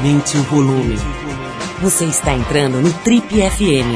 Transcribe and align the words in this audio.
Aumente 0.00 0.34
o 0.38 0.42
volume. 0.44 0.96
Você 1.82 2.06
está 2.06 2.32
entrando 2.32 2.80
no 2.80 2.90
Trip 3.00 3.26
FM. 3.28 3.92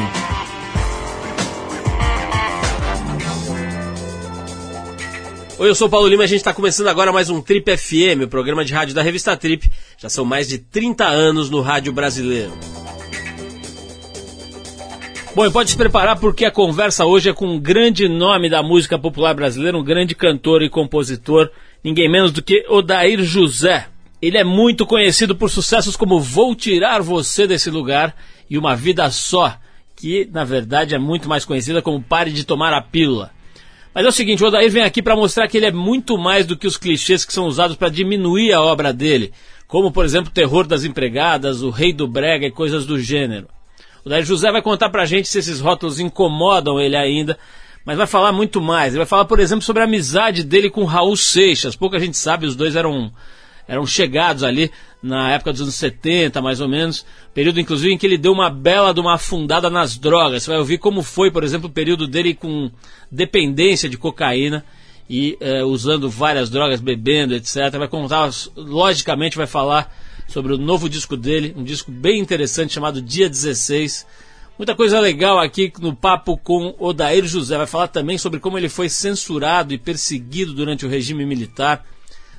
Oi, 5.58 5.66
eu 5.70 5.74
sou 5.74 5.86
o 5.86 5.90
Paulo 5.90 6.06
Lima 6.06 6.24
e 6.24 6.26
a 6.26 6.28
gente 6.28 6.40
está 6.40 6.52
começando 6.52 6.88
agora 6.88 7.10
mais 7.10 7.30
um 7.30 7.40
Trip 7.40 7.74
FM, 7.74 8.24
o 8.24 8.28
programa 8.28 8.66
de 8.66 8.74
rádio 8.74 8.94
da 8.94 9.00
revista 9.00 9.34
Trip. 9.34 9.70
Já 9.96 10.10
são 10.10 10.26
mais 10.26 10.46
de 10.46 10.58
30 10.58 11.06
anos 11.06 11.48
no 11.48 11.62
rádio 11.62 11.90
brasileiro. 11.90 12.52
Bom, 15.34 15.46
e 15.46 15.50
pode 15.50 15.70
se 15.70 15.76
preparar 15.76 16.20
porque 16.20 16.44
a 16.44 16.50
conversa 16.50 17.06
hoje 17.06 17.30
é 17.30 17.32
com 17.32 17.46
um 17.46 17.58
grande 17.58 18.10
nome 18.10 18.50
da 18.50 18.62
música 18.62 18.98
popular 18.98 19.32
brasileira, 19.32 19.78
um 19.78 19.82
grande 19.82 20.14
cantor 20.14 20.60
e 20.60 20.68
compositor, 20.68 21.50
ninguém 21.82 22.10
menos 22.12 22.30
do 22.30 22.42
que 22.42 22.66
Odair 22.68 23.22
José. 23.22 23.86
Ele 24.24 24.38
é 24.38 24.44
muito 24.44 24.86
conhecido 24.86 25.36
por 25.36 25.50
sucessos 25.50 25.96
como 25.96 26.18
Vou 26.18 26.54
Tirar 26.54 27.02
Você 27.02 27.46
Desse 27.46 27.68
Lugar 27.68 28.16
e 28.48 28.56
Uma 28.56 28.74
Vida 28.74 29.10
Só, 29.10 29.54
que 29.94 30.26
na 30.32 30.44
verdade 30.44 30.94
é 30.94 30.98
muito 30.98 31.28
mais 31.28 31.44
conhecida 31.44 31.82
como 31.82 32.02
Pare 32.02 32.32
de 32.32 32.42
Tomar 32.42 32.72
a 32.72 32.80
Pílula. 32.80 33.32
Mas 33.92 34.06
é 34.06 34.08
o 34.08 34.12
seguinte, 34.12 34.42
o 34.42 34.46
Odair 34.46 34.70
vem 34.70 34.82
aqui 34.82 35.02
para 35.02 35.14
mostrar 35.14 35.46
que 35.46 35.58
ele 35.58 35.66
é 35.66 35.70
muito 35.70 36.16
mais 36.16 36.46
do 36.46 36.56
que 36.56 36.66
os 36.66 36.78
clichês 36.78 37.22
que 37.22 37.34
são 37.34 37.44
usados 37.44 37.76
para 37.76 37.90
diminuir 37.90 38.54
a 38.54 38.62
obra 38.62 38.94
dele, 38.94 39.30
como 39.68 39.92
por 39.92 40.06
exemplo 40.06 40.30
o 40.30 40.34
Terror 40.34 40.66
das 40.66 40.84
Empregadas, 40.84 41.60
O 41.60 41.68
Rei 41.68 41.92
do 41.92 42.08
Brega 42.08 42.46
e 42.46 42.50
coisas 42.50 42.86
do 42.86 42.98
gênero. 42.98 43.46
O 44.06 44.08
Daí 44.08 44.22
José 44.22 44.50
vai 44.50 44.62
contar 44.62 44.88
pra 44.88 45.04
gente 45.04 45.28
se 45.28 45.38
esses 45.38 45.60
rótulos 45.60 46.00
incomodam 46.00 46.80
ele 46.80 46.96
ainda, 46.96 47.38
mas 47.84 47.98
vai 47.98 48.06
falar 48.06 48.32
muito 48.32 48.58
mais. 48.58 48.94
Ele 48.94 49.00
vai 49.00 49.06
falar, 49.06 49.26
por 49.26 49.38
exemplo, 49.38 49.62
sobre 49.62 49.82
a 49.82 49.84
amizade 49.84 50.42
dele 50.42 50.70
com 50.70 50.84
Raul 50.84 51.14
Seixas. 51.14 51.76
Pouca 51.76 52.00
gente 52.00 52.16
sabe, 52.16 52.46
os 52.46 52.56
dois 52.56 52.74
eram, 52.74 53.12
eram 53.66 53.86
chegados 53.86 54.42
ali 54.42 54.70
na 55.02 55.30
época 55.32 55.52
dos 55.52 55.60
anos 55.60 55.74
70, 55.74 56.40
mais 56.40 56.60
ou 56.60 56.68
menos. 56.68 57.04
Período, 57.32 57.60
inclusive, 57.60 57.92
em 57.92 57.98
que 57.98 58.06
ele 58.06 58.18
deu 58.18 58.32
uma 58.32 58.48
bela 58.50 58.92
de 58.92 59.00
uma 59.00 59.14
afundada 59.14 59.68
nas 59.68 59.98
drogas. 59.98 60.42
Você 60.42 60.50
vai 60.50 60.58
ouvir 60.58 60.78
como 60.78 61.02
foi, 61.02 61.30
por 61.30 61.44
exemplo, 61.44 61.68
o 61.68 61.72
período 61.72 62.06
dele 62.06 62.34
com 62.34 62.70
dependência 63.10 63.88
de 63.88 63.98
cocaína 63.98 64.64
e 65.08 65.36
eh, 65.40 65.62
usando 65.62 66.08
várias 66.08 66.48
drogas, 66.48 66.80
bebendo, 66.80 67.34
etc. 67.34 67.70
Vai 67.78 67.88
contar, 67.88 68.30
logicamente, 68.56 69.36
vai 69.36 69.46
falar 69.46 69.94
sobre 70.26 70.54
o 70.54 70.58
novo 70.58 70.88
disco 70.88 71.16
dele, 71.16 71.54
um 71.56 71.62
disco 71.62 71.90
bem 71.90 72.18
interessante 72.18 72.72
chamado 72.72 73.02
Dia 73.02 73.28
16. 73.28 74.06
Muita 74.56 74.74
coisa 74.74 75.00
legal 75.00 75.38
aqui 75.38 75.72
no 75.80 75.94
papo 75.94 76.38
com 76.38 76.74
Odair 76.78 77.26
José. 77.26 77.56
Vai 77.56 77.66
falar 77.66 77.88
também 77.88 78.16
sobre 78.16 78.38
como 78.38 78.56
ele 78.56 78.68
foi 78.68 78.88
censurado 78.88 79.74
e 79.74 79.78
perseguido 79.78 80.54
durante 80.54 80.86
o 80.86 80.88
regime 80.88 81.26
militar. 81.26 81.84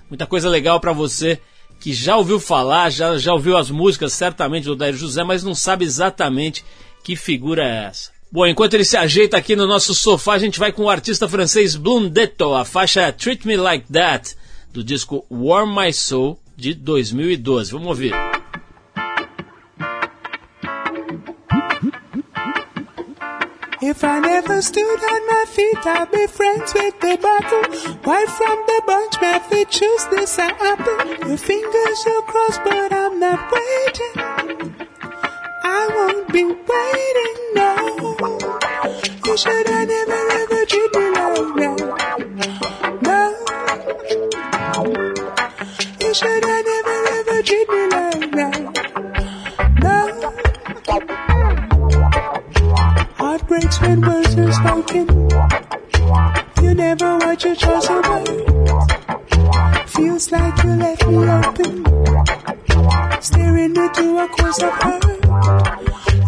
Muita 0.09 0.25
coisa 0.25 0.49
legal 0.49 0.79
para 0.79 0.93
você 0.93 1.39
que 1.79 1.93
já 1.93 2.15
ouviu 2.15 2.39
falar, 2.39 2.89
já, 2.89 3.17
já 3.17 3.33
ouviu 3.33 3.57
as 3.57 3.69
músicas 3.69 4.13
certamente 4.13 4.65
do 4.65 4.73
Odair 4.73 4.95
José, 4.95 5.23
mas 5.23 5.43
não 5.43 5.53
sabe 5.53 5.85
exatamente 5.85 6.63
que 7.03 7.15
figura 7.15 7.63
é 7.63 7.85
essa. 7.87 8.11
Bom, 8.31 8.45
enquanto 8.45 8.73
ele 8.73 8.83
se 8.83 8.97
ajeita 8.97 9.37
aqui 9.37 9.55
no 9.55 9.67
nosso 9.67 9.93
sofá, 9.93 10.33
a 10.33 10.39
gente 10.39 10.59
vai 10.59 10.71
com 10.71 10.83
o 10.83 10.89
artista 10.89 11.29
francês 11.29 11.75
Blundetto, 11.75 12.53
a 12.53 12.65
faixa 12.65 13.11
Treat 13.11 13.47
Me 13.47 13.55
Like 13.55 13.91
That, 13.91 14.35
do 14.73 14.83
disco 14.83 15.25
Warm 15.29 15.73
My 15.73 15.93
Soul, 15.93 16.39
de 16.57 16.73
2012. 16.73 17.71
Vamos 17.71 17.87
ouvir. 17.87 18.34
If 23.87 24.03
I 24.03 24.17
never 24.17 24.63
stood 24.63 25.03
on 25.13 25.27
my 25.27 25.45
feet, 25.47 25.85
I'd 25.85 26.09
be 26.11 26.25
friends 26.25 26.73
with 26.73 26.99
the 27.01 27.19
bottle. 27.21 27.61
Right 28.01 28.27
from 28.27 28.57
the 28.65 28.81
bunch, 28.87 29.21
my 29.21 29.37
feet 29.37 29.69
choose 29.69 30.05
this 30.09 30.39
apple. 30.39 31.27
Your 31.29 31.37
fingers 31.37 32.05
are 32.07 32.21
crossed, 32.23 32.63
but 32.63 32.91
I'm 32.91 33.19
not 33.19 33.51
waiting. 33.51 34.75
I 35.63 35.87
won't 35.95 36.33
be 36.33 36.45
waiting, 36.45 37.37
no. 37.53 37.75
You 39.23 39.37
should 39.37 39.67
have 39.67 39.87
never 39.87 40.21
ever 40.41 40.65
treat 40.65 40.91
me 40.95 41.05
like 41.11 41.53
that. 41.61 42.97
No 43.03 43.45
should 46.15 46.45
I 46.45 46.61
never 46.61 46.97
ever 47.19 47.43
treat 47.43 47.67
me 47.67 47.84
breaks 53.59 53.79
when 53.79 54.01
words 54.01 54.35
are 54.35 54.51
spoken. 54.51 55.07
You 56.61 56.73
never 56.73 57.17
watch 57.19 57.45
your 57.45 57.55
choice 57.55 57.89
away. 57.89 58.25
Feels 59.87 60.31
like 60.31 60.63
you 60.63 60.71
left 60.71 61.07
me 61.07 61.17
open. 61.39 61.73
Staring 63.21 63.75
into 63.77 64.17
a 64.17 64.27
course 64.27 64.61
of 64.61 64.73
hurt. 64.83 65.03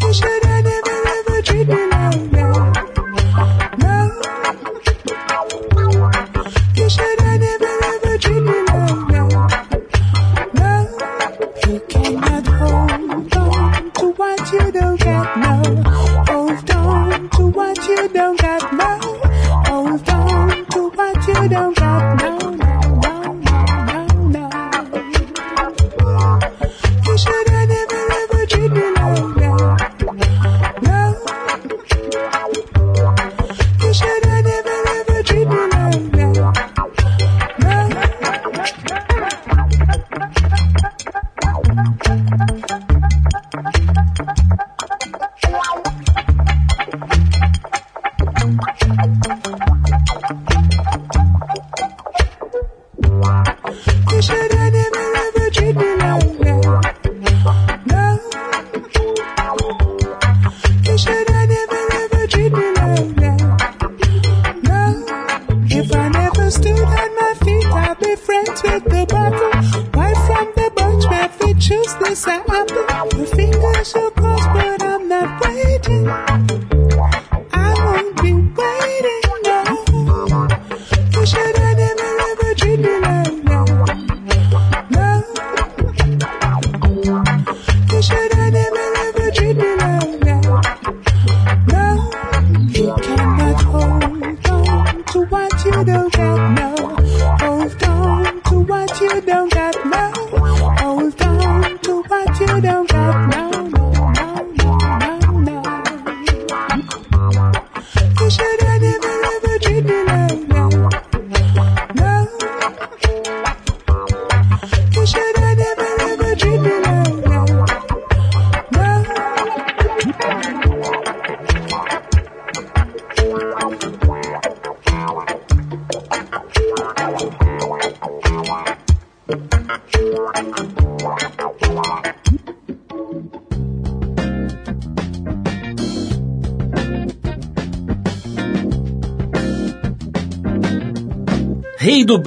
You 0.01 0.13
should 0.13 0.45
I 0.45 0.61
never 0.61 0.97
ever 1.17 1.41
treat 1.41 1.67
me 1.67 1.87
like 1.87 2.26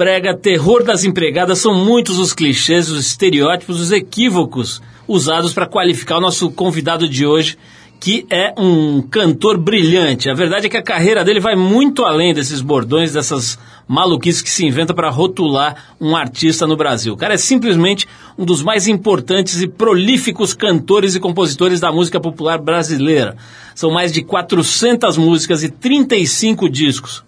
Brega, 0.01 0.35
terror 0.35 0.83
das 0.83 1.03
empregadas, 1.03 1.59
são 1.59 1.75
muitos 1.75 2.17
os 2.17 2.33
clichês, 2.33 2.89
os 2.89 3.05
estereótipos, 3.05 3.79
os 3.79 3.91
equívocos 3.91 4.81
usados 5.07 5.53
para 5.53 5.67
qualificar 5.67 6.17
o 6.17 6.21
nosso 6.21 6.49
convidado 6.49 7.07
de 7.07 7.23
hoje, 7.23 7.55
que 7.99 8.25
é 8.27 8.51
um 8.57 8.99
cantor 9.03 9.59
brilhante. 9.59 10.27
A 10.27 10.33
verdade 10.33 10.65
é 10.65 10.69
que 10.71 10.77
a 10.77 10.81
carreira 10.81 11.23
dele 11.23 11.39
vai 11.39 11.55
muito 11.55 12.03
além 12.03 12.33
desses 12.33 12.61
bordões, 12.61 13.13
dessas 13.13 13.59
maluquices 13.87 14.41
que 14.41 14.49
se 14.49 14.65
inventa 14.65 14.91
para 14.91 15.11
rotular 15.11 15.93
um 16.01 16.15
artista 16.15 16.65
no 16.65 16.75
Brasil. 16.75 17.13
O 17.13 17.17
cara 17.17 17.35
é 17.35 17.37
simplesmente 17.37 18.07
um 18.35 18.43
dos 18.43 18.63
mais 18.63 18.87
importantes 18.87 19.61
e 19.61 19.67
prolíficos 19.67 20.55
cantores 20.55 21.13
e 21.13 21.19
compositores 21.19 21.79
da 21.79 21.91
música 21.91 22.19
popular 22.19 22.57
brasileira. 22.57 23.37
São 23.75 23.91
mais 23.91 24.11
de 24.11 24.23
400 24.23 25.15
músicas 25.15 25.61
e 25.61 25.69
35 25.69 26.67
discos. 26.67 27.23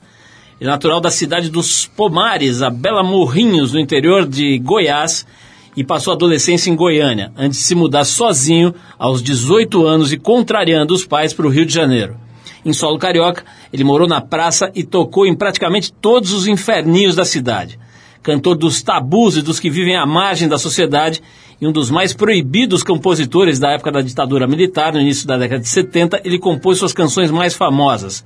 É 0.63 0.65
natural 0.65 1.01
da 1.01 1.11
cidade 1.11 1.49
dos 1.49 1.87
Pomares, 1.87 2.61
a 2.61 2.69
Bela 2.69 3.03
Morrinhos, 3.03 3.73
no 3.73 3.79
interior 3.81 4.25
de 4.25 4.57
Goiás, 4.59 5.27
e 5.75 5.83
passou 5.83 6.13
a 6.13 6.15
adolescência 6.15 6.71
em 6.71 6.75
Goiânia, 6.77 7.33
antes 7.35 7.59
de 7.59 7.65
se 7.65 7.75
mudar 7.75 8.05
sozinho 8.05 8.73
aos 8.97 9.21
18 9.21 9.85
anos 9.85 10.13
e 10.13 10.17
contrariando 10.17 10.93
os 10.93 11.05
pais 11.05 11.33
para 11.33 11.45
o 11.45 11.49
Rio 11.49 11.65
de 11.65 11.73
Janeiro. 11.73 12.15
Em 12.63 12.71
solo 12.71 12.97
carioca, 12.97 13.43
ele 13.73 13.83
morou 13.83 14.07
na 14.07 14.21
praça 14.21 14.71
e 14.73 14.85
tocou 14.85 15.25
em 15.25 15.35
praticamente 15.35 15.91
todos 15.91 16.31
os 16.31 16.47
inferninhos 16.47 17.13
da 17.13 17.25
cidade. 17.25 17.77
Cantor 18.21 18.55
dos 18.55 18.81
tabus 18.81 19.35
e 19.35 19.41
dos 19.41 19.59
que 19.59 19.69
vivem 19.69 19.97
à 19.97 20.05
margem 20.05 20.47
da 20.47 20.57
sociedade 20.57 21.21
e 21.59 21.67
um 21.67 21.73
dos 21.73 21.91
mais 21.91 22.13
proibidos 22.13 22.83
compositores 22.83 23.59
da 23.59 23.71
época 23.71 23.91
da 23.91 23.99
ditadura 23.99 24.47
militar, 24.47 24.93
no 24.93 25.01
início 25.01 25.27
da 25.27 25.37
década 25.37 25.59
de 25.59 25.67
70, 25.67 26.21
ele 26.23 26.39
compôs 26.39 26.77
suas 26.77 26.93
canções 26.93 27.29
mais 27.31 27.53
famosas. 27.53 28.23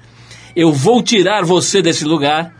Eu 0.57 0.71
vou 0.71 1.03
tirar 1.03 1.45
você 1.45 1.83
desse 1.83 2.03
lugar, 2.03 2.51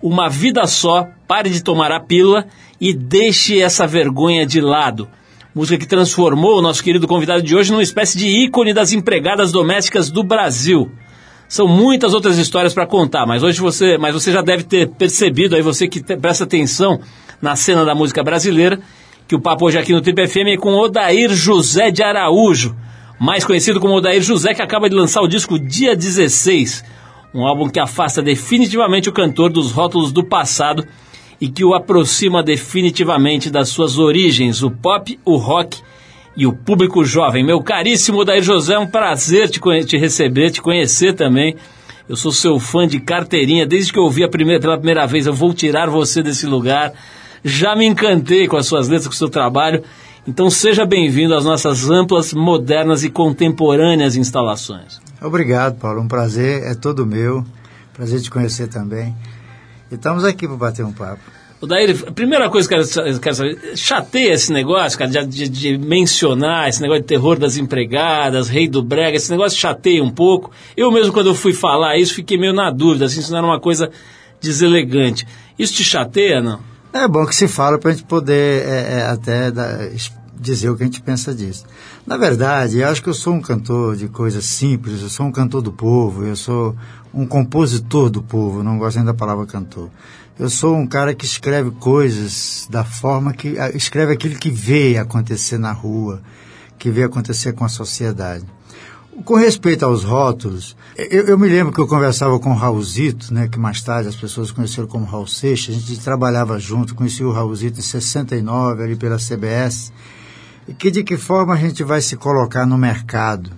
uma 0.00 0.30
vida 0.30 0.66
só, 0.66 1.06
pare 1.28 1.50
de 1.50 1.62
tomar 1.62 1.92
a 1.92 2.00
pílula 2.00 2.46
e 2.80 2.94
deixe 2.94 3.60
essa 3.60 3.86
vergonha 3.86 4.46
de 4.46 4.58
lado. 4.58 5.06
Música 5.54 5.78
que 5.78 5.86
transformou 5.86 6.58
o 6.58 6.62
nosso 6.62 6.82
querido 6.82 7.06
convidado 7.06 7.42
de 7.42 7.54
hoje 7.54 7.70
numa 7.70 7.82
espécie 7.82 8.16
de 8.16 8.26
ícone 8.26 8.72
das 8.72 8.94
empregadas 8.94 9.52
domésticas 9.52 10.08
do 10.08 10.24
Brasil. 10.24 10.90
São 11.46 11.68
muitas 11.68 12.14
outras 12.14 12.38
histórias 12.38 12.72
para 12.72 12.86
contar, 12.86 13.26
mas 13.26 13.42
hoje 13.42 13.60
você, 13.60 13.98
mas 13.98 14.14
você 14.14 14.32
já 14.32 14.40
deve 14.40 14.62
ter 14.62 14.88
percebido 14.88 15.54
aí 15.54 15.60
você 15.60 15.86
que 15.86 16.00
te, 16.00 16.16
presta 16.16 16.44
atenção 16.44 17.02
na 17.42 17.54
cena 17.54 17.84
da 17.84 17.94
música 17.94 18.22
brasileira, 18.24 18.80
que 19.28 19.36
o 19.36 19.40
papo 19.42 19.66
hoje 19.66 19.76
aqui 19.76 19.92
no 19.92 20.00
Trip 20.00 20.26
FM 20.26 20.54
é 20.54 20.56
com 20.56 20.72
Odair 20.72 21.28
José 21.34 21.90
de 21.90 22.02
Araújo, 22.02 22.74
mais 23.20 23.44
conhecido 23.44 23.78
como 23.78 23.96
Odair 23.96 24.22
José, 24.22 24.54
que 24.54 24.62
acaba 24.62 24.88
de 24.88 24.96
lançar 24.96 25.20
o 25.20 25.28
disco 25.28 25.58
Dia 25.58 25.94
16, 25.94 27.01
um 27.34 27.46
álbum 27.46 27.68
que 27.68 27.80
afasta 27.80 28.22
definitivamente 28.22 29.08
o 29.08 29.12
cantor 29.12 29.50
dos 29.50 29.72
rótulos 29.72 30.12
do 30.12 30.24
passado 30.24 30.86
e 31.40 31.48
que 31.48 31.64
o 31.64 31.74
aproxima 31.74 32.42
definitivamente 32.42 33.50
das 33.50 33.68
suas 33.68 33.98
origens, 33.98 34.62
o 34.62 34.70
pop, 34.70 35.18
o 35.24 35.36
rock 35.36 35.78
e 36.36 36.46
o 36.46 36.52
público 36.52 37.04
jovem. 37.04 37.44
Meu 37.44 37.60
caríssimo 37.60 38.24
Daí 38.24 38.40
José, 38.40 38.74
é 38.74 38.78
um 38.78 38.86
prazer 38.86 39.50
te, 39.50 39.60
te 39.84 39.96
receber, 39.96 40.50
te 40.50 40.62
conhecer 40.62 41.14
também. 41.14 41.56
Eu 42.08 42.16
sou 42.16 42.30
seu 42.30 42.58
fã 42.60 42.86
de 42.86 43.00
carteirinha, 43.00 43.66
desde 43.66 43.92
que 43.92 43.98
eu 43.98 44.04
ouvi 44.04 44.22
a 44.22 44.28
primeira, 44.28 44.60
pela 44.60 44.76
primeira 44.76 45.06
vez, 45.06 45.26
eu 45.26 45.32
vou 45.32 45.52
tirar 45.52 45.88
você 45.90 46.22
desse 46.22 46.46
lugar. 46.46 46.92
Já 47.44 47.74
me 47.74 47.86
encantei 47.86 48.46
com 48.46 48.56
as 48.56 48.66
suas 48.66 48.86
letras, 48.86 49.08
com 49.08 49.14
o 49.14 49.16
seu 49.16 49.28
trabalho. 49.28 49.82
Então 50.26 50.48
seja 50.48 50.86
bem-vindo 50.86 51.34
às 51.34 51.44
nossas 51.44 51.90
amplas, 51.90 52.32
modernas 52.32 53.02
e 53.02 53.10
contemporâneas 53.10 54.14
instalações. 54.14 55.01
Obrigado, 55.22 55.78
Paulo. 55.78 56.00
Um 56.00 56.08
prazer 56.08 56.62
é 56.64 56.74
todo 56.74 57.06
meu. 57.06 57.44
Prazer 57.92 58.20
te 58.20 58.30
conhecer 58.30 58.68
também. 58.68 59.14
E 59.90 59.94
estamos 59.94 60.24
aqui 60.24 60.48
para 60.48 60.56
bater 60.56 60.84
um 60.84 60.92
papo. 60.92 61.20
O 61.60 61.66
Daír, 61.66 61.96
a 62.08 62.10
primeira 62.10 62.50
coisa 62.50 62.68
que 62.68 62.74
eu 62.74 63.20
quero 63.20 63.36
saber, 63.36 63.76
chateia 63.76 64.32
esse 64.32 64.52
negócio, 64.52 64.98
cara, 64.98 65.24
de, 65.24 65.48
de, 65.48 65.78
mencionar 65.78 66.68
esse 66.68 66.82
negócio 66.82 67.02
de 67.02 67.06
terror 67.06 67.38
das 67.38 67.56
empregadas, 67.56 68.48
rei 68.48 68.66
do 68.66 68.82
brega, 68.82 69.16
esse 69.16 69.30
negócio 69.30 69.56
chateia 69.56 70.02
um 70.02 70.10
pouco. 70.10 70.50
Eu 70.76 70.90
mesmo, 70.90 71.12
quando 71.12 71.28
eu 71.28 71.36
fui 71.36 71.52
falar 71.52 71.96
isso, 71.98 72.14
fiquei 72.14 72.36
meio 72.36 72.52
na 72.52 72.68
dúvida, 72.68 73.04
assim, 73.04 73.22
se 73.22 73.30
não 73.30 73.38
era 73.38 73.46
uma 73.46 73.60
coisa 73.60 73.92
deselegante. 74.40 75.24
Isso 75.56 75.74
te 75.74 75.84
chateia, 75.84 76.40
não? 76.40 76.58
É 76.92 77.06
bom 77.06 77.24
que 77.24 77.34
se 77.34 77.46
fala 77.46 77.78
para 77.78 77.92
a 77.92 77.94
gente 77.94 78.06
poder 78.06 78.66
é, 78.66 78.98
é, 78.98 79.02
até 79.02 79.52
dar, 79.52 79.88
dizer 80.42 80.70
o 80.70 80.76
que 80.76 80.82
a 80.82 80.86
gente 80.86 81.00
pensa 81.00 81.34
disso. 81.34 81.64
Na 82.06 82.16
verdade, 82.16 82.78
eu 82.78 82.88
acho 82.88 83.02
que 83.02 83.08
eu 83.08 83.14
sou 83.14 83.34
um 83.34 83.40
cantor 83.40 83.96
de 83.96 84.08
coisas 84.08 84.44
simples, 84.44 85.00
eu 85.00 85.08
sou 85.08 85.26
um 85.26 85.32
cantor 85.32 85.62
do 85.62 85.72
povo, 85.72 86.24
eu 86.24 86.36
sou 86.36 86.76
um 87.14 87.26
compositor 87.26 88.10
do 88.10 88.22
povo, 88.22 88.62
não 88.62 88.78
gosto 88.78 88.96
nem 88.96 89.04
da 89.04 89.14
palavra 89.14 89.46
cantor. 89.46 89.90
Eu 90.38 90.48
sou 90.48 90.76
um 90.76 90.86
cara 90.86 91.14
que 91.14 91.24
escreve 91.24 91.70
coisas 91.72 92.66
da 92.70 92.84
forma 92.84 93.32
que. 93.32 93.56
escreve 93.74 94.12
aquilo 94.12 94.36
que 94.36 94.50
vê 94.50 94.96
acontecer 94.96 95.58
na 95.58 95.72
rua, 95.72 96.22
que 96.78 96.90
vê 96.90 97.04
acontecer 97.04 97.52
com 97.52 97.64
a 97.64 97.68
sociedade. 97.68 98.44
Com 99.26 99.34
respeito 99.34 99.84
aos 99.84 100.04
rótulos, 100.04 100.74
eu, 100.96 101.26
eu, 101.26 101.38
me 101.38 101.46
lembro 101.46 101.70
que 101.70 101.78
eu 101.78 101.86
conversava 101.86 102.40
com 102.40 102.50
o 102.50 102.56
Raulzito, 102.56 103.32
né, 103.32 103.46
que 103.46 103.58
mais 103.58 103.82
tarde 103.82 104.08
as 104.08 104.16
pessoas 104.16 104.50
conheceram 104.50 104.88
como 104.88 105.04
Raul 105.04 105.26
Seixas, 105.26 105.76
a 105.76 105.78
gente 105.78 106.00
trabalhava 106.00 106.58
junto, 106.58 106.94
conheci 106.94 107.22
o 107.22 107.30
Raulzito 107.30 107.78
em 107.78 107.82
69, 107.82 108.82
ali 108.82 108.96
pela 108.96 109.18
CBS, 109.18 109.92
e 110.66 110.72
que 110.72 110.90
de 110.90 111.02
que 111.02 111.16
forma 111.16 111.54
a 111.54 111.56
gente 111.56 111.82
vai 111.82 112.00
se 112.00 112.16
colocar 112.16 112.66
no 112.66 112.78
mercado. 112.78 113.50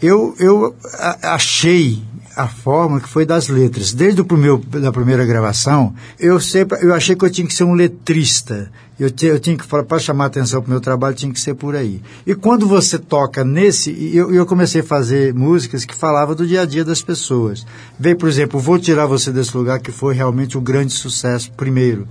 Eu, 0.00 0.34
eu 0.38 0.76
achei 1.22 2.02
a 2.36 2.46
forma 2.46 3.00
que 3.00 3.08
foi 3.08 3.26
das 3.26 3.48
letras. 3.48 3.92
Desde 3.92 4.22
o 4.22 4.36
meu, 4.36 4.58
da 4.58 4.92
primeira 4.92 5.26
gravação, 5.26 5.92
eu 6.20 6.38
sempre 6.38 6.78
eu 6.80 6.94
achei 6.94 7.16
que 7.16 7.24
eu 7.24 7.30
tinha 7.30 7.46
que 7.46 7.52
ser 7.52 7.64
um 7.64 7.74
letrista. 7.74 8.70
Eu, 8.98 9.10
eu 9.22 9.40
tinha 9.40 9.56
que 9.56 9.64
falar, 9.64 9.82
para 9.82 9.98
chamar 9.98 10.26
atenção 10.26 10.60
para 10.60 10.68
o 10.68 10.70
meu 10.70 10.80
trabalho, 10.80 11.16
tinha 11.16 11.32
que 11.32 11.40
ser 11.40 11.54
por 11.54 11.74
aí. 11.74 12.00
E 12.24 12.36
quando 12.36 12.66
você 12.66 12.96
toca 12.96 13.44
nesse, 13.44 13.90
eu, 14.14 14.32
eu 14.32 14.46
comecei 14.46 14.80
a 14.82 14.84
fazer 14.84 15.34
músicas 15.34 15.84
que 15.84 15.94
falavam 15.94 16.34
do 16.34 16.46
dia 16.46 16.62
a 16.62 16.64
dia 16.64 16.84
das 16.84 17.02
pessoas. 17.02 17.66
Veio, 17.98 18.16
por 18.16 18.28
exemplo, 18.28 18.60
Vou 18.60 18.78
Tirar 18.78 19.06
Você 19.06 19.32
Desse 19.32 19.56
Lugar, 19.56 19.80
que 19.80 19.90
foi 19.90 20.14
realmente 20.14 20.56
um 20.56 20.62
grande 20.62 20.92
sucesso, 20.92 21.50
primeiro, 21.52 22.06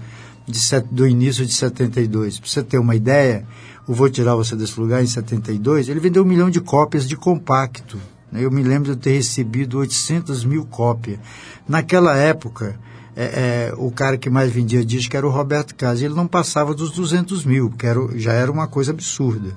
de, 0.45 0.59
do 0.91 1.07
início 1.07 1.45
de 1.45 1.53
72. 1.53 2.39
Para 2.39 2.49
você 2.49 2.63
ter 2.63 2.79
uma 2.79 2.95
ideia, 2.95 3.45
o 3.87 3.93
Vou 3.93 4.09
Tirar 4.09 4.35
Você 4.35 4.55
Desse 4.55 4.77
Lugar, 4.79 5.01
em 5.01 5.07
72, 5.07 5.87
ele 5.87 5.99
vendeu 5.99 6.23
um 6.23 6.25
milhão 6.25 6.49
de 6.49 6.59
cópias 6.59 7.07
de 7.07 7.15
compacto. 7.15 7.97
Eu 8.33 8.51
me 8.51 8.61
lembro 8.61 8.93
de 8.93 9.01
ter 9.01 9.11
recebido 9.11 9.77
800 9.79 10.44
mil 10.44 10.65
cópias. 10.65 11.17
Naquela 11.67 12.15
época, 12.17 12.77
é, 13.15 13.69
é, 13.71 13.73
o 13.77 13.89
cara 13.89 14.17
que 14.17 14.29
mais 14.29 14.51
vendia 14.51 14.83
disco 14.83 15.15
era 15.15 15.25
o 15.25 15.29
Roberto 15.29 15.73
Carlos. 15.73 16.01
Ele 16.01 16.13
não 16.13 16.27
passava 16.27 16.73
dos 16.73 16.91
200 16.91 17.45
mil, 17.45 17.71
que 17.71 17.87
era, 17.87 17.99
já 18.15 18.33
era 18.33 18.51
uma 18.51 18.67
coisa 18.67 18.91
absurda. 18.91 19.56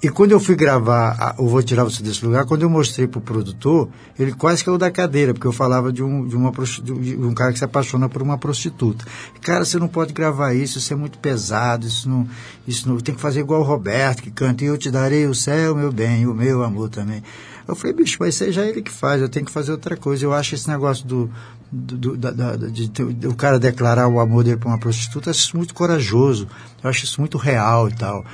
E 0.00 0.08
quando 0.08 0.30
eu 0.30 0.38
fui 0.38 0.54
gravar 0.54 1.34
o 1.38 1.48
Vou 1.48 1.60
Tirar 1.60 1.82
Você 1.82 2.04
Desse 2.04 2.24
Lugar, 2.24 2.46
quando 2.46 2.62
eu 2.62 2.70
mostrei 2.70 3.08
para 3.08 3.18
o 3.18 3.20
produtor, 3.20 3.88
ele 4.16 4.32
quase 4.32 4.64
caiu 4.64 4.78
da 4.78 4.92
cadeira, 4.92 5.34
porque 5.34 5.46
eu 5.46 5.52
falava 5.52 5.92
de 5.92 6.04
um, 6.04 6.24
de, 6.24 6.36
uma, 6.36 6.52
de 6.52 7.16
um 7.16 7.34
cara 7.34 7.52
que 7.52 7.58
se 7.58 7.64
apaixona 7.64 8.08
por 8.08 8.22
uma 8.22 8.38
prostituta. 8.38 9.04
Cara, 9.40 9.64
você 9.64 9.76
não 9.76 9.88
pode 9.88 10.12
gravar 10.12 10.54
isso, 10.54 10.78
isso 10.78 10.92
é 10.92 10.96
muito 10.96 11.18
pesado, 11.18 11.84
isso 11.84 12.08
não, 12.08 12.28
isso 12.64 12.88
não 12.88 12.98
tem 12.98 13.12
que 13.12 13.20
fazer 13.20 13.40
igual 13.40 13.60
o 13.60 13.64
Roberto, 13.64 14.22
que 14.22 14.30
canta, 14.30 14.62
e 14.62 14.68
eu 14.68 14.78
te 14.78 14.88
darei 14.88 15.26
o 15.26 15.34
céu, 15.34 15.74
meu 15.74 15.90
bem, 15.90 16.28
o 16.28 16.34
meu 16.34 16.62
amor 16.62 16.88
também. 16.88 17.20
Eu 17.66 17.74
falei, 17.74 17.92
bicho, 17.92 18.18
mas 18.20 18.36
seja 18.36 18.64
ele 18.64 18.80
que 18.80 18.92
faz, 18.92 19.20
eu 19.20 19.28
tenho 19.28 19.44
que 19.44 19.52
fazer 19.52 19.72
outra 19.72 19.96
coisa. 19.96 20.24
Eu 20.24 20.32
acho 20.32 20.54
esse 20.54 20.68
negócio 20.68 21.06
do, 21.06 21.30
do, 21.70 21.96
do 21.96 22.16
da, 22.16 22.30
da, 22.30 22.56
de, 22.56 22.88
de, 22.88 23.26
o 23.26 23.34
cara 23.34 23.58
declarar 23.58 24.06
o 24.06 24.20
amor 24.20 24.44
dele 24.44 24.56
para 24.56 24.68
uma 24.68 24.78
prostituta, 24.78 25.28
eu 25.28 25.32
acho 25.32 25.40
isso 25.40 25.56
muito 25.56 25.74
corajoso, 25.74 26.48
eu 26.82 26.88
acho 26.88 27.04
isso 27.04 27.20
muito 27.20 27.36
real 27.36 27.88
e 27.88 27.94
tal. 27.94 28.24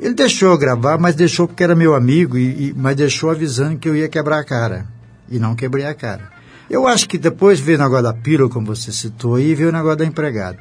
Ele 0.00 0.14
deixou 0.14 0.56
gravar, 0.56 0.98
mas 0.98 1.14
deixou 1.14 1.46
porque 1.46 1.62
era 1.62 1.76
meu 1.76 1.94
amigo, 1.94 2.38
e, 2.38 2.68
e, 2.68 2.74
mas 2.74 2.96
deixou 2.96 3.30
avisando 3.30 3.78
que 3.78 3.88
eu 3.88 3.94
ia 3.94 4.08
quebrar 4.08 4.38
a 4.38 4.44
cara. 4.44 4.86
E 5.30 5.38
não 5.38 5.54
quebrei 5.54 5.84
a 5.84 5.94
cara. 5.94 6.30
Eu 6.70 6.86
acho 6.86 7.06
que 7.06 7.18
depois 7.18 7.60
veio 7.60 7.78
o 7.78 7.82
negócio 7.82 8.04
da 8.04 8.14
pílula, 8.14 8.48
como 8.48 8.66
você 8.66 8.90
citou, 8.90 9.38
e 9.38 9.54
veio 9.54 9.68
o 9.68 9.72
negócio 9.72 9.98
da 9.98 10.06
empregada. 10.06 10.58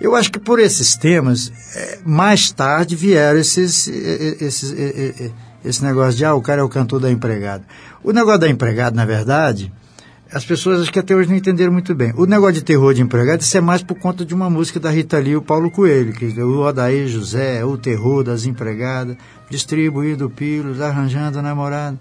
Eu 0.00 0.16
acho 0.16 0.32
que 0.32 0.40
por 0.40 0.58
esses 0.58 0.96
temas, 0.96 1.52
é, 1.76 1.98
mais 2.04 2.50
tarde 2.50 2.96
vieram 2.96 3.38
esses, 3.38 3.86
esses, 3.86 4.74
esse 5.64 5.84
negócio 5.84 6.18
de, 6.18 6.24
ah, 6.24 6.34
o 6.34 6.42
cara 6.42 6.60
é 6.60 6.64
o 6.64 6.68
cantor 6.68 6.98
da 6.98 7.10
empregada. 7.10 7.64
O 8.02 8.12
negócio 8.12 8.40
da 8.40 8.48
empregada, 8.48 8.96
na 8.96 9.04
verdade, 9.04 9.72
as 10.32 10.44
pessoas 10.44 10.80
acho 10.80 10.92
que 10.92 10.98
até 10.98 11.14
hoje 11.14 11.28
não 11.28 11.36
entenderam 11.36 11.72
muito 11.72 11.94
bem. 11.94 12.12
O 12.16 12.26
negócio 12.26 12.54
de 12.54 12.62
terror 12.62 12.94
de 12.94 13.02
empregada, 13.02 13.42
isso 13.42 13.56
é 13.56 13.60
mais 13.60 13.82
por 13.82 13.96
conta 13.98 14.24
de 14.24 14.34
uma 14.34 14.48
música 14.48 14.80
da 14.80 14.90
Rita 14.90 15.18
Lee 15.18 15.32
e 15.32 15.36
o 15.36 15.42
Paulo 15.42 15.70
Coelho, 15.70 16.12
que 16.12 16.34
é 16.38 16.44
o 16.44 16.60
Odaí 16.60 17.06
José, 17.06 17.64
o 17.64 17.76
terror 17.76 18.24
das 18.24 18.44
empregadas, 18.44 19.16
distribuindo 19.50 20.30
pilos, 20.30 20.80
arranjando 20.80 21.40
namorado. 21.42 21.98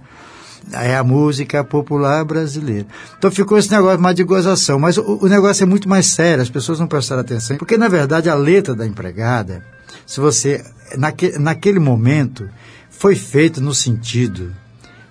É 0.71 0.95
a 0.95 1.03
música 1.03 1.61
popular 1.63 2.23
brasileira. 2.23 2.87
Então 3.17 3.29
ficou 3.29 3.57
esse 3.57 3.69
negócio 3.69 3.99
mais 3.99 4.15
de 4.15 4.23
gozação. 4.23 4.79
Mas 4.79 4.97
o, 4.97 5.19
o 5.21 5.27
negócio 5.27 5.63
é 5.63 5.65
muito 5.65 5.89
mais 5.89 6.05
sério, 6.05 6.41
as 6.41 6.49
pessoas 6.49 6.79
não 6.79 6.87
prestaram 6.87 7.21
atenção. 7.21 7.57
Porque, 7.57 7.77
na 7.77 7.89
verdade, 7.89 8.29
a 8.29 8.35
letra 8.35 8.73
da 8.73 8.87
empregada, 8.87 9.61
se 10.07 10.21
você, 10.21 10.63
naque, 10.97 11.37
naquele 11.37 11.79
momento, 11.79 12.49
foi 12.89 13.13
feito 13.13 13.59
no 13.59 13.73
sentido 13.73 14.55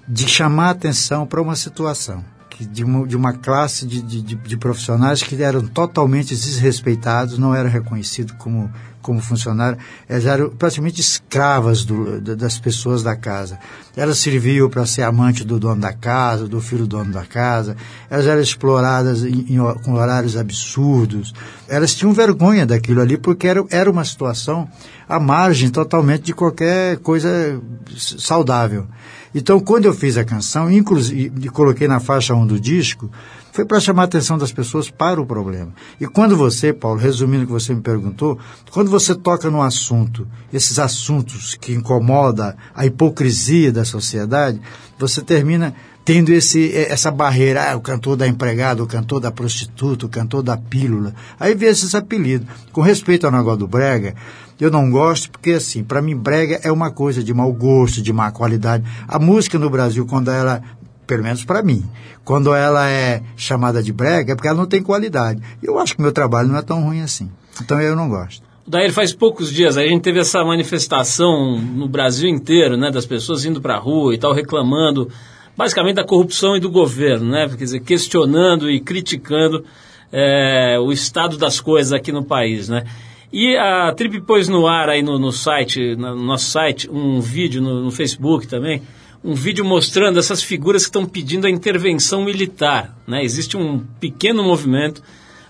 de 0.09 0.27
chamar 0.27 0.71
atenção 0.71 1.27
para 1.27 1.43
uma 1.43 1.55
situação 1.55 2.32
de, 2.67 2.85
uma, 2.85 3.07
de 3.07 3.17
uma 3.17 3.33
classe 3.33 3.87
de, 3.87 4.01
de, 4.03 4.23
de, 4.23 4.57
profissionais 4.57 5.23
que 5.23 5.41
eram 5.43 5.67
totalmente 5.67 6.35
desrespeitados, 6.35 7.39
não 7.39 7.55
eram 7.55 7.69
reconhecidos 7.71 8.35
como, 8.39 8.71
como 9.01 9.21
funcionário, 9.21 9.79
elas 10.09 10.27
eram 10.27 10.51
praticamente 10.51 11.01
escravas 11.01 11.85
do, 11.85 12.21
da- 12.21 12.35
das 12.35 12.59
pessoas 12.59 13.03
da 13.03 13.17
casa. 13.17 13.59
Elas 13.97 14.19
serviam 14.19 14.71
para 14.71 14.87
ser 14.87 15.03
amante 15.03 15.45
do 15.45 15.59
dono 15.59 15.81
da 15.81 15.93
casa, 15.93 16.47
do 16.47 16.61
filho 16.61 16.83
do 16.87 16.99
dono 16.99 17.13
da 17.13 17.25
casa, 17.25 17.77
elas 18.09 18.27
eram 18.27 18.41
exploradas 18.41 19.25
em- 19.25 19.47
em 19.49 19.59
com 19.85 19.95
horários 19.95 20.37
absurdos. 20.37 21.33
Elas 21.69 21.95
tinham 21.95 22.13
vergonha 22.13 22.65
daquilo 22.67 23.01
ali 23.01 23.17
porque 23.17 23.47
era, 23.47 23.65
era 23.71 23.91
uma 23.91 24.05
situação 24.05 24.69
à 25.09 25.19
margem 25.21 25.69
totalmente 25.71 26.23
de 26.25 26.33
qualquer 26.33 26.99
coisa 26.99 27.61
saudável. 27.97 28.87
Então, 29.35 29.59
quando 29.61 29.87
eu 29.87 29.95
fiz 29.95 30.17
a 30.17 30.25
canção, 30.25 30.71
inclusive 30.71 31.49
coloquei 31.49 31.89
na 31.89 32.01
faixa 32.01 32.35
1 32.35 32.47
do 32.47 32.61
disco, 32.61 33.11
foi 33.53 33.65
para 33.65 33.81
chamar 33.81 34.03
a 34.03 34.05
atenção 34.07 34.39
das 34.39 34.53
pessoas 34.53 34.91
para 34.91 35.21
o 35.21 35.27
problema. 35.27 35.73
E 36.01 36.07
quando 36.07 36.37
você, 36.37 36.73
Paulo, 36.73 36.99
resumindo 36.99 37.45
o 37.45 37.47
que 37.47 37.53
você 37.53 37.75
me 37.75 37.83
perguntou, 37.83 38.39
quando 38.71 38.91
você 38.91 39.15
toca 39.15 39.51
num 39.51 39.63
assunto, 39.63 40.27
esses 40.53 40.79
assuntos 40.79 41.55
que 41.55 41.73
incomodam 41.73 42.55
a 42.75 42.87
hipocrisia 42.87 43.71
da 43.71 43.85
sociedade, 43.85 44.61
você 44.99 45.21
termina 45.21 45.75
tendo 46.05 46.33
esse, 46.33 46.73
eh, 46.73 46.91
essa 46.91 47.11
barreira, 47.11 47.71
ah, 47.71 47.77
o 47.77 47.81
cantor 47.81 48.17
da 48.17 48.27
empregada, 48.27 48.83
o 48.83 48.87
cantor 48.87 49.21
da 49.21 49.31
prostituta, 49.31 50.07
o 50.07 50.09
cantor 50.09 50.43
da 50.43 50.57
pílula. 50.57 51.15
Aí 51.39 51.55
vem 51.55 51.69
esses 51.69 51.95
apelidos. 51.95 52.49
Com 52.73 52.81
respeito 52.81 53.27
ao 53.27 53.33
negócio 53.33 53.61
do 53.61 53.69
brega, 53.69 54.15
eu 54.63 54.71
não 54.71 54.89
gosto 54.91 55.29
porque, 55.29 55.51
assim, 55.51 55.83
para 55.83 56.01
mim, 56.01 56.17
brega 56.17 56.61
é 56.63 56.71
uma 56.71 56.89
coisa 56.89 57.21
de 57.21 57.35
mau 57.35 57.53
gosto, 57.53 58.01
de 58.01 58.13
má 58.13 58.31
qualidade. 58.31 58.85
A 59.09 59.19
música 59.19 59.59
no 59.59 59.69
Brasil, 59.69 60.07
quando 60.07 60.31
ela, 60.31 60.63
pelo 61.05 61.25
menos 61.25 61.45
para 61.45 61.65
mim, 61.65 61.85
quando 62.25 62.55
ela 62.55 62.89
é 62.89 63.23
chamada 63.37 63.83
de 63.83 63.93
brega, 63.93 64.33
é 64.33 64.37
porque 64.37 64.47
ela 64.47 64.57
não 64.57 64.67
tem 64.67 64.81
qualidade. 64.81 65.43
Eu 65.61 65.81
acho 65.81 65.97
que 65.97 66.01
meu 66.01 66.13
trabalho 66.13 66.47
não 66.47 66.57
é 66.57 66.63
tão 66.63 66.81
ruim 66.81 67.01
assim. 67.01 67.29
Então 67.61 67.81
eu 67.81 67.97
não 67.97 68.09
gosto. 68.09 68.43
Daí 68.65 68.93
faz 68.93 69.13
poucos 69.13 69.53
dias 69.53 69.77
a 69.77 69.83
gente 69.83 70.03
teve 70.03 70.21
essa 70.21 70.45
manifestação 70.45 71.59
no 71.59 71.89
Brasil 71.89 72.29
inteiro, 72.31 72.77
né, 72.77 72.89
das 72.93 73.05
pessoas 73.05 73.45
indo 73.45 73.61
para 73.61 73.75
a 73.75 73.81
rua 73.81 74.15
e 74.15 74.19
tal 74.19 74.33
reclamando, 74.33 75.11
basicamente 75.57 75.97
da 75.97 76.07
corrupção 76.07 76.57
e 76.57 76.61
do 76.61 76.71
governo, 76.71 77.29
né, 77.33 77.49
quer 77.49 77.57
dizer 77.57 77.81
questionando 77.81 78.71
e 78.71 78.79
criticando 78.79 79.65
é, 80.13 80.79
o 80.79 80.93
estado 80.93 81.37
das 81.37 81.61
coisas 81.61 81.93
aqui 81.93 82.13
no 82.13 82.25
país, 82.25 82.69
né. 82.69 82.85
E 83.33 83.57
a 83.57 83.93
Trip 83.95 84.21
pôs 84.21 84.47
no 84.49 84.67
ar 84.67 84.91
aí 84.91 85.03
no, 85.03 85.19
no 85.19 85.33
site, 85.33 85.97
no 85.97 86.15
nosso 86.15 86.51
site, 86.51 86.91
um 86.91 87.19
vídeo 87.21 87.63
no, 87.63 87.85
no 87.85 87.91
Facebook 87.91 88.47
também, 88.47 88.83
um 89.25 89.35
vídeo 89.35 89.65
mostrando 89.65 90.19
essas 90.19 90.43
figuras 90.43 90.83
que 90.83 90.91
estão 90.91 91.07
pedindo 91.07 91.47
a 91.47 91.51
intervenção 91.51 92.25
militar, 92.25 92.95
né. 93.07 93.25
Existe 93.25 93.57
um 93.57 93.79
pequeno 93.99 94.43
movimento 94.43 95.03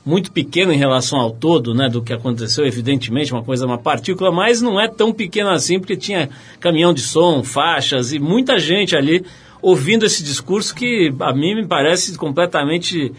muito 0.04 0.30
pequeno 0.32 0.72
em 0.72 0.76
relação 0.76 1.18
ao 1.18 1.30
todo, 1.30 1.74
né, 1.74 1.88
do 1.88 2.02
que 2.02 2.12
aconteceu, 2.12 2.66
evidentemente, 2.66 3.32
uma 3.32 3.42
coisa, 3.42 3.66
uma 3.66 3.78
partícula, 3.78 4.30
mas 4.30 4.60
não 4.60 4.80
é 4.80 4.88
tão 4.88 5.12
pequeno 5.12 5.50
assim, 5.50 5.78
porque 5.78 5.96
tinha 5.96 6.28
caminhão 6.60 6.92
de 6.92 7.00
som, 7.00 7.42
faixas 7.42 8.12
e 8.12 8.18
muita 8.18 8.58
gente 8.58 8.96
ali 8.96 9.24
ouvindo 9.60 10.04
esse 10.04 10.22
discurso 10.22 10.74
que 10.74 11.14
a 11.20 11.32
mim 11.32 11.54
me 11.54 11.66
parece 11.66 12.16
completamente 12.18 13.12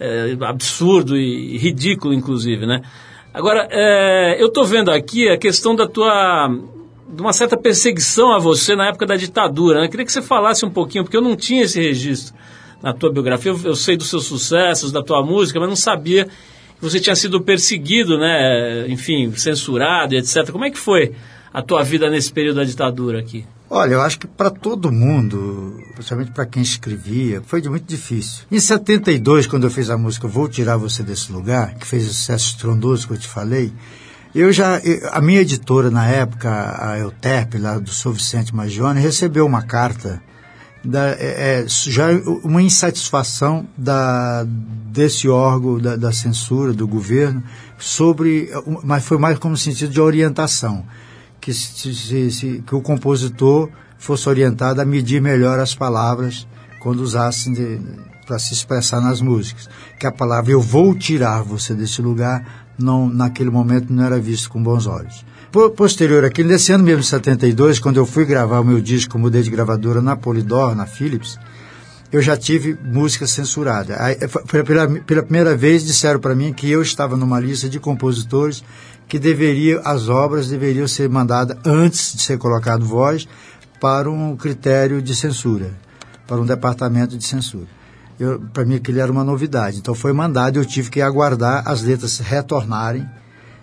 é, 0.00 0.36
absurdo 0.40 1.18
e 1.18 1.58
ridículo, 1.58 2.14
inclusive, 2.14 2.66
né. 2.66 2.82
Agora, 3.34 3.66
é, 3.70 4.36
eu 4.40 4.48
estou 4.48 4.64
vendo 4.64 4.90
aqui 4.90 5.28
a 5.28 5.38
questão 5.38 5.74
da 5.74 5.86
tua 5.86 6.48
de 7.08 7.20
uma 7.20 7.32
certa 7.32 7.56
perseguição 7.56 8.34
a 8.34 8.38
você 8.38 8.74
na 8.74 8.88
época 8.88 9.04
da 9.04 9.16
ditadura. 9.16 9.80
Né? 9.80 9.86
Eu 9.86 9.90
queria 9.90 10.06
que 10.06 10.12
você 10.12 10.22
falasse 10.22 10.64
um 10.64 10.70
pouquinho, 10.70 11.04
porque 11.04 11.16
eu 11.16 11.20
não 11.20 11.36
tinha 11.36 11.62
esse 11.62 11.80
registro 11.80 12.34
na 12.82 12.92
tua 12.92 13.12
biografia. 13.12 13.52
Eu, 13.52 13.60
eu 13.64 13.76
sei 13.76 13.96
dos 13.96 14.08
seus 14.08 14.24
sucessos, 14.24 14.90
da 14.90 15.02
tua 15.02 15.22
música, 15.22 15.60
mas 15.60 15.68
não 15.68 15.76
sabia 15.76 16.24
que 16.24 16.80
você 16.80 16.98
tinha 16.98 17.14
sido 17.14 17.40
perseguido, 17.40 18.18
né? 18.18 18.86
Enfim, 18.88 19.30
censurado 19.32 20.14
etc. 20.14 20.50
Como 20.50 20.64
é 20.64 20.70
que 20.70 20.78
foi 20.78 21.12
a 21.52 21.62
tua 21.62 21.82
vida 21.82 22.08
nesse 22.08 22.32
período 22.32 22.56
da 22.56 22.64
ditadura 22.64 23.18
aqui? 23.18 23.44
Olha, 23.74 23.94
eu 23.94 24.02
acho 24.02 24.18
que 24.18 24.26
para 24.26 24.50
todo 24.50 24.92
mundo, 24.92 25.82
principalmente 25.94 26.30
para 26.32 26.44
quem 26.44 26.62
escrevia, 26.62 27.40
foi 27.46 27.62
muito 27.62 27.86
difícil. 27.86 28.44
Em 28.52 28.60
72, 28.60 29.46
quando 29.46 29.64
eu 29.64 29.70
fiz 29.70 29.88
a 29.88 29.96
música 29.96 30.28
Vou 30.28 30.46
Tirar 30.46 30.76
Você 30.76 31.02
Desse 31.02 31.32
Lugar, 31.32 31.74
que 31.76 31.86
fez 31.86 32.04
o 32.04 32.12
sucesso 32.12 32.48
estrondoso 32.50 33.06
que 33.06 33.14
eu 33.14 33.16
te 33.16 33.26
falei, 33.26 33.72
eu 34.34 34.52
já, 34.52 34.78
a 35.10 35.22
minha 35.22 35.40
editora 35.40 35.90
na 35.90 36.06
época, 36.06 36.50
a 36.50 36.98
Euterpe, 36.98 37.56
lá 37.56 37.78
do 37.78 37.90
São 37.90 38.12
Vicente 38.12 38.54
Magione, 38.54 39.00
recebeu 39.00 39.46
uma 39.46 39.62
carta, 39.62 40.22
da, 40.84 41.12
é, 41.12 41.62
é, 41.62 41.64
já 41.66 42.08
uma 42.44 42.60
insatisfação 42.60 43.66
da, 43.74 44.44
desse 44.46 45.30
órgão 45.30 45.78
da, 45.78 45.96
da 45.96 46.12
censura, 46.12 46.74
do 46.74 46.86
governo, 46.86 47.42
sobre, 47.78 48.50
mas 48.84 49.02
foi 49.02 49.16
mais 49.16 49.38
como 49.38 49.56
sentido 49.56 49.90
de 49.90 50.00
orientação 50.00 50.84
que, 51.42 51.52
se, 51.52 51.94
se- 51.94 52.30
se- 52.30 52.62
que 52.66 52.74
o 52.74 52.80
compositor 52.80 53.68
fosse 53.98 54.28
orientado 54.28 54.80
a 54.80 54.84
medir 54.84 55.20
melhor 55.20 55.58
as 55.58 55.74
palavras 55.74 56.46
quando 56.80 57.00
usassem 57.00 57.54
para 58.26 58.38
se 58.38 58.54
expressar 58.54 59.00
nas 59.00 59.20
músicas. 59.20 59.68
Que 59.98 60.06
a 60.06 60.12
palavra 60.12 60.52
eu 60.52 60.60
vou 60.60 60.94
tirar 60.94 61.42
você 61.42 61.74
desse 61.74 62.00
lugar, 62.00 62.66
não, 62.78 63.08
naquele 63.08 63.50
momento 63.50 63.92
não 63.92 64.04
era 64.04 64.18
visto 64.18 64.48
com 64.48 64.62
bons 64.62 64.86
olhos. 64.86 65.24
Po- 65.50 65.68
Posterior 65.70 66.24
aqui, 66.24 66.42
nesse 66.42 66.72
ano 66.72 66.82
mesmo, 66.84 67.02
de 67.02 67.08
72, 67.08 67.78
quando 67.78 67.98
eu 67.98 68.06
fui 68.06 68.24
gravar 68.24 68.60
o 68.60 68.64
meu 68.64 68.80
disco, 68.80 69.18
mudei 69.18 69.42
de 69.42 69.50
gravadora 69.50 70.00
na 70.00 70.16
Polydor, 70.16 70.74
na 70.74 70.86
Philips, 70.86 71.38
eu 72.10 72.20
já 72.22 72.36
tive 72.36 72.76
música 72.84 73.26
censurada. 73.26 73.96
Aí, 74.02 74.16
foi 74.46 74.62
pela, 74.62 74.86
pela 74.88 75.22
primeira 75.22 75.56
vez 75.56 75.84
disseram 75.84 76.20
para 76.20 76.34
mim 76.34 76.52
que 76.52 76.70
eu 76.70 76.80
estava 76.82 77.16
numa 77.16 77.38
lista 77.40 77.68
de 77.68 77.78
compositores 77.80 78.62
que 79.12 79.18
deveria, 79.18 79.78
as 79.84 80.08
obras 80.08 80.48
deveriam 80.48 80.88
ser 80.88 81.06
mandadas 81.06 81.58
antes 81.66 82.14
de 82.14 82.22
ser 82.22 82.38
colocado 82.38 82.82
voz 82.82 83.28
para 83.78 84.10
um 84.10 84.34
critério 84.34 85.02
de 85.02 85.14
censura, 85.14 85.70
para 86.26 86.40
um 86.40 86.46
departamento 86.46 87.18
de 87.18 87.22
censura. 87.22 87.66
Para 88.54 88.64
mim 88.64 88.76
aquilo 88.76 89.00
era 89.00 89.12
uma 89.12 89.22
novidade. 89.22 89.76
Então 89.76 89.94
foi 89.94 90.14
mandado, 90.14 90.58
eu 90.58 90.64
tive 90.64 90.88
que 90.88 91.02
aguardar 91.02 91.62
as 91.68 91.82
letras 91.82 92.20
retornarem 92.20 93.06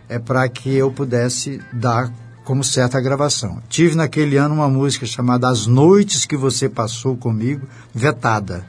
é 0.08 0.20
para 0.20 0.48
que 0.48 0.72
eu 0.72 0.92
pudesse 0.92 1.60
dar 1.74 2.14
como 2.46 2.64
certa 2.64 3.00
a 3.00 3.02
gravação. 3.02 3.60
Tive 3.68 3.96
naquele 3.96 4.38
ano 4.38 4.54
uma 4.54 4.70
música 4.70 5.08
chamada 5.08 5.50
As 5.50 5.66
Noites 5.66 6.28
que 6.28 6.38
Você 6.38 6.70
Passou 6.70 7.18
Comigo, 7.18 7.68
vetada. 7.92 8.68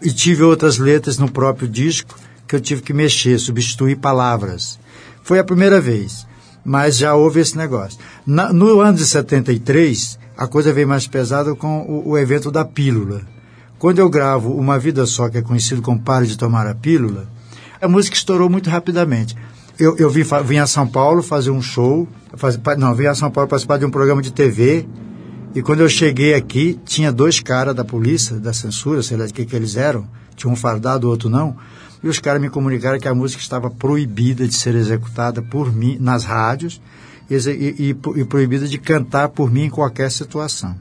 E 0.00 0.12
tive 0.12 0.44
outras 0.44 0.78
letras 0.78 1.18
no 1.18 1.28
próprio 1.28 1.66
disco 1.66 2.14
que 2.46 2.54
eu 2.54 2.60
tive 2.60 2.80
que 2.80 2.92
mexer, 2.92 3.40
substituir 3.40 3.96
palavras. 3.96 4.78
Foi 5.22 5.38
a 5.38 5.44
primeira 5.44 5.80
vez, 5.80 6.26
mas 6.64 6.96
já 6.96 7.14
houve 7.14 7.40
esse 7.40 7.56
negócio. 7.56 7.98
Na- 8.26 8.52
no 8.52 8.80
ano 8.80 8.96
de 8.98 9.04
73, 9.04 10.18
a 10.36 10.46
coisa 10.46 10.72
veio 10.72 10.88
mais 10.88 11.06
pesada 11.06 11.54
com 11.54 11.80
o, 11.82 12.10
o 12.10 12.18
evento 12.18 12.50
da 12.50 12.64
pílula. 12.64 13.22
Quando 13.78 13.98
eu 13.98 14.08
gravo 14.08 14.52
Uma 14.54 14.78
Vida 14.78 15.04
Só, 15.06 15.28
que 15.28 15.38
é 15.38 15.42
conhecido 15.42 15.82
como 15.82 16.00
Pare 16.00 16.26
de 16.26 16.38
Tomar 16.38 16.66
a 16.66 16.74
Pílula, 16.74 17.26
a 17.80 17.88
música 17.88 18.16
estourou 18.16 18.48
muito 18.48 18.70
rapidamente. 18.70 19.36
Eu, 19.78 19.96
eu 19.96 20.08
vim, 20.08 20.22
vim 20.44 20.58
a 20.58 20.66
São 20.66 20.86
Paulo 20.86 21.22
fazer 21.22 21.50
um 21.50 21.60
show, 21.60 22.06
faz, 22.36 22.58
não, 22.78 22.94
vim 22.94 23.06
a 23.06 23.14
São 23.14 23.30
Paulo 23.30 23.48
participar 23.48 23.78
de 23.78 23.84
um 23.84 23.90
programa 23.90 24.22
de 24.22 24.32
TV, 24.32 24.86
e 25.54 25.60
quando 25.62 25.80
eu 25.80 25.88
cheguei 25.88 26.34
aqui, 26.34 26.78
tinha 26.84 27.12
dois 27.12 27.40
caras 27.40 27.74
da 27.74 27.84
polícia, 27.84 28.36
da 28.36 28.52
censura, 28.52 29.02
sei 29.02 29.16
lá 29.16 29.26
de 29.26 29.32
que, 29.32 29.44
que 29.44 29.56
eles 29.56 29.76
eram, 29.76 30.06
tinha 30.36 30.50
um 30.50 30.56
fardado, 30.56 31.08
outro 31.08 31.28
não, 31.28 31.56
e 32.02 32.08
os 32.08 32.18
caras 32.18 32.40
me 32.40 32.50
comunicaram 32.50 32.98
que 32.98 33.08
a 33.08 33.14
música 33.14 33.40
estava 33.42 33.70
proibida 33.70 34.46
de 34.46 34.54
ser 34.54 34.74
executada 34.74 35.40
por 35.42 35.72
mim 35.72 35.96
nas 36.00 36.24
rádios 36.24 36.80
e, 37.30 37.34
e- 37.36 37.96
e- 38.20 38.24
proibida 38.24 38.66
de 38.66 38.78
cantar 38.78 39.28
por 39.28 39.50
mim 39.50 39.62
em 39.64 39.70
qualquer 39.70 40.10
situação. 40.10 40.74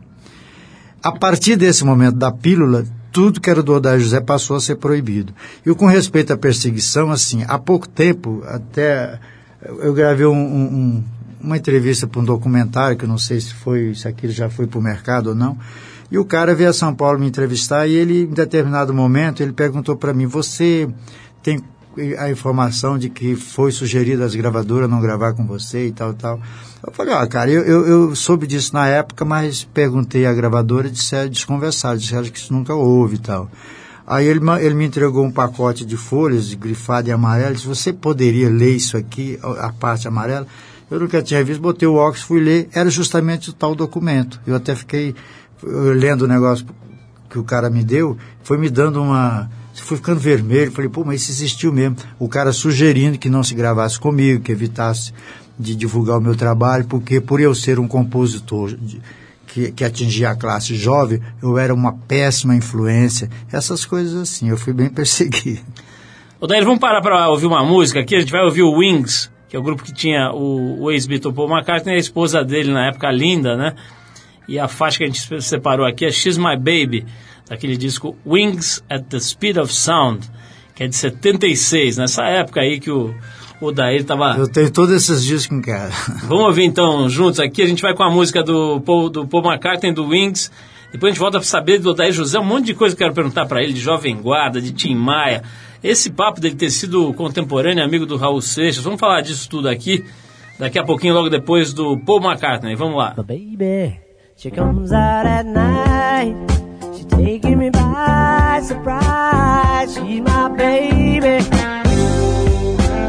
A 1.04 1.12
partir 1.12 1.56
desse 1.56 1.84
momento 1.84 2.16
da 2.18 2.32
pílula, 2.32 2.86
tudo 3.12 3.42
que 3.42 3.50
era 3.50 3.62
do 3.64 3.74
Odair 3.74 4.00
José 4.00 4.20
passou 4.22 4.56
a 4.56 4.62
ser 4.62 4.76
proibido. 4.76 5.34
E 5.66 5.74
com 5.74 5.86
respeito 5.86 6.32
à 6.34 6.38
perseguição, 6.38 7.12
assim, 7.12 7.44
há 7.48 7.58
pouco 7.60 7.88
tempo, 7.88 8.44
até 8.48 9.20
eu 9.80 9.94
gravei 9.94 10.26
um- 10.26 10.34
um- 10.34 11.04
uma 11.42 11.58
entrevista 11.58 12.06
para 12.08 12.22
um 12.22 12.26
documentário, 12.26 12.96
que 12.98 13.04
eu 13.06 13.10
não 13.10 13.18
sei 13.18 13.42
se 13.42 13.54
foi, 13.54 13.96
se 13.96 14.08
aquilo 14.08 14.32
já 14.32 14.50
foi 14.50 14.68
para 14.68 14.80
o 14.80 14.82
mercado 14.82 15.28
ou 15.28 15.36
não, 15.36 15.58
e 16.12 16.18
o 16.18 16.26
cara 16.26 16.54
veio 16.54 16.70
a 16.70 16.74
São 16.74 16.94
Paulo 16.94 17.18
me 17.18 17.28
entrevistar 17.28 17.88
e 17.88 17.94
ele, 17.94 18.24
em 18.24 18.34
determinado 18.34 18.94
momento, 18.94 19.42
ele 19.42 19.54
perguntou 19.54 19.96
para 19.96 20.14
mim, 20.14 20.26
você 20.26 20.90
tem 21.42 21.64
a 22.18 22.30
informação 22.30 22.98
de 22.98 23.10
que 23.10 23.36
foi 23.36 23.72
sugerido 23.72 24.24
às 24.24 24.36
gravadoras 24.36 24.90
não 24.90 25.02
gravar 25.02 25.34
com 25.34 25.46
você 25.46 25.88
e 25.88 25.92
tal, 25.92 26.14
tal. 26.14 26.40
Eu 26.86 26.92
falei, 26.92 27.14
ah, 27.14 27.26
cara, 27.28 27.50
eu, 27.50 27.64
eu, 27.64 27.88
eu 27.88 28.16
soube 28.16 28.46
disso 28.46 28.74
na 28.74 28.88
época, 28.88 29.24
mas 29.24 29.64
perguntei 29.64 30.26
à 30.26 30.34
gravadora 30.34 30.88
e 30.88 30.92
disseram, 30.92 31.30
desconversaram, 31.30 31.98
disseram 31.98 32.30
que 32.30 32.38
isso 32.38 32.54
nunca 32.54 32.74
houve 32.74 33.16
e 33.16 33.20
tal. 33.20 33.50
Aí 34.06 34.28
ele, 34.28 34.42
ele 34.62 34.76
me 34.76 34.86
entregou 34.86 35.24
um 35.24 35.32
pacote 35.32 35.86
de 35.86 35.96
folhas, 35.96 36.54
grifado 36.54 37.10
em 37.10 37.14
amarelo, 37.14 37.56
disse, 37.56 37.68
você 37.68 37.94
poderia 37.94 38.50
ler 38.50 38.76
isso 38.76 38.98
aqui, 38.98 39.40
a 39.42 39.72
parte 39.72 40.08
amarela? 40.08 40.46
Eu 40.90 41.00
nunca 41.00 41.22
tinha 41.22 41.42
visto, 41.42 41.62
botei 41.62 41.88
o 41.88 41.96
óculos, 41.96 42.22
fui 42.22 42.42
ler, 42.42 42.68
era 42.74 42.90
justamente 42.90 43.50
o 43.50 43.54
tal 43.54 43.74
documento. 43.74 44.42
Eu 44.46 44.56
até 44.56 44.76
fiquei 44.76 45.16
lendo 45.64 46.24
o 46.24 46.28
negócio 46.28 46.66
que 47.30 47.40
o 47.40 47.44
cara 47.44 47.70
me 47.70 47.84
deu, 47.84 48.18
foi 48.44 48.58
me 48.58 48.70
dando 48.70 49.02
uma. 49.02 49.50
Foi 49.74 49.98
ficando 49.98 50.20
vermelho. 50.20 50.72
Falei, 50.72 50.90
pô, 50.90 51.04
mas 51.04 51.22
isso 51.22 51.32
existiu 51.32 51.72
mesmo. 51.74 51.96
O 52.20 52.28
cara 52.30 52.52
sugerindo 52.52 53.18
que 53.18 53.30
não 53.30 53.42
se 53.44 53.56
gravasse 53.56 54.00
comigo, 54.00 54.44
que 54.44 54.52
evitasse 54.52 55.14
de 55.58 55.76
divulgar 55.76 56.18
o 56.18 56.22
meu 56.22 56.36
trabalho, 56.36 56.86
porque 56.86 57.20
por 57.22 57.40
eu 57.40 57.54
ser 57.56 57.80
um 57.80 57.88
compositor 57.88 58.76
de- 58.76 59.02
que, 59.48 59.72
que 59.72 59.84
atingia 59.84 60.30
a 60.32 60.36
classe 60.36 60.76
jovem, 60.76 61.20
eu 61.42 61.58
era 61.58 61.74
uma 61.74 61.94
péssima 61.94 62.56
influência. 62.56 63.30
Essas 63.52 63.84
coisas 63.86 64.16
assim, 64.22 64.50
eu 64.50 64.58
fui 64.58 64.72
bem 64.74 64.88
perseguido. 64.92 65.62
Ô, 66.40 66.48
Daí 66.48 66.64
vamos 66.64 66.80
parar 66.80 67.02
para 67.02 67.30
ouvir 67.30 67.48
uma 67.48 67.64
música 67.64 68.00
aqui. 68.02 68.16
A 68.16 68.20
gente 68.20 68.32
vai 68.32 68.44
ouvir 68.44 68.62
o 68.64 68.78
Wings, 68.78 69.30
que 69.50 69.56
é 69.56 69.60
o 69.60 69.64
grupo 69.64 69.84
que 69.84 69.94
tinha 69.94 70.32
o, 70.32 70.84
o 70.84 70.92
ex-Beatle 70.92 71.34
Paul 71.34 71.50
McCartney 71.50 71.96
a 71.96 72.00
esposa 72.00 72.44
dele 72.44 72.72
na 72.72 72.88
época, 72.88 73.12
linda, 73.12 73.56
né? 73.58 73.74
E 74.52 74.60
a 74.60 74.68
faixa 74.68 74.98
que 74.98 75.06
a 75.06 75.08
gente 75.08 75.42
separou 75.42 75.86
aqui 75.86 76.06
é 76.06 76.12
She's 76.12 76.38
My 76.38 76.58
Baby, 76.58 77.06
daquele 77.48 77.78
disco 77.78 78.18
Wings 78.26 78.84
at 78.90 79.06
the 79.06 79.18
Speed 79.18 79.56
of 79.56 79.74
Sound, 79.74 80.30
que 80.76 80.84
é 80.84 80.90
de 80.90 80.96
76, 80.98 81.96
nessa 81.96 82.26
época 82.26 82.60
aí 82.60 82.78
que 82.78 82.92
o, 82.92 83.16
o 83.62 83.72
Daír 83.72 84.04
tava... 84.04 84.36
Eu 84.38 84.52
tenho 84.52 84.70
todos 84.70 84.94
esses 84.94 85.24
discos 85.24 85.58
em 85.58 85.62
casa. 85.62 85.94
Vamos 86.28 86.48
ouvir 86.48 86.66
então 86.66 87.08
juntos 87.08 87.40
aqui. 87.40 87.62
A 87.62 87.66
gente 87.66 87.82
vai 87.82 87.96
com 87.96 88.04
a 88.04 88.10
música 88.10 88.44
do 88.44 88.82
Paul, 88.82 89.10
do 89.10 89.26
Paul 89.26 89.42
McCartney, 89.46 89.94
do 89.94 90.06
Wings. 90.06 90.52
Depois 90.92 91.12
a 91.12 91.14
gente 91.14 91.22
volta 91.22 91.38
para 91.38 91.48
saber 91.48 91.80
do 91.80 91.92
Odair 91.92 92.12
José. 92.12 92.38
Um 92.38 92.44
monte 92.44 92.66
de 92.66 92.74
coisa 92.74 92.94
que 92.94 93.02
eu 93.02 93.06
quero 93.06 93.16
perguntar 93.16 93.46
para 93.46 93.64
ele, 93.64 93.72
de 93.72 93.80
Jovem 93.80 94.18
Guarda, 94.18 94.60
de 94.60 94.74
Tim 94.74 94.96
Maia. 94.96 95.44
Esse 95.82 96.10
papo 96.10 96.42
dele 96.42 96.56
ter 96.56 96.72
sido 96.72 97.14
contemporâneo, 97.14 97.82
amigo 97.82 98.06
do 98.06 98.18
Raul 98.18 98.42
Seixas. 98.42 98.84
Vamos 98.84 99.00
falar 99.00 99.22
disso 99.22 99.50
tudo 99.50 99.70
aqui. 99.70 100.04
Daqui 100.60 100.78
a 100.78 100.84
pouquinho, 100.84 101.14
logo 101.14 101.30
depois 101.30 101.72
do 101.72 101.98
Paul 102.00 102.22
McCartney. 102.22 102.76
Vamos 102.76 102.98
lá. 102.98 103.14
Baby, 103.16 104.11
she 104.42 104.50
comes 104.50 104.92
out 104.92 105.28
at 105.28 105.46
night. 105.46 106.34
She 106.98 107.04
taking 107.04 107.60
me 107.60 107.70
by 107.70 108.60
surprise. 108.64 109.94
She's 109.94 110.20
my 110.22 110.50
baby. 110.50 111.48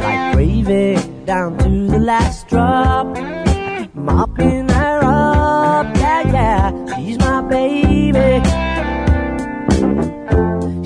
Like 0.03 0.35
gravy 0.35 0.97
down 1.25 1.57
to 1.57 1.87
the 1.87 1.99
last 1.99 2.49
drop. 2.49 3.17
I 3.17 3.79
keep 3.79 3.95
mopping 3.95 4.69
her 4.69 5.01
up. 5.05 5.97
Yeah, 5.97 6.23
yeah. 6.37 6.97
She's 6.97 7.19
my 7.19 7.41
baby. 7.49 8.45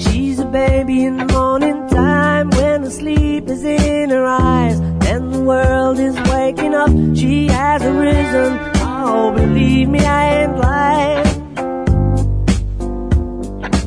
She's 0.01 0.39
a 0.39 0.47
baby 0.47 1.07
in 1.07 1.17
the 1.17 1.27
morning 1.33 1.89
time 1.89 2.51
when 2.51 2.83
the 2.83 2.91
sleep 2.93 3.49
is 3.49 3.65
in 3.65 4.11
her 4.11 4.25
eyes 4.25 4.79
and 5.11 5.35
the 5.35 5.41
world 5.41 5.99
is 5.99 6.15
waking 6.31 6.73
up. 6.73 6.91
She 7.17 7.49
has 7.49 7.83
arisen. 7.83 8.76
Oh, 9.09 9.31
believe 9.31 9.89
me, 9.89 10.01
I 10.01 10.43
ain't 10.43 10.59
lying. 10.59 11.27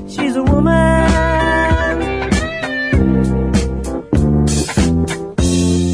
She's 0.07 0.35
a 0.37 0.43
woman. 0.43 1.09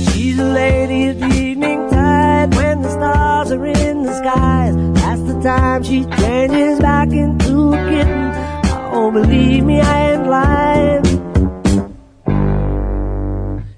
She's 0.06 0.38
a 0.38 0.44
lady 0.44 1.08
of 1.08 1.20
the 1.20 1.26
evening 1.26 1.90
tide 1.90 2.54
when 2.54 2.84
the 2.84 2.90
stars 2.92 3.52
are 3.52 3.66
in 3.66 4.04
the 4.04 4.14
skies. 4.16 4.76
That's 5.02 5.22
the 5.22 5.42
time 5.42 5.82
she 5.82 6.06
changes 6.22 6.80
back 6.80 7.10
into 7.10 7.74
a 7.74 7.78
kitten. 7.90 8.32
Oh, 8.94 9.10
believe 9.12 9.64
me, 9.64 9.82
I 9.82 10.12
ain't 10.12 10.28
lying. 10.28 11.04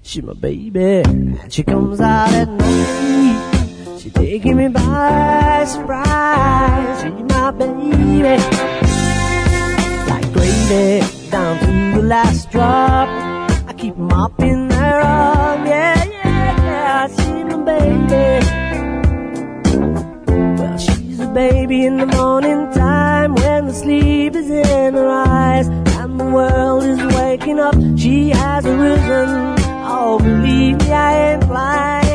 She 0.02 0.22
my 0.22 0.34
baby, 0.34 1.04
and 1.06 1.40
she 1.54 1.64
comes 1.64 2.02
out 2.02 2.34
at 2.34 2.50
night. 2.50 3.07
She 4.08 4.12
taking 4.14 4.56
me 4.56 4.70
by 4.70 5.66
surprise. 5.68 7.02
She 7.02 7.10
my 7.10 7.52
baby, 7.52 8.22
like 10.08 10.32
gravy 10.32 11.30
down 11.30 11.60
to 11.60 12.00
the 12.00 12.08
last 12.08 12.50
drop. 12.50 13.10
I 13.68 13.74
keep 13.78 13.98
mopping 13.98 14.70
her 14.72 15.02
up, 15.02 15.66
yeah, 15.68 16.06
yeah, 16.06 16.56
yeah. 16.70 17.08
She 17.18 17.44
my 17.44 17.58
baby. 17.66 18.46
Well, 20.58 20.78
she's 20.78 21.20
a 21.20 21.28
baby 21.28 21.86
in 21.86 21.98
the 21.98 22.06
morning 22.06 22.72
time 22.72 23.36
when 23.36 23.68
the 23.68 23.74
sleep 23.74 24.36
is 24.36 24.50
in 24.50 24.94
her 24.94 25.10
eyes 25.10 25.68
and 25.68 26.18
the 26.18 26.24
world 26.24 26.84
is 26.86 27.00
waking 27.14 27.60
up. 27.60 27.76
She 27.98 28.30
has 28.30 28.66
arisen. 28.66 29.56
Oh, 29.90 30.18
believe 30.18 30.80
me, 30.80 30.94
I 30.94 31.34
ain't 31.34 31.50
lying. 31.50 32.07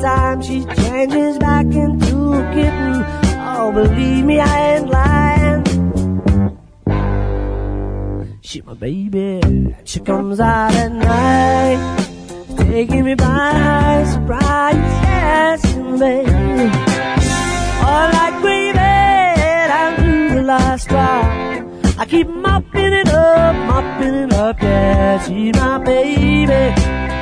Time 0.00 0.40
she 0.42 0.64
changes 0.64 1.38
back 1.38 1.66
into 1.66 2.32
a 2.32 2.42
kitten. 2.54 3.04
Oh, 3.56 3.70
believe 3.72 4.24
me, 4.24 4.40
I 4.40 4.76
ain't 4.76 4.88
lying. 4.88 5.64
She 8.40 8.62
my 8.62 8.74
baby, 8.74 9.40
she 9.84 10.00
comes 10.00 10.40
out 10.40 10.74
at 10.74 10.92
night, 10.92 11.80
taking 12.56 13.04
me 13.04 13.14
by 13.14 14.04
surprise. 14.12 14.74
Yes, 14.74 15.62
baby. 15.98 16.30
All 17.84 18.40
gravy 18.40 18.72
down 18.72 19.96
to 19.96 20.34
the 20.34 20.42
last 20.42 20.88
drop. 20.88 21.24
I 21.98 22.06
keep 22.06 22.28
mopping 22.28 22.92
it 22.92 23.08
up, 23.08 23.54
mopping 23.66 24.14
it 24.14 24.32
up. 24.32 24.60
Yeah, 24.62 25.18
she's 25.24 25.54
my 25.54 25.78
baby. 25.78 27.19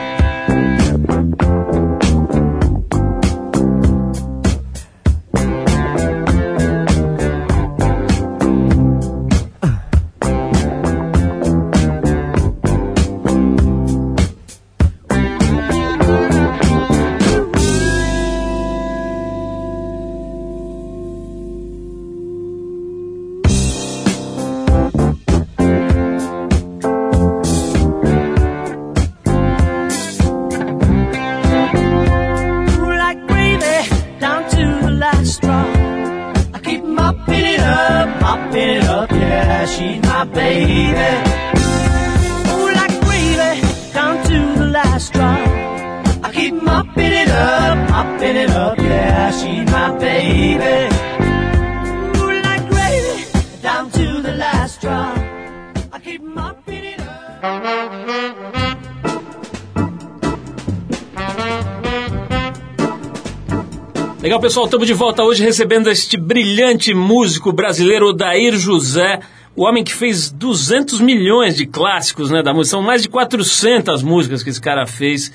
Legal, 64.39 64.51
pessoal, 64.51 64.67
estamos 64.67 64.87
de 64.87 64.95
volta 64.95 65.25
hoje 65.25 65.43
recebendo 65.43 65.91
este 65.91 66.17
brilhante 66.17 66.95
músico 66.95 67.53
brasileiro, 67.53 68.11
Odair 68.11 68.57
José, 68.57 69.19
o 69.57 69.65
homem 69.65 69.83
que 69.83 69.93
fez 69.93 70.31
200 70.31 71.01
milhões 71.01 71.57
de 71.57 71.67
clássicos 71.67 72.31
né, 72.31 72.41
da 72.41 72.55
música. 72.55 72.77
São 72.77 72.83
mais 72.83 73.03
de 73.03 73.09
400 73.09 74.01
músicas 74.05 74.45
que 74.45 74.51
esse 74.51 74.61
cara 74.61 74.87
fez 74.87 75.33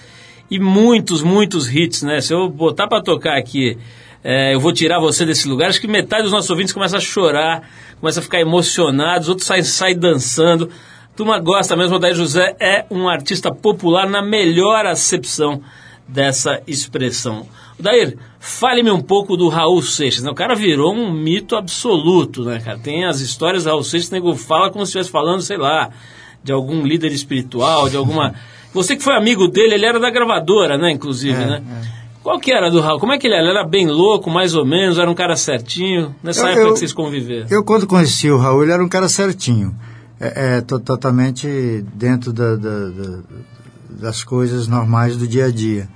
e 0.50 0.58
muitos, 0.58 1.22
muitos 1.22 1.70
hits, 1.70 2.02
né? 2.04 2.22
Se 2.22 2.34
eu 2.34 2.48
botar 2.48 2.88
para 2.88 3.04
tocar 3.04 3.38
aqui, 3.38 3.78
é, 4.24 4.56
eu 4.56 4.60
vou 4.62 4.72
tirar 4.72 5.00
você 5.00 5.26
desse 5.26 5.50
lugar, 5.50 5.68
acho 5.68 5.82
que 5.82 5.88
metade 5.88 6.24
dos 6.24 6.32
nossos 6.32 6.50
ouvintes 6.50 6.72
começa 6.72 6.96
a 6.96 7.02
chorar, 7.02 7.70
começa 8.00 8.22
a 8.22 8.24
ficar 8.24 8.40
emocionados, 8.40 9.28
outros 9.28 9.46
saem, 9.46 9.64
saem 9.64 10.00
dançando. 10.00 10.70
Turma 11.14 11.40
gosta 11.40 11.76
mesmo, 11.76 11.98
Odair 11.98 12.16
José 12.16 12.56
é 12.58 12.86
um 12.90 13.10
artista 13.10 13.54
popular 13.54 14.10
na 14.10 14.22
melhor 14.22 14.86
acepção 14.86 15.62
dessa 16.08 16.62
expressão. 16.66 17.46
Dair, 17.80 18.18
fale-me 18.40 18.92
um 18.92 19.02
pouco 19.02 19.36
do 19.36 19.50
Raul 19.50 19.82
Seixas. 19.82 20.24
Né? 20.24 20.30
O 20.32 20.36
cara 20.36 20.56
virou 20.56 20.94
um 20.94 21.12
mito 21.12 21.56
absoluto, 21.56 22.44
né, 22.46 22.60
cara? 22.60 22.78
Tem 22.78 23.06
as 23.06 23.20
histórias 23.20 23.64
do 23.64 23.70
Raul 23.70 23.84
Seixas, 23.84 24.10
o 24.10 24.14
nego 24.14 24.36
fala 24.36 24.70
como 24.72 24.86
se 24.86 24.90
estivesse 24.92 25.10
falando, 25.12 25.42
sei 25.42 25.58
lá, 25.58 25.90
de 26.44 26.52
algum 26.52 26.84
líder 26.86 27.12
espiritual, 27.12 27.90
de 27.90 27.98
alguma... 27.98 28.34
Você 28.74 28.96
que 28.96 29.04
foi 29.04 29.16
amigo 29.16 29.48
dele, 29.48 29.76
ele 29.76 29.86
era 29.86 30.00
da 30.00 30.10
gravadora, 30.10 30.78
né, 30.78 30.92
inclusive, 30.92 31.42
É, 31.42 31.46
né? 31.46 31.64
Qual 32.24 32.40
que 32.40 32.54
era 32.54 32.72
do 32.72 32.80
Raul? 32.80 33.00
Como 33.00 33.12
é 33.12 33.18
que 33.18 33.28
ele 33.28 33.34
era? 33.36 33.44
Ele 33.44 33.58
era 33.58 33.68
bem 33.68 33.86
louco, 33.88 34.30
mais 34.32 34.56
ou 34.56 34.66
menos? 34.66 34.98
Era 34.98 35.12
um 35.12 35.14
cara 35.14 35.36
certinho? 35.36 36.16
Nessa 36.24 36.44
Eu- 36.44 36.48
época 36.48 36.62
eu- 36.62 36.74
que 36.74 36.80
vocês 36.80 36.94
conviveram? 36.94 37.48
Eu, 37.50 37.64
quando 37.66 37.86
conheci 37.86 38.32
o 38.32 38.38
Raul, 38.38 38.64
ele 38.64 38.72
era 38.72 38.82
um 38.84 38.88
cara 38.88 39.10
certinho. 39.10 39.76
É, 40.22 40.58
é, 40.58 40.62
to- 40.62 40.80
totalmente 40.80 41.84
dentro 41.94 42.32
da- 42.32 42.56
da- 42.56 42.90
da- 42.90 43.20
das 43.90 44.24
coisas 44.24 44.68
normais 44.70 45.18
do 45.18 45.28
dia 45.28 45.48
a 45.48 45.52
dia. 45.52 45.90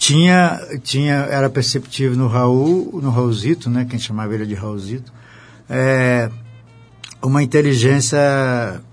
Tinha, 0.00 0.58
tinha, 0.82 1.14
era 1.30 1.50
perceptível 1.50 2.16
no 2.16 2.26
Raul, 2.26 3.00
no 3.02 3.10
Raulzito, 3.10 3.68
né, 3.68 3.86
quem 3.88 3.98
chamava 3.98 4.34
ele 4.34 4.46
de 4.46 4.54
Raulzito, 4.54 5.12
é, 5.68 6.30
uma 7.22 7.42
inteligência 7.42 8.18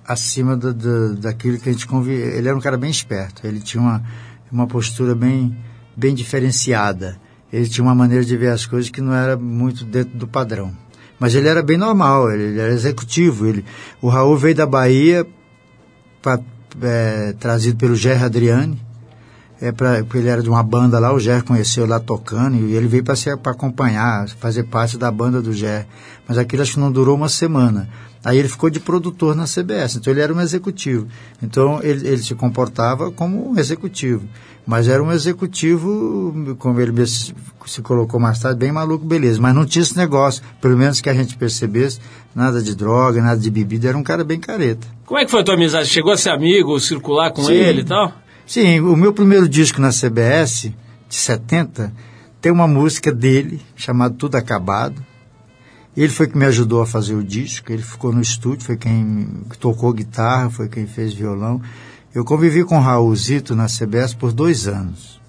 acima 0.06 0.58
do, 0.58 0.74
do, 0.74 1.15
daquilo 1.15 1.60
que 1.60 1.70
a 1.70 1.72
gente 1.72 1.88
convivia. 1.88 2.26
Ele 2.26 2.50
era 2.50 2.58
um 2.58 2.60
cara 2.60 2.76
bem 2.76 2.91
esperto, 2.91 3.48
ele 3.48 3.62
tinha 3.62 3.82
uma, 3.82 4.04
uma 4.52 4.67
postura 4.67 5.15
bem, 5.15 5.58
bem 5.96 6.13
diferenciada. 6.13 7.17
Ele 7.54 7.70
tinha 7.70 7.86
uma 7.86 7.96
maneira 7.96 8.26
de 8.26 8.36
ver 8.36 8.52
as 8.52 8.65
coisas 8.65 8.91
que 8.91 9.00
não 9.00 9.13
era 9.13 9.38
muito 9.38 9.86
dentro 9.86 10.17
do 10.17 10.28
padrão. 10.28 10.76
Mas 11.17 11.34
ele 11.34 11.48
era 11.48 11.63
bem 11.63 11.78
normal, 11.78 12.30
ele, 12.30 12.43
ele 12.43 12.60
era 12.60 12.74
executivo. 12.74 13.48
Ele, 13.48 13.63
o 14.02 14.10
Raul 14.10 14.36
veio 14.36 14.56
da 14.56 14.65
Bahia, 14.65 15.26
pra, 16.22 16.38
é, 16.82 17.34
trazido 17.39 17.78
pelo 17.78 17.96
Gerry 17.96 18.26
Adriani, 18.26 18.87
é 19.62 19.72
pra, 19.72 20.00
ele 20.13 20.28
era 20.28 20.41
de 20.41 20.50
uma 20.50 20.62
banda 20.63 21.00
lá, 21.00 21.13
o 21.13 21.20
Ger 21.20 21.43
conheceu 21.43 21.86
lá 21.86 22.00
tocando, 22.00 22.58
e 22.58 22.76
ele 22.76 22.88
veio 22.88 23.04
para 23.04 23.52
acompanhar, 23.52 24.28
fazer 24.30 24.63
parte 24.63 24.98
da 24.98 25.12
banda 25.12 25.41
do 25.41 25.54
Ger. 25.54 25.88
Mas 26.28 26.38
aquilo 26.38 26.62
acho 26.62 26.74
que 26.74 26.80
não 26.80 26.91
durou 26.91 27.15
uma 27.15 27.30
semana. 27.30 27.89
Aí 28.24 28.38
ele 28.38 28.50
ficou 28.50 28.70
de 28.70 28.80
produtor 28.80 29.36
na 29.36 29.46
CBS, 29.46 29.96
então 29.96 30.12
ele 30.12 30.22
era 30.22 30.34
um 30.34 30.41
executivo. 30.41 31.08
Então 31.41 31.80
ele, 31.82 32.08
ele 32.08 32.22
se 32.22 32.36
comportava 32.36 33.12
como 33.12 33.52
um 33.52 33.58
executivo. 33.58 34.28
Mas 34.65 34.89
era 34.89 35.02
um 35.02 35.13
executivo, 35.13 36.56
como 36.60 36.82
ele 36.82 36.91
mesmo 36.91 37.34
se 37.65 37.82
colocou 37.82 38.20
mais 38.20 38.38
tarde, 38.39 38.60
bem 38.60 38.72
maluco, 38.72 39.06
beleza. 39.06 39.39
Mas 39.41 39.56
não 39.56 39.65
tinha 39.65 39.82
esse 39.82 39.96
negócio, 39.96 40.43
pelo 40.60 40.78
menos 40.78 41.00
que 41.00 41.10
a 41.10 41.13
gente 41.13 41.38
percebesse, 41.38 42.00
nada 42.36 42.62
de 42.62 42.76
droga, 42.76 43.22
nada 43.22 43.39
de 43.39 43.50
bebida, 43.50 43.88
era 43.88 43.98
um 43.98 44.04
cara 44.04 44.26
bem 44.26 44.39
careta. 44.39 44.86
Como 45.06 45.17
é 45.17 45.24
que 45.24 45.32
foi 45.32 45.39
a 45.39 45.43
tua 45.43 45.54
amizade? 45.54 45.88
Chegou 45.88 46.12
a 46.12 46.17
ser 46.17 46.32
amigo, 46.32 46.78
circular 46.82 47.32
com 47.32 47.43
Sim. 47.43 47.54
ele 47.54 47.82
e 47.82 47.86
tal? 47.86 48.13
Sim, 48.48 48.80
o 48.80 48.96
meu 48.96 49.12
primeiro 49.12 49.50
disco 49.50 49.82
na 49.82 49.90
CBS, 49.90 50.72
de 51.10 51.16
70, 51.16 51.92
tem 52.40 52.50
uma 52.50 52.66
música 52.66 53.12
dele, 53.12 53.62
chamada 53.76 54.16
Tudo 54.16 54.36
Acabado. 54.36 55.06
Ele 55.98 56.08
foi 56.08 56.28
que 56.28 56.38
me 56.38 56.46
ajudou 56.46 56.82
a 56.82 56.88
fazer 56.88 57.14
o 57.14 57.22
disco, 57.22 57.74
ele 57.74 57.82
ficou 57.82 58.14
no 58.14 58.22
estúdio, 58.22 58.66
foi 58.66 58.78
quem 58.78 59.28
tocou 59.60 59.92
guitarra, 59.92 60.50
foi 60.50 60.70
quem 60.70 60.88
fez 60.88 61.14
violão. 61.14 61.62
Eu 62.16 62.24
convivi 62.24 62.64
com 62.64 62.78
o 62.78 62.82
Raulzito 62.82 63.54
na 63.54 63.66
CBS 63.66 64.14
por 64.14 64.32
dois 64.32 64.66
anos. 64.66 65.20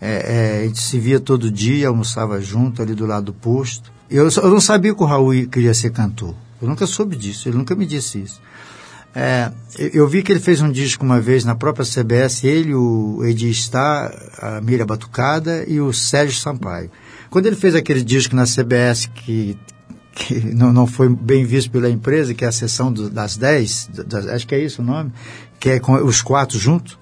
É, 0.00 0.56
é, 0.58 0.62
a 0.62 0.66
gente 0.66 0.80
se 0.80 0.98
via 0.98 1.20
todo 1.20 1.52
dia, 1.52 1.86
almoçava 1.86 2.40
junto 2.40 2.82
ali 2.82 2.92
do 2.92 3.06
lado 3.06 3.26
do 3.26 3.32
posto. 3.32 3.92
Eu, 4.10 4.28
eu 4.28 4.50
não 4.50 4.60
sabia 4.60 4.92
que 4.92 5.02
o 5.02 5.06
Raul 5.06 5.46
queria 5.46 5.74
ser 5.74 5.92
cantor. 5.92 6.34
Eu 6.60 6.66
nunca 6.66 6.88
soube 6.88 7.14
disso, 7.14 7.48
ele 7.48 7.56
nunca 7.56 7.76
me 7.76 7.86
disse 7.86 8.20
isso. 8.20 8.40
É, 9.14 9.50
eu 9.78 10.06
vi 10.06 10.22
que 10.22 10.30
ele 10.30 10.40
fez 10.40 10.60
um 10.60 10.70
disco 10.70 11.04
uma 11.04 11.20
vez 11.20 11.44
na 11.44 11.54
própria 11.54 11.84
CBS, 11.84 12.44
ele, 12.44 12.74
o 12.74 13.24
Edi 13.24 13.52
Star, 13.52 14.12
a 14.40 14.60
Mira 14.60 14.84
Batucada 14.84 15.64
e 15.66 15.80
o 15.80 15.92
Sérgio 15.92 16.38
Sampaio. 16.38 16.90
Quando 17.30 17.46
ele 17.46 17.56
fez 17.56 17.74
aquele 17.74 18.02
disco 18.02 18.36
na 18.36 18.44
CBS 18.44 19.06
que, 19.06 19.58
que 20.14 20.34
não, 20.54 20.72
não 20.72 20.86
foi 20.86 21.08
bem 21.08 21.44
visto 21.44 21.70
pela 21.70 21.88
empresa, 21.88 22.34
que 22.34 22.44
é 22.44 22.48
a 22.48 22.52
sessão 22.52 22.92
do, 22.92 23.10
das 23.10 23.36
10, 23.36 23.90
das, 24.06 24.26
acho 24.26 24.46
que 24.46 24.54
é 24.54 24.60
isso 24.62 24.82
o 24.82 24.84
nome, 24.84 25.12
que 25.58 25.70
é 25.70 25.80
com 25.80 25.94
os 25.94 26.22
quatro 26.22 26.58
juntos, 26.58 26.98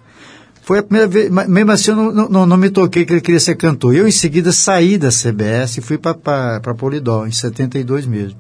foi 0.62 0.81
a 0.81 0.83
primeira 0.83 1.07
vez, 1.07 1.31
mesmo 1.31 1.71
assim 1.71 1.90
eu 1.92 1.97
não, 1.97 2.29
não, 2.29 2.47
não, 2.47 2.57
me 2.57 2.69
toquei 2.71 3.05
que 3.05 3.12
ele 3.12 3.21
queria 3.21 3.38
ser 3.38 3.55
cantor. 3.55 3.95
Eu 3.95 4.09
em 4.09 4.11
seguida 4.11 4.51
saí 4.51 4.99
da 4.99 5.11
CBS 5.11 5.79
e 5.79 5.81
fui 5.81 5.97
para 5.97 6.75
Polidor, 6.77 7.29
em 7.29 7.31
72 7.31 8.05
mesmo. 8.05 8.37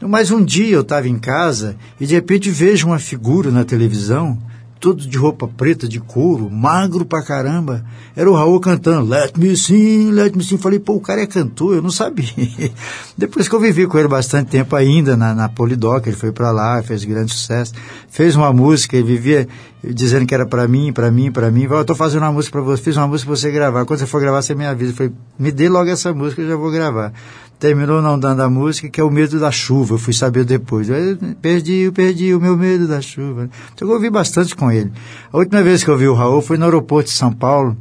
Mas 0.00 0.30
um 0.30 0.44
dia 0.44 0.74
eu 0.74 0.82
estava 0.82 1.08
em 1.08 1.18
casa 1.18 1.76
e 2.00 2.06
de 2.06 2.14
repente 2.14 2.50
vejo 2.50 2.86
uma 2.86 3.00
figura 3.00 3.50
na 3.50 3.64
televisão, 3.64 4.38
todo 4.78 5.04
de 5.04 5.18
roupa 5.18 5.48
preta, 5.48 5.88
de 5.88 5.98
couro, 5.98 6.48
magro 6.48 7.04
pra 7.04 7.22
caramba. 7.22 7.84
Era 8.14 8.30
o 8.30 8.34
Raul 8.34 8.60
cantando 8.60 9.08
Let 9.08 9.36
Me 9.36 9.56
Sing, 9.56 10.10
Let 10.12 10.36
Me 10.36 10.44
Sing. 10.44 10.56
Falei, 10.56 10.78
pô, 10.78 10.94
o 10.94 11.00
cara 11.00 11.20
é 11.20 11.26
cantor, 11.26 11.74
eu 11.74 11.82
não 11.82 11.90
sabia. 11.90 12.28
Depois 13.18 13.48
que 13.48 13.54
eu 13.54 13.60
vivi 13.60 13.88
com 13.88 13.98
ele 13.98 14.06
bastante 14.06 14.50
tempo 14.50 14.76
ainda 14.76 15.16
na, 15.16 15.34
na 15.34 15.48
Polidoc, 15.48 16.06
ele 16.06 16.16
foi 16.16 16.30
para 16.30 16.52
lá, 16.52 16.80
fez 16.82 17.04
grande 17.04 17.32
sucesso. 17.32 17.74
Fez 18.08 18.36
uma 18.36 18.52
música, 18.52 18.96
ele 18.96 19.06
vivia 19.06 19.48
dizendo 19.82 20.26
que 20.26 20.34
era 20.34 20.46
para 20.46 20.68
mim, 20.68 20.92
para 20.92 21.10
mim, 21.10 21.32
para 21.32 21.50
mim. 21.50 21.64
Eu 21.64 21.84
tô 21.84 21.96
fazendo 21.96 22.22
uma 22.22 22.32
música 22.32 22.52
para 22.52 22.62
você, 22.62 22.82
fiz 22.82 22.96
uma 22.96 23.08
música 23.08 23.30
pra 23.30 23.36
você 23.36 23.50
gravar. 23.50 23.84
Quando 23.84 23.98
você 23.98 24.06
for 24.06 24.20
gravar, 24.20 24.42
você 24.42 24.54
me 24.54 24.64
avisa. 24.64 24.94
Falei, 24.94 25.12
me 25.36 25.50
dê 25.50 25.68
logo 25.68 25.90
essa 25.90 26.14
música, 26.14 26.42
eu 26.42 26.48
já 26.48 26.56
vou 26.56 26.70
gravar 26.70 27.12
terminou 27.58 28.00
não 28.00 28.18
dando 28.18 28.42
a 28.42 28.48
música, 28.48 28.88
que 28.88 29.00
é 29.00 29.04
o 29.04 29.10
medo 29.10 29.38
da 29.40 29.50
chuva. 29.50 29.94
Eu 29.94 29.98
fui 29.98 30.12
saber 30.12 30.44
depois. 30.44 30.88
Eu 30.88 31.18
perdi, 31.40 31.90
perdi 31.92 32.34
o 32.34 32.40
meu 32.40 32.56
medo 32.56 32.86
da 32.86 33.00
chuva. 33.00 33.50
Então 33.74 33.88
eu 33.88 33.94
ouvi 33.94 34.08
bastante 34.08 34.54
com 34.54 34.70
ele. 34.70 34.92
A 35.32 35.36
última 35.36 35.62
vez 35.62 35.82
que 35.82 35.90
eu 35.90 35.96
vi 35.96 36.06
o 36.06 36.14
Raul 36.14 36.40
foi 36.40 36.56
no 36.56 36.64
aeroporto 36.64 37.10
de 37.10 37.16
São 37.16 37.32
Paulo, 37.32 37.76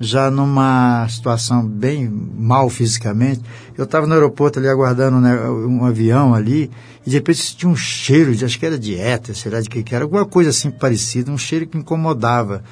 já 0.00 0.30
numa 0.30 1.06
situação 1.08 1.66
bem 1.66 2.08
mal 2.08 2.70
fisicamente. 2.70 3.42
Eu 3.76 3.84
estava 3.84 4.06
no 4.06 4.14
aeroporto 4.14 4.58
ali 4.58 4.68
aguardando 4.68 5.20
né, 5.20 5.34
um 5.50 5.84
avião 5.84 6.34
ali, 6.34 6.70
e 7.04 7.10
de 7.10 7.16
repente 7.16 7.56
tinha 7.56 7.70
um 7.70 7.76
cheiro, 7.76 8.34
de, 8.34 8.44
acho 8.44 8.58
que 8.58 8.66
era 8.66 8.78
de 8.78 8.96
éter, 8.96 9.36
será 9.36 9.60
de 9.60 9.68
que, 9.68 9.82
que 9.82 9.94
era, 9.94 10.04
alguma 10.04 10.24
coisa 10.24 10.50
assim 10.50 10.70
parecida, 10.70 11.32
um 11.32 11.38
cheiro 11.38 11.66
que 11.66 11.76
incomodava. 11.76 12.62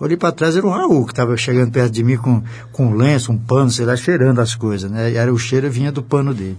Olhei 0.00 0.16
para 0.16 0.32
trás, 0.32 0.56
era 0.56 0.66
o 0.66 0.70
Raul, 0.70 1.04
que 1.04 1.12
estava 1.12 1.36
chegando 1.36 1.70
perto 1.70 1.92
de 1.92 2.02
mim 2.02 2.16
com, 2.16 2.42
com 2.72 2.86
um 2.86 2.94
lenço, 2.94 3.30
um 3.30 3.36
pano, 3.36 3.70
sei 3.70 3.84
lá, 3.84 3.94
cheirando 3.94 4.40
as 4.40 4.54
coisas, 4.54 4.90
né? 4.90 5.12
E 5.12 5.16
era 5.16 5.30
o 5.30 5.38
cheiro 5.38 5.70
vinha 5.70 5.92
do 5.92 6.02
pano 6.02 6.32
dele. 6.32 6.56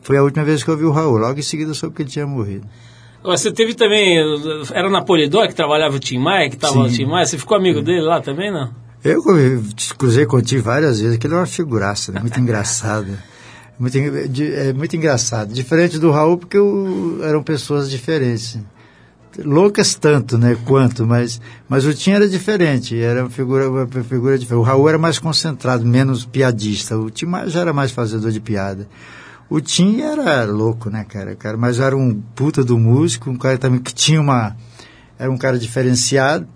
Foi 0.00 0.16
a 0.16 0.22
última 0.22 0.44
vez 0.44 0.62
que 0.62 0.70
eu 0.70 0.76
vi 0.76 0.84
o 0.84 0.92
Raul, 0.92 1.16
logo 1.16 1.40
em 1.40 1.42
seguida 1.42 1.74
soube 1.74 1.96
que 1.96 2.02
ele 2.02 2.08
tinha 2.08 2.24
morrido. 2.24 2.64
Você 3.24 3.50
teve 3.50 3.74
também, 3.74 4.16
era 4.72 4.88
na 4.88 5.02
Polidor 5.02 5.48
que 5.48 5.54
trabalhava 5.54 5.96
o 5.96 5.98
Tim 5.98 6.18
Maia, 6.18 6.48
que 6.48 6.54
estava 6.54 6.78
o 6.78 6.88
Tim 6.88 7.04
Maia, 7.04 7.26
você 7.26 7.36
ficou 7.36 7.56
amigo 7.56 7.82
dele 7.82 8.02
lá 8.02 8.20
também, 8.20 8.52
não? 8.52 8.70
Eu 9.02 9.22
cruzei 9.96 10.24
com 10.24 10.36
o 10.36 10.42
Tim 10.42 10.58
várias 10.58 11.00
vezes, 11.00 11.16
aquele 11.16 11.34
é 11.34 11.36
uma 11.36 11.46
figuraça, 11.46 12.12
né? 12.12 12.20
muito 12.20 12.38
engraçado. 12.38 13.18
Muito, 13.76 13.96
é 13.96 14.72
muito 14.72 14.96
engraçado. 14.96 15.52
Diferente 15.52 15.98
do 15.98 16.10
Raul, 16.10 16.38
porque 16.38 16.56
eu, 16.56 17.18
eram 17.22 17.42
pessoas 17.42 17.90
diferentes 17.90 18.58
loucas 19.38 19.94
tanto, 19.94 20.38
né, 20.38 20.56
quanto, 20.64 21.06
mas, 21.06 21.40
mas 21.68 21.84
o 21.84 21.94
Tim 21.94 22.12
era 22.12 22.28
diferente, 22.28 22.98
era 22.98 23.22
uma 23.22 23.30
figura, 23.30 23.70
uma 23.70 23.86
figura 23.86 24.38
diferente. 24.38 24.60
O 24.60 24.62
Raul 24.62 24.88
era 24.88 24.98
mais 24.98 25.18
concentrado, 25.18 25.84
menos 25.84 26.24
piadista. 26.24 26.98
O 26.98 27.10
Tim 27.10 27.26
já 27.46 27.60
era 27.60 27.72
mais 27.72 27.90
fazedor 27.90 28.30
de 28.30 28.40
piada. 28.40 28.88
O 29.50 29.60
Tim 29.60 30.00
era 30.00 30.44
louco, 30.44 30.90
né, 30.90 31.04
cara, 31.08 31.34
cara, 31.34 31.56
mas 31.56 31.80
era 31.80 31.96
um 31.96 32.20
puta 32.34 32.62
do 32.64 32.78
músico, 32.78 33.30
um 33.30 33.36
cara 33.36 33.56
também 33.56 33.80
que 33.80 33.94
tinha 33.94 34.20
uma, 34.20 34.56
era 35.18 35.30
um 35.30 35.38
cara 35.38 35.58
diferenciado, 35.58 36.46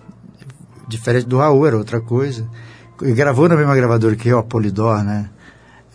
diferente 0.87 1.27
do 1.27 1.39
Raul, 1.39 1.67
era 1.67 1.77
outra 1.77 2.01
coisa. 2.01 2.47
E 3.01 3.13
gravou 3.13 3.49
na 3.49 3.57
mesma 3.57 3.75
gravadora 3.75 4.15
que 4.15 4.29
eu, 4.29 4.39
a 4.39 4.43
Polidor, 4.43 5.03
né? 5.03 5.31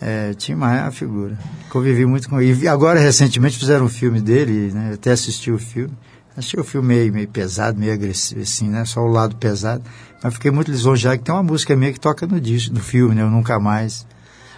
É, 0.00 0.34
Tim 0.34 0.54
Maia 0.54 0.80
é 0.80 0.82
uma 0.82 0.90
figura. 0.90 1.38
Convivi 1.70 2.04
muito 2.04 2.28
com 2.28 2.40
ele. 2.40 2.64
E 2.64 2.68
agora, 2.68 3.00
recentemente, 3.00 3.58
fizeram 3.58 3.86
um 3.86 3.88
filme 3.88 4.20
dele, 4.20 4.70
né? 4.72 4.90
Eu 4.90 4.94
até 4.94 5.12
assisti 5.12 5.50
o 5.50 5.58
filme. 5.58 5.94
Achei 6.38 6.60
o 6.60 6.62
filme 6.62 6.94
meio, 6.94 7.12
meio 7.12 7.26
pesado, 7.26 7.76
meio 7.76 7.92
agressivo, 7.92 8.42
assim, 8.42 8.68
né? 8.68 8.84
Só 8.84 9.00
o 9.00 9.08
lado 9.08 9.34
pesado. 9.34 9.82
Mas 10.22 10.34
fiquei 10.34 10.52
muito 10.52 10.70
lisonjeado 10.70 11.18
que 11.18 11.24
tem 11.24 11.34
uma 11.34 11.42
música 11.42 11.74
minha 11.74 11.92
que 11.92 11.98
toca 11.98 12.28
no 12.28 12.40
disco, 12.40 12.72
no 12.72 12.80
filme, 12.80 13.12
né? 13.12 13.22
Eu 13.22 13.30
Nunca 13.30 13.58
Mais. 13.58 14.06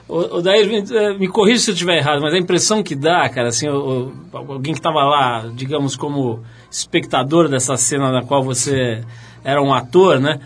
O, 0.07 0.43
Daí, 0.43 0.67
me, 0.67 1.19
me 1.19 1.29
corrija 1.29 1.61
se 1.61 1.71
eu 1.71 1.73
estiver 1.73 1.97
errado, 1.97 2.21
mas 2.21 2.35
a 2.35 2.39
impressão 2.39 2.83
que 2.83 2.95
dá, 2.95 3.27
cara, 3.31 3.49
assim, 3.49 3.67
o, 3.67 4.13
o, 4.31 4.37
alguém 4.37 4.75
que 4.75 4.81
estava 4.81 5.03
lá, 5.05 5.51
digamos, 5.55 5.97
como 5.97 6.41
espectador 6.71 7.49
dessa 7.49 7.77
cena 7.79 8.13
na 8.13 8.23
qual 8.23 8.43
você 8.43 9.03
era 9.43 9.63
um 9.63 9.73
ator, 9.73 10.21
né? 10.21 10.39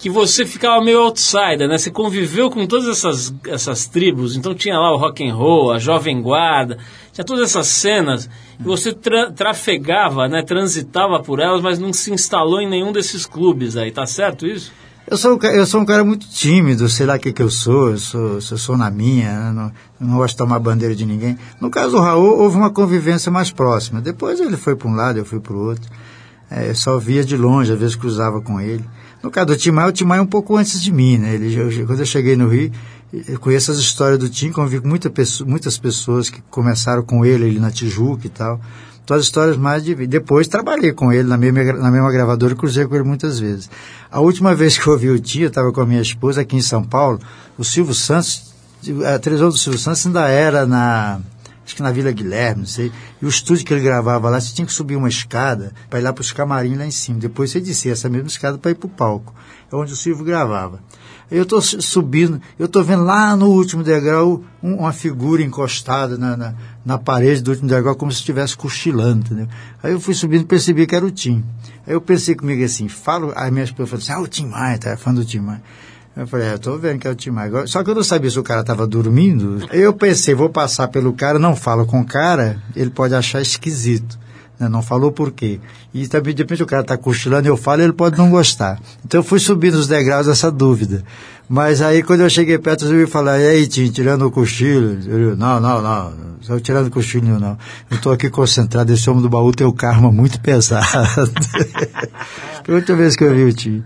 Que 0.00 0.10
você 0.10 0.44
ficava 0.44 0.82
meio 0.82 0.98
outsider, 1.00 1.68
né? 1.68 1.78
Você 1.78 1.90
conviveu 1.90 2.50
com 2.50 2.66
todas 2.66 2.88
essas, 2.88 3.32
essas 3.46 3.86
tribos, 3.86 4.34
então 4.34 4.54
tinha 4.54 4.76
lá 4.76 4.92
o 4.92 4.96
rock 4.96 5.22
and 5.28 5.34
roll, 5.34 5.70
a 5.70 5.78
jovem 5.78 6.20
guarda, 6.20 6.78
tinha 7.12 7.24
todas 7.24 7.50
essas 7.50 7.68
cenas, 7.68 8.28
e 8.58 8.62
você 8.62 8.92
tra 8.92 9.30
trafegava, 9.30 10.26
né? 10.26 10.42
Transitava 10.42 11.22
por 11.22 11.38
elas, 11.38 11.60
mas 11.60 11.78
não 11.78 11.92
se 11.92 12.10
instalou 12.12 12.60
em 12.60 12.68
nenhum 12.68 12.90
desses 12.90 13.26
clubes 13.26 13.76
aí, 13.76 13.92
tá 13.92 14.06
certo 14.06 14.46
isso? 14.46 14.72
Eu 15.10 15.16
sou, 15.16 15.38
eu 15.42 15.66
sou 15.66 15.80
um 15.80 15.84
cara 15.84 16.04
muito 16.04 16.28
tímido, 16.28 16.88
sei 16.88 17.04
lá 17.04 17.16
o 17.16 17.18
que, 17.18 17.32
que 17.32 17.42
eu 17.42 17.50
sou, 17.50 17.90
eu 17.90 17.98
sou, 17.98 18.34
eu 18.34 18.40
sou 18.40 18.76
na 18.76 18.90
minha, 18.90 19.52
não, 19.52 19.72
não 19.98 20.16
gosto 20.18 20.34
de 20.34 20.38
tomar 20.38 20.60
bandeira 20.60 20.94
de 20.94 21.04
ninguém. 21.04 21.36
No 21.60 21.68
caso 21.68 21.96
do 21.96 22.00
Raul, 22.00 22.38
houve 22.38 22.56
uma 22.56 22.70
convivência 22.70 23.30
mais 23.30 23.50
próxima. 23.50 24.00
Depois 24.00 24.38
ele 24.40 24.56
foi 24.56 24.76
para 24.76 24.88
um 24.88 24.94
lado, 24.94 25.18
eu 25.18 25.24
fui 25.24 25.40
para 25.40 25.52
o 25.52 25.58
outro. 25.58 25.90
É, 26.48 26.70
eu 26.70 26.76
só 26.76 26.96
via 26.96 27.24
de 27.24 27.36
longe, 27.36 27.72
às 27.72 27.78
vezes 27.78 27.96
cruzava 27.96 28.40
com 28.40 28.60
ele. 28.60 28.84
No 29.22 29.30
caso 29.30 29.48
do 29.48 29.56
Timai, 29.56 29.88
o 29.88 29.92
Timai 29.92 30.18
é 30.18 30.22
um 30.22 30.26
pouco 30.26 30.56
antes 30.56 30.80
de 30.80 30.90
mim, 30.90 31.18
né? 31.18 31.34
Ele, 31.34 31.54
eu, 31.54 31.86
quando 31.86 32.00
eu 32.00 32.06
cheguei 32.06 32.36
no 32.36 32.48
Rio, 32.48 32.72
eu 33.12 33.38
conheço 33.38 33.70
as 33.70 33.78
histórias 33.78 34.18
do 34.18 34.28
Tim, 34.28 34.50
convivi 34.50 34.80
com 34.80 34.88
muita 34.88 35.12
muitas 35.46 35.76
pessoas 35.76 36.30
que 36.30 36.40
começaram 36.50 37.02
com 37.02 37.24
ele, 37.24 37.46
ele 37.46 37.60
na 37.60 37.70
Tijuca 37.70 38.26
e 38.26 38.30
tal. 38.30 38.60
Então 39.04 39.16
as 39.16 39.24
histórias 39.24 39.56
mais 39.56 39.82
de 39.82 39.94
Depois 40.06 40.46
trabalhei 40.46 40.92
com 40.92 41.12
ele 41.12 41.28
na 41.28 41.36
mesma, 41.36 41.64
na 41.72 41.90
mesma 41.90 42.12
gravadora 42.12 42.52
e 42.52 42.56
cruzei 42.56 42.86
com 42.86 42.94
ele 42.94 43.04
muitas 43.04 43.40
vezes. 43.40 43.68
A 44.10 44.20
última 44.20 44.54
vez 44.54 44.78
que 44.78 44.86
eu 44.86 44.92
ouvi 44.92 45.10
o 45.10 45.18
Tim, 45.18 45.40
eu 45.40 45.48
estava 45.48 45.72
com 45.72 45.80
a 45.80 45.86
minha 45.86 46.00
esposa 46.00 46.42
aqui 46.42 46.56
em 46.56 46.62
São 46.62 46.84
Paulo, 46.84 47.18
o 47.58 47.64
Silvio 47.64 47.94
Santos, 47.94 48.54
a 49.04 49.18
televisão 49.18 49.48
do 49.48 49.58
Silvio 49.58 49.80
Santos 49.80 50.06
ainda 50.06 50.28
era 50.28 50.64
na 50.64 51.20
acho 51.70 51.76
que 51.76 51.82
na 51.82 51.92
Vila 51.92 52.10
Guilherme, 52.10 52.60
não 52.62 52.66
sei. 52.66 52.90
E 53.22 53.24
o 53.24 53.28
estúdio 53.28 53.64
que 53.64 53.72
ele 53.72 53.80
gravava 53.82 54.28
lá, 54.28 54.40
você 54.40 54.52
tinha 54.52 54.66
que 54.66 54.72
subir 54.72 54.96
uma 54.96 55.08
escada 55.08 55.72
para 55.88 56.00
ir 56.00 56.02
lá 56.02 56.12
para 56.12 56.22
os 56.22 56.32
camarins 56.32 56.76
lá 56.76 56.84
em 56.84 56.90
cima. 56.90 57.20
Depois 57.20 57.50
você 57.52 57.60
descia 57.60 57.92
essa 57.92 58.08
mesma 58.08 58.26
escada 58.26 58.58
para 58.58 58.72
ir 58.72 58.74
para 58.74 58.86
o 58.86 58.90
palco. 58.90 59.32
É 59.72 59.76
onde 59.76 59.92
o 59.92 59.96
Silvio 59.96 60.24
gravava. 60.24 60.80
Eu 61.30 61.44
estou 61.44 61.60
subindo, 61.62 62.40
eu 62.58 62.66
estou 62.66 62.82
vendo 62.82 63.04
lá 63.04 63.36
no 63.36 63.46
último 63.50 63.84
degrau 63.84 64.42
um- 64.60 64.78
uma 64.78 64.92
figura 64.92 65.40
encostada 65.42 66.18
na, 66.18 66.36
na, 66.36 66.54
na 66.84 66.98
parede 66.98 67.40
do 67.40 67.52
último 67.52 67.68
degrau, 67.68 67.94
como 67.94 68.10
se 68.10 68.18
estivesse 68.18 68.56
cochilando, 68.56 69.26
entendeu? 69.26 69.46
Aí 69.80 69.92
eu 69.92 70.00
fui 70.00 70.12
subindo 70.12 70.40
e 70.42 70.46
percebi 70.46 70.88
que 70.88 70.96
era 70.96 71.06
o 71.06 71.10
Tim. 71.12 71.44
Aí 71.86 71.94
eu 71.94 72.00
pensei 72.00 72.34
comigo 72.34 72.64
assim, 72.64 72.88
falo, 72.88 73.32
aí 73.36 73.48
minha 73.52 73.62
esposa 73.64 73.90
falou 73.90 74.02
assim, 74.02 74.12
ah, 74.12 74.20
o 74.20 74.26
Tim 74.26 74.46
Maia, 74.46 74.76
tá 74.76 74.96
fã 74.96 75.14
do 75.14 75.24
Tim 75.24 75.38
Maia. 75.38 75.62
Eu 76.16 76.26
falei, 76.26 76.48
é, 76.48 76.54
eu 76.54 76.58
tô 76.58 76.76
vendo 76.76 76.98
que 76.98 77.06
é 77.06 77.10
o 77.10 77.14
Tim 77.14 77.30
Maia. 77.30 77.66
Só 77.66 77.82
que 77.82 77.90
eu 77.90 77.94
não 77.94 78.02
sabia 78.02 78.30
se 78.30 78.38
o 78.38 78.42
cara 78.42 78.60
estava 78.60 78.86
dormindo. 78.86 79.66
Eu 79.72 79.92
pensei, 79.92 80.34
vou 80.34 80.50
passar 80.50 80.88
pelo 80.88 81.12
cara, 81.12 81.38
não 81.38 81.54
falo 81.56 81.86
com 81.86 82.00
o 82.00 82.06
cara, 82.06 82.60
ele 82.74 82.90
pode 82.90 83.14
achar 83.14 83.40
esquisito. 83.40 84.18
né? 84.58 84.68
Não 84.68 84.82
falou 84.82 85.12
por 85.12 85.30
quê. 85.30 85.60
E 85.94 86.06
também, 86.08 86.34
de 86.34 86.42
repente, 86.42 86.62
o 86.62 86.66
cara 86.66 86.82
está 86.82 86.96
cochilando, 86.96 87.48
eu 87.48 87.56
falo, 87.56 87.82
ele 87.82 87.92
pode 87.92 88.18
não 88.18 88.28
gostar. 88.30 88.78
Então 89.04 89.20
eu 89.20 89.24
fui 89.24 89.38
subindo 89.38 89.74
os 89.74 89.86
degraus 89.88 90.26
dessa 90.26 90.50
dúvida. 90.50 91.02
Mas 91.48 91.80
aí, 91.80 92.02
quando 92.02 92.20
eu 92.20 92.30
cheguei 92.30 92.58
perto, 92.58 92.84
eu 92.84 92.92
ouvi 92.92 93.06
falar, 93.10 93.38
e 93.40 93.46
aí, 93.46 93.66
Tim, 93.66 93.90
tirando 93.90 94.22
o 94.26 94.30
cochilo? 94.30 94.98
Eu, 95.04 95.36
não, 95.36 95.58
não, 95.58 95.80
não, 95.82 96.12
estou 96.40 96.60
tirando 96.60 96.88
o 96.88 96.90
cochilo, 96.90 97.40
não. 97.40 97.56
Eu 97.90 97.96
estou 97.96 98.12
aqui 98.12 98.28
concentrado, 98.30 98.92
esse 98.92 99.08
homem 99.08 99.22
do 99.22 99.28
baú 99.28 99.50
tem 99.52 99.66
o 99.66 99.72
karma 99.72 100.12
muito 100.12 100.38
pesado. 100.42 100.86
Foi 102.64 102.74
a 102.74 102.78
última 102.78 102.98
vez 102.98 103.16
que 103.16 103.24
eu 103.24 103.34
vi 103.34 103.44
o 103.44 103.52
Tim. 103.52 103.82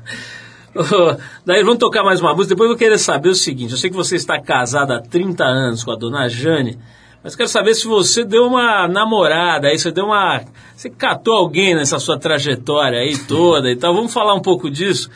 Daí 1.47 1.63
vamos 1.63 1.79
tocar 1.79 2.03
mais 2.03 2.21
uma 2.21 2.35
música. 2.35 2.55
Depois 2.55 2.69
eu 2.69 2.77
querer 2.77 2.99
saber 2.99 3.29
o 3.29 3.35
seguinte: 3.35 3.73
eu 3.73 3.79
sei 3.79 3.91
que 3.91 3.97
você 3.97 4.17
está 4.17 4.41
casado 4.41 4.93
há 4.93 5.01
30 5.01 5.45
anos 5.45 5.85
com 5.85 5.93
a 5.93 5.97
dona 5.97 6.29
Jane, 6.29 6.79
mas 7.23 7.37
quero 7.37 7.49
saber 7.49 7.75
se 7.75 7.87
você 7.87 8.25
deu 8.25 8.47
uma 8.47 8.89
namorada 8.89 9.69
aí, 9.69 9.79
você 9.79 9.93
deu 9.93 10.07
uma. 10.07 10.43
Você 10.75 10.91
catou 10.91 11.35
alguém 11.35 11.75
nessa 11.75 11.99
sua 12.01 12.19
trajetória 12.19 12.99
aí 12.99 13.17
toda 13.17 13.71
e 13.71 13.77
tal. 13.77 13.95
Vamos 13.95 14.13
falar 14.13 14.35
um 14.35 14.43
pouco 14.43 14.69
disso. 14.69 15.09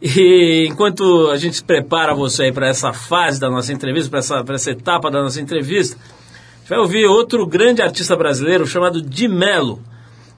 E 0.00 0.66
enquanto 0.68 1.30
a 1.30 1.36
gente 1.36 1.62
prepara 1.62 2.14
você 2.14 2.44
aí 2.44 2.52
para 2.52 2.68
essa 2.68 2.92
fase 2.92 3.40
da 3.40 3.50
nossa 3.50 3.72
entrevista, 3.72 4.10
para 4.10 4.18
essa, 4.20 4.44
essa 4.48 4.70
etapa 4.70 5.10
da 5.10 5.22
nossa 5.22 5.40
entrevista, 5.40 5.96
a 5.96 6.58
gente 6.60 6.68
vai 6.68 6.78
ouvir 6.78 7.06
outro 7.06 7.46
grande 7.46 7.82
artista 7.82 8.16
brasileiro 8.16 8.66
chamado 8.66 9.02
Di 9.02 9.28
Mello. 9.28 9.80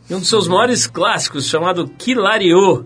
E 0.09 0.15
um 0.15 0.19
dos 0.19 0.29
seus 0.29 0.49
maiores 0.49 0.87
clássicos, 0.87 1.47
chamado 1.47 1.89
Quilario, 1.99 2.85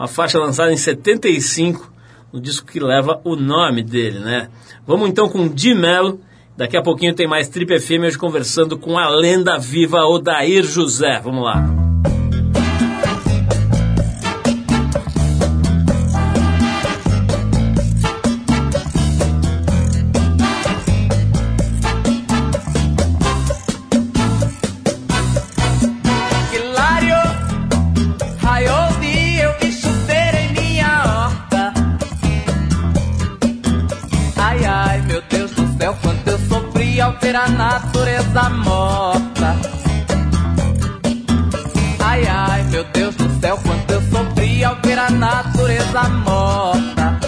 uma 0.00 0.08
faixa 0.08 0.38
lançada 0.38 0.72
em 0.72 0.78
75, 0.78 1.92
no 2.32 2.40
disco 2.40 2.66
que 2.66 2.80
leva 2.80 3.20
o 3.22 3.36
nome 3.36 3.82
dele, 3.82 4.18
né? 4.18 4.48
Vamos 4.86 5.10
então 5.10 5.28
com 5.28 5.46
Di 5.46 5.74
Mello. 5.74 6.18
Daqui 6.56 6.74
a 6.74 6.82
pouquinho 6.82 7.14
tem 7.14 7.28
mais 7.28 7.50
Trip 7.50 7.78
FM 7.78 8.06
hoje 8.06 8.16
conversando 8.16 8.78
com 8.78 8.96
a 8.96 9.10
lenda 9.10 9.58
viva 9.58 10.06
Odair 10.06 10.64
José. 10.64 11.20
Vamos 11.22 11.44
lá. 11.44 11.79
Natureza 45.90 46.08
morta. 46.24 47.20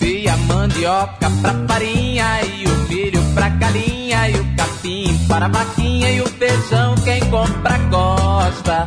Vi 0.00 0.28
a 0.28 0.36
mandioca 0.36 1.30
pra 1.40 1.54
farinha 1.68 2.42
e 2.44 2.64
o 2.66 2.88
milho 2.88 3.22
pra 3.34 3.48
galinha 3.50 4.30
e 4.30 4.40
o 4.40 4.56
capim 4.56 5.18
para 5.28 5.46
a 5.46 5.48
vaquinha 5.48 6.10
e 6.10 6.20
o 6.20 6.28
feijão 6.28 6.94
quem 7.04 7.20
compra 7.30 7.78
gosta. 7.90 8.86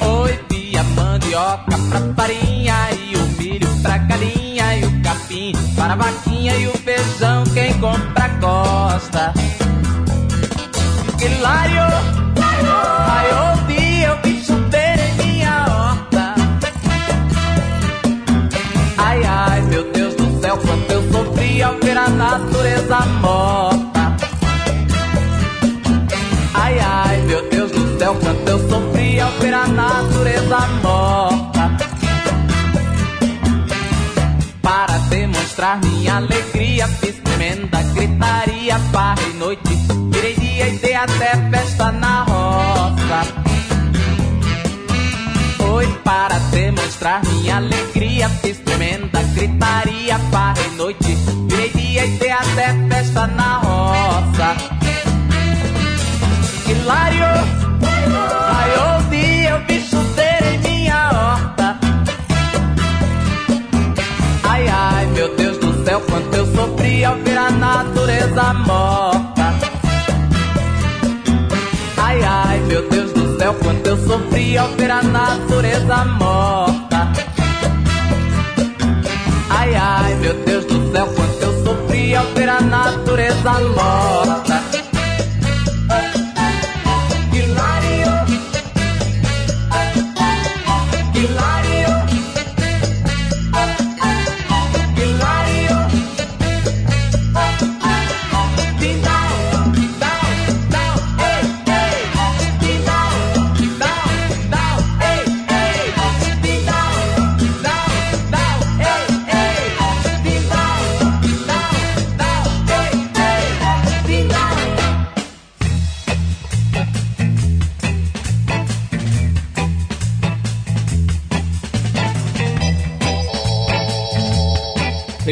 Oi, 0.00 0.40
vi 0.50 0.76
a 0.76 0.84
mandioca 0.84 1.78
pra 1.88 2.00
farinha 2.14 2.74
e 2.92 3.16
o 3.16 3.26
milho 3.38 3.68
pra 3.82 3.98
galinha 3.98 4.76
e 4.76 4.84
o 4.84 5.02
capim 5.02 5.52
para 5.76 5.92
a 5.94 5.96
vaquinha 5.96 6.56
e 6.56 6.68
o 6.68 6.72
feijão 6.78 7.44
quem 7.54 7.72
compra 7.80 8.28
gosta. 8.40 9.32
Hilário, 11.20 12.25
natureza 22.08 23.00
morta. 23.20 24.16
Ai, 26.54 26.78
ai, 26.78 27.20
meu 27.22 27.48
Deus 27.50 27.70
do 27.70 27.98
céu, 27.98 28.14
quanto 28.16 28.48
eu 28.48 28.68
sofri 28.68 29.20
ao 29.20 29.30
ver 29.32 29.54
a 29.54 29.66
natureza 29.66 30.58
morta. 30.82 31.76
Para 34.62 34.98
demonstrar 35.10 35.78
minha 35.80 36.16
alegria, 36.16 36.88
fiz 36.88 37.16
tremenda 37.16 37.82
gritaria, 37.94 38.78
farra 38.92 39.22
e 39.30 39.34
noite. 39.34 39.76
Virei 40.10 40.34
dia 40.34 40.68
e 40.68 40.78
dei 40.78 40.94
até 40.94 41.36
festa 41.50 41.92
na 41.92 42.22
roça. 42.24 43.44
Foi 45.56 45.86
para 46.04 46.38
demonstrar 46.50 47.22
minha 47.24 47.56
alegria, 47.56 48.28
fiz 48.28 48.58
tremenda 48.58 49.22
gritaria, 49.34 50.18
farra 50.30 50.62
e 50.66 50.76
noite. 50.76 51.14
Virei 51.48 51.65
e 52.06 52.10
dei 52.18 52.30
até 52.30 52.72
festa 52.88 53.26
na 53.26 53.58
roça. 53.58 54.56
Hilário, 56.68 57.24
raiou 58.48 59.00
o 59.00 59.10
dia, 59.10 59.50
eu 59.50 59.60
vi 59.66 59.80
chuteira 59.80 60.46
em 60.54 60.58
minha 60.58 61.10
horta. 61.10 61.78
Ai, 64.44 64.68
ai, 64.68 65.06
meu 65.06 65.36
Deus 65.36 65.58
do 65.58 65.84
céu, 65.84 66.00
quanto 66.00 66.36
eu 66.36 66.46
sofri 66.54 67.04
ao 67.04 67.16
ver 67.16 67.38
a 67.38 67.50
natureza 67.50 68.52
morta. 68.54 69.54
Ai, 71.96 72.22
ai, 72.22 72.60
meu 72.68 72.88
Deus 72.88 73.12
do 73.12 73.36
céu, 73.36 73.54
quanto 73.54 73.86
eu 73.86 73.96
sofri 74.06 74.56
ao 74.56 74.68
ver 74.68 74.90
a 74.92 75.02
natureza 75.02 76.04
morta. 76.04 76.65
Natureza 83.46 83.75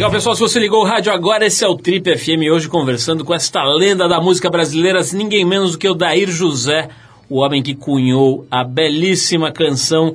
Legal, 0.05 0.13
pessoal, 0.13 0.35
se 0.35 0.43
você 0.43 0.61
ligou 0.61 0.83
o 0.83 0.87
rádio 0.87 1.11
agora, 1.11 1.47
esse 1.47 1.65
é 1.65 1.67
o 1.67 1.75
Trip 1.75 2.15
FM, 2.15 2.53
hoje 2.53 2.69
conversando 2.69 3.25
com 3.25 3.33
esta 3.33 3.65
lenda 3.65 4.07
da 4.07 4.21
música 4.21 4.51
brasileira, 4.51 5.01
ninguém 5.15 5.47
menos 5.47 5.73
do 5.73 5.79
que 5.79 5.89
o 5.89 5.95
Dair 5.95 6.31
José, 6.31 6.91
o 7.27 7.39
homem 7.39 7.63
que 7.63 7.75
cunhou 7.75 8.47
a 8.51 8.63
belíssima 8.63 9.51
canção 9.51 10.13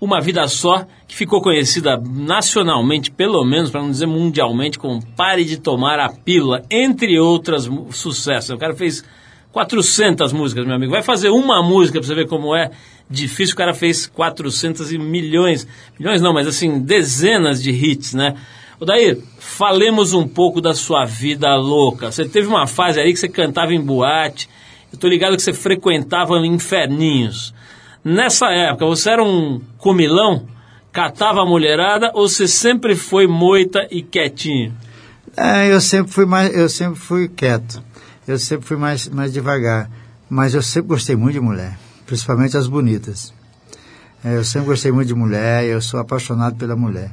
Uma 0.00 0.20
Vida 0.20 0.48
Só, 0.48 0.84
que 1.06 1.14
ficou 1.14 1.40
conhecida 1.40 1.96
nacionalmente, 1.96 3.12
pelo 3.12 3.44
menos, 3.44 3.70
para 3.70 3.80
não 3.80 3.92
dizer 3.92 4.06
mundialmente, 4.06 4.76
com 4.76 5.00
Pare 5.00 5.44
de 5.44 5.56
Tomar 5.56 6.00
a 6.00 6.08
Pílula, 6.08 6.64
entre 6.68 7.16
outras 7.20 7.70
sucessos. 7.92 8.50
O 8.50 8.58
cara 8.58 8.74
fez 8.74 9.04
400 9.52 10.32
músicas, 10.32 10.66
meu 10.66 10.74
amigo. 10.74 10.90
Vai 10.90 11.02
fazer 11.02 11.28
uma 11.28 11.62
música 11.62 12.00
para 12.00 12.08
você 12.08 12.14
ver 12.16 12.26
como 12.26 12.56
é 12.56 12.72
difícil. 13.08 13.54
O 13.54 13.58
cara 13.58 13.72
fez 13.72 14.04
400 14.04 14.92
e 14.92 14.98
milhões, 14.98 15.64
milhões 15.96 16.20
não, 16.20 16.34
mas 16.34 16.48
assim, 16.48 16.80
dezenas 16.80 17.62
de 17.62 17.70
hits, 17.70 18.14
né? 18.14 18.34
Odair, 18.80 19.18
falemos 19.40 20.12
um 20.12 20.26
pouco 20.26 20.60
da 20.60 20.72
sua 20.72 21.04
vida 21.04 21.52
louca. 21.56 22.12
Você 22.12 22.28
teve 22.28 22.46
uma 22.46 22.66
fase 22.66 23.00
aí 23.00 23.12
que 23.12 23.18
você 23.18 23.28
cantava 23.28 23.74
em 23.74 23.80
boate. 23.80 24.48
Eu 24.92 24.98
tô 24.98 25.08
ligado 25.08 25.36
que 25.36 25.42
você 25.42 25.52
frequentava 25.52 26.38
inferninhos. 26.46 27.52
Nessa 28.04 28.50
época, 28.52 28.86
você 28.86 29.10
era 29.10 29.24
um 29.24 29.60
comilão? 29.78 30.46
Catava 30.92 31.42
a 31.42 31.46
mulherada 31.46 32.12
ou 32.14 32.28
você 32.28 32.46
sempre 32.46 32.94
foi 32.94 33.26
moita 33.26 33.86
e 33.90 34.00
quietinho? 34.00 34.72
É, 35.36 35.72
eu 35.72 35.80
sempre 35.80 36.12
fui 36.12 36.24
mais, 36.24 36.54
eu 36.54 36.68
sempre 36.68 36.98
fui 37.00 37.28
quieto. 37.28 37.82
Eu 38.28 38.38
sempre 38.38 38.66
fui 38.66 38.76
mais, 38.76 39.08
mais 39.08 39.32
devagar. 39.32 39.90
Mas 40.30 40.54
eu 40.54 40.62
sempre 40.62 40.88
gostei 40.88 41.16
muito 41.16 41.34
de 41.34 41.40
mulher, 41.40 41.76
principalmente 42.06 42.56
as 42.56 42.68
bonitas. 42.68 43.34
É, 44.24 44.36
eu 44.36 44.44
sempre 44.44 44.68
gostei 44.68 44.92
muito 44.92 45.08
de 45.08 45.14
mulher, 45.14 45.64
eu 45.64 45.80
sou 45.80 45.98
apaixonado 45.98 46.56
pela 46.56 46.76
mulher. 46.76 47.12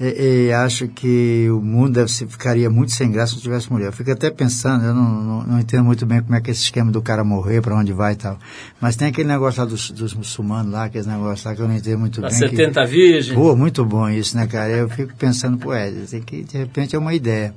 E, 0.00 0.46
e 0.48 0.52
acho 0.52 0.88
que 0.88 1.48
o 1.50 1.60
mundo 1.60 1.92
deve 1.92 2.10
ser, 2.10 2.26
ficaria 2.26 2.68
muito 2.68 2.90
sem 2.92 3.10
graça 3.12 3.34
se 3.34 3.40
tivesse 3.40 3.72
mulher. 3.72 3.86
Eu 3.86 3.92
fico 3.92 4.10
até 4.10 4.28
pensando, 4.28 4.84
eu 4.84 4.92
não, 4.92 5.22
não, 5.22 5.42
não 5.44 5.60
entendo 5.60 5.84
muito 5.84 6.04
bem 6.04 6.20
como 6.20 6.34
é 6.34 6.40
que 6.40 6.50
é 6.50 6.52
esse 6.52 6.62
esquema 6.62 6.90
do 6.90 7.00
cara 7.00 7.22
morrer, 7.22 7.60
para 7.62 7.76
onde 7.76 7.92
vai 7.92 8.14
e 8.14 8.16
tal. 8.16 8.36
Mas 8.80 8.96
tem 8.96 9.06
aquele 9.08 9.28
negócio 9.28 9.60
lá 9.62 9.66
dos, 9.68 9.90
dos 9.92 10.12
muçulmanos 10.12 10.72
lá, 10.72 10.84
aquele 10.86 11.06
negócio 11.06 11.48
lá 11.48 11.54
que 11.54 11.62
eu 11.62 11.68
não 11.68 11.76
entendo 11.76 11.98
muito 12.00 12.20
Da 12.20 12.28
bem. 12.28 12.36
70 12.38 12.80
que, 12.80 12.86
virgem? 12.90 13.34
Pô, 13.36 13.54
muito 13.54 13.84
bom 13.84 14.08
isso, 14.10 14.36
né, 14.36 14.46
cara? 14.48 14.68
Eu 14.70 14.88
fico 14.88 15.14
pensando, 15.14 15.56
pô, 15.58 15.72
é, 15.72 15.90
tem 15.90 16.20
que, 16.22 16.42
de 16.42 16.58
repente 16.58 16.96
é 16.96 16.98
uma 16.98 17.14
ideia. 17.14 17.54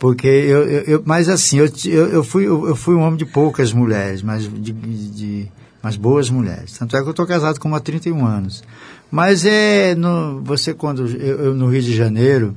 Porque 0.00 0.26
eu, 0.28 0.62
eu, 0.64 0.80
eu- 0.82 1.02
mas 1.04 1.28
assim, 1.28 1.58
eu, 1.58 1.66
eu, 2.08 2.24
fui, 2.24 2.44
eu, 2.46 2.74
fui 2.76 2.94
um 2.94 3.00
homem 3.00 3.16
de 3.16 3.24
poucas 3.26 3.72
mulheres, 3.72 4.22
mas 4.22 4.42
de, 4.42 4.72
de, 4.72 5.10
de- 5.10 5.48
mas 5.82 5.94
boas 5.96 6.28
mulheres. 6.28 6.76
Tanto 6.76 6.96
é 6.96 7.00
que 7.00 7.06
eu 7.06 7.10
estou 7.12 7.26
casado 7.26 7.58
com 7.60 7.68
uma 7.68 7.76
há 7.76 7.80
31 7.80 8.24
anos. 8.26 8.62
Mas 9.10 9.44
é, 9.44 9.94
no, 9.94 10.40
você 10.42 10.74
quando, 10.74 11.06
eu, 11.06 11.46
eu 11.46 11.54
no 11.54 11.68
Rio 11.68 11.80
de 11.82 11.94
Janeiro, 11.94 12.54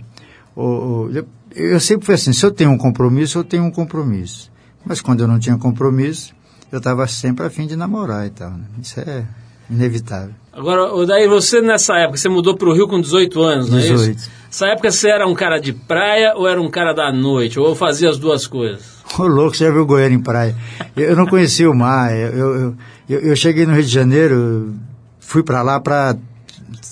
o, 0.56 0.64
o- 0.64 1.12
eu, 1.14 1.26
eu 1.56 1.80
sempre 1.80 2.06
fui 2.06 2.16
assim, 2.16 2.34
se 2.34 2.46
eu 2.46 2.52
tenho 2.52 2.72
um 2.72 2.78
compromisso, 2.78 3.38
eu 3.40 3.44
tenho 3.44 3.64
um 3.64 3.72
compromisso. 3.72 4.52
Mas 4.86 5.00
quando 5.02 5.22
eu 5.22 5.28
não 5.28 5.40
tinha 5.40 5.58
compromisso, 5.58 6.34
eu 6.72 6.80
estava 6.80 7.08
sempre 7.08 7.46
a 7.46 7.50
fim 7.50 7.68
de 7.68 7.76
namorar 7.76 8.26
e 8.28 8.32
tal. 8.32 8.52
né? 8.52 8.64
Isso 8.82 9.00
é 9.00 9.24
inevitável. 9.70 10.34
Agora, 10.54 10.94
Odair, 10.94 11.30
você 11.30 11.62
nessa 11.62 11.96
época, 11.98 12.18
você 12.18 12.28
mudou 12.28 12.58
pro 12.58 12.74
Rio 12.74 12.88
com 12.88 13.00
18 13.00 13.42
anos, 13.42 13.70
não 13.70 13.78
é 13.78 13.82
18. 13.82 14.18
isso? 14.18 14.30
Nessa 14.48 14.68
época 14.68 14.92
você 14.92 15.10
era 15.10 15.26
um 15.26 15.34
cara 15.34 15.60
de 15.60 15.72
praia 15.72 16.34
ou 16.36 16.46
era 16.46 16.62
um 16.62 16.70
cara 16.70 16.92
da 16.94 17.12
noite? 17.14 17.58
Ou 17.58 17.74
fazia 17.74 18.10
as 18.10 18.18
duas 18.18 18.46
coisas? 18.48 18.84
Ô 19.18 19.24
louco, 19.24 19.56
você 19.56 19.64
já 19.66 19.72
viu 19.72 19.86
Goiânia 19.86 20.16
em 20.18 20.22
praia. 20.22 20.54
Eu, 20.96 21.12
eu 21.12 21.16
não 21.16 21.26
conhecia 21.26 21.70
o 21.72 21.74
mar. 21.76 22.14
Eu, 22.14 22.30
eu, 22.56 22.76
eu, 23.10 23.20
eu 23.22 23.36
cheguei 23.38 23.66
no 23.66 23.74
Rio 23.74 23.84
de 23.84 23.90
Janeiro, 23.90 24.74
fui 25.22 25.42
para 25.44 25.62
lá 25.62 25.80
para. 25.80 26.18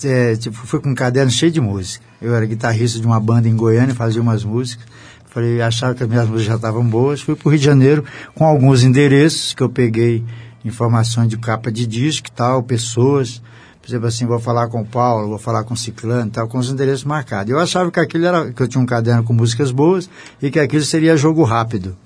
É, 0.04 0.36
tipo, 0.36 0.56
fui 0.56 0.80
com 0.80 0.90
um 0.90 0.94
caderno 0.94 1.30
cheio 1.30 1.50
de 1.50 1.60
música. 1.60 2.04
Eu 2.20 2.34
era 2.34 2.44
guitarrista 2.44 3.00
de 3.00 3.06
uma 3.06 3.18
banda 3.18 3.48
em 3.48 3.56
Goiânia, 3.56 3.94
fazia 3.94 4.20
umas 4.20 4.44
músicas. 4.44 4.84
Falei, 5.26 5.62
achava 5.62 5.94
que 5.94 6.02
as 6.02 6.08
minhas 6.08 6.26
músicas 6.28 6.46
já 6.46 6.56
estavam 6.56 6.84
boas. 6.84 7.20
Fui 7.20 7.34
para 7.34 7.48
o 7.48 7.50
Rio 7.50 7.58
de 7.58 7.64
Janeiro 7.64 8.04
com 8.34 8.44
alguns 8.44 8.82
endereços 8.82 9.54
que 9.54 9.62
eu 9.62 9.68
peguei 9.68 10.24
informações 10.64 11.28
de 11.28 11.38
capa 11.38 11.70
de 11.70 11.86
disco 11.86 12.28
e 12.28 12.32
tal, 12.32 12.62
pessoas. 12.62 13.40
Por 13.80 13.88
exemplo, 13.88 14.06
assim, 14.06 14.26
vou 14.26 14.38
falar 14.38 14.68
com 14.68 14.82
o 14.82 14.86
Paulo, 14.86 15.28
vou 15.28 15.38
falar 15.38 15.64
com 15.64 15.72
o 15.72 15.76
Ciclano 15.76 16.28
e 16.28 16.30
tal, 16.30 16.48
com 16.48 16.58
os 16.58 16.70
endereços 16.70 17.04
marcados. 17.04 17.50
Eu 17.50 17.58
achava 17.58 17.90
que 17.90 17.98
aquilo 17.98 18.26
era, 18.26 18.52
que 18.52 18.62
eu 18.62 18.68
tinha 18.68 18.82
um 18.82 18.86
caderno 18.86 19.24
com 19.24 19.32
músicas 19.32 19.70
boas 19.70 20.10
e 20.42 20.50
que 20.50 20.58
aquilo 20.58 20.84
seria 20.84 21.16
jogo 21.16 21.42
rápido 21.44 21.96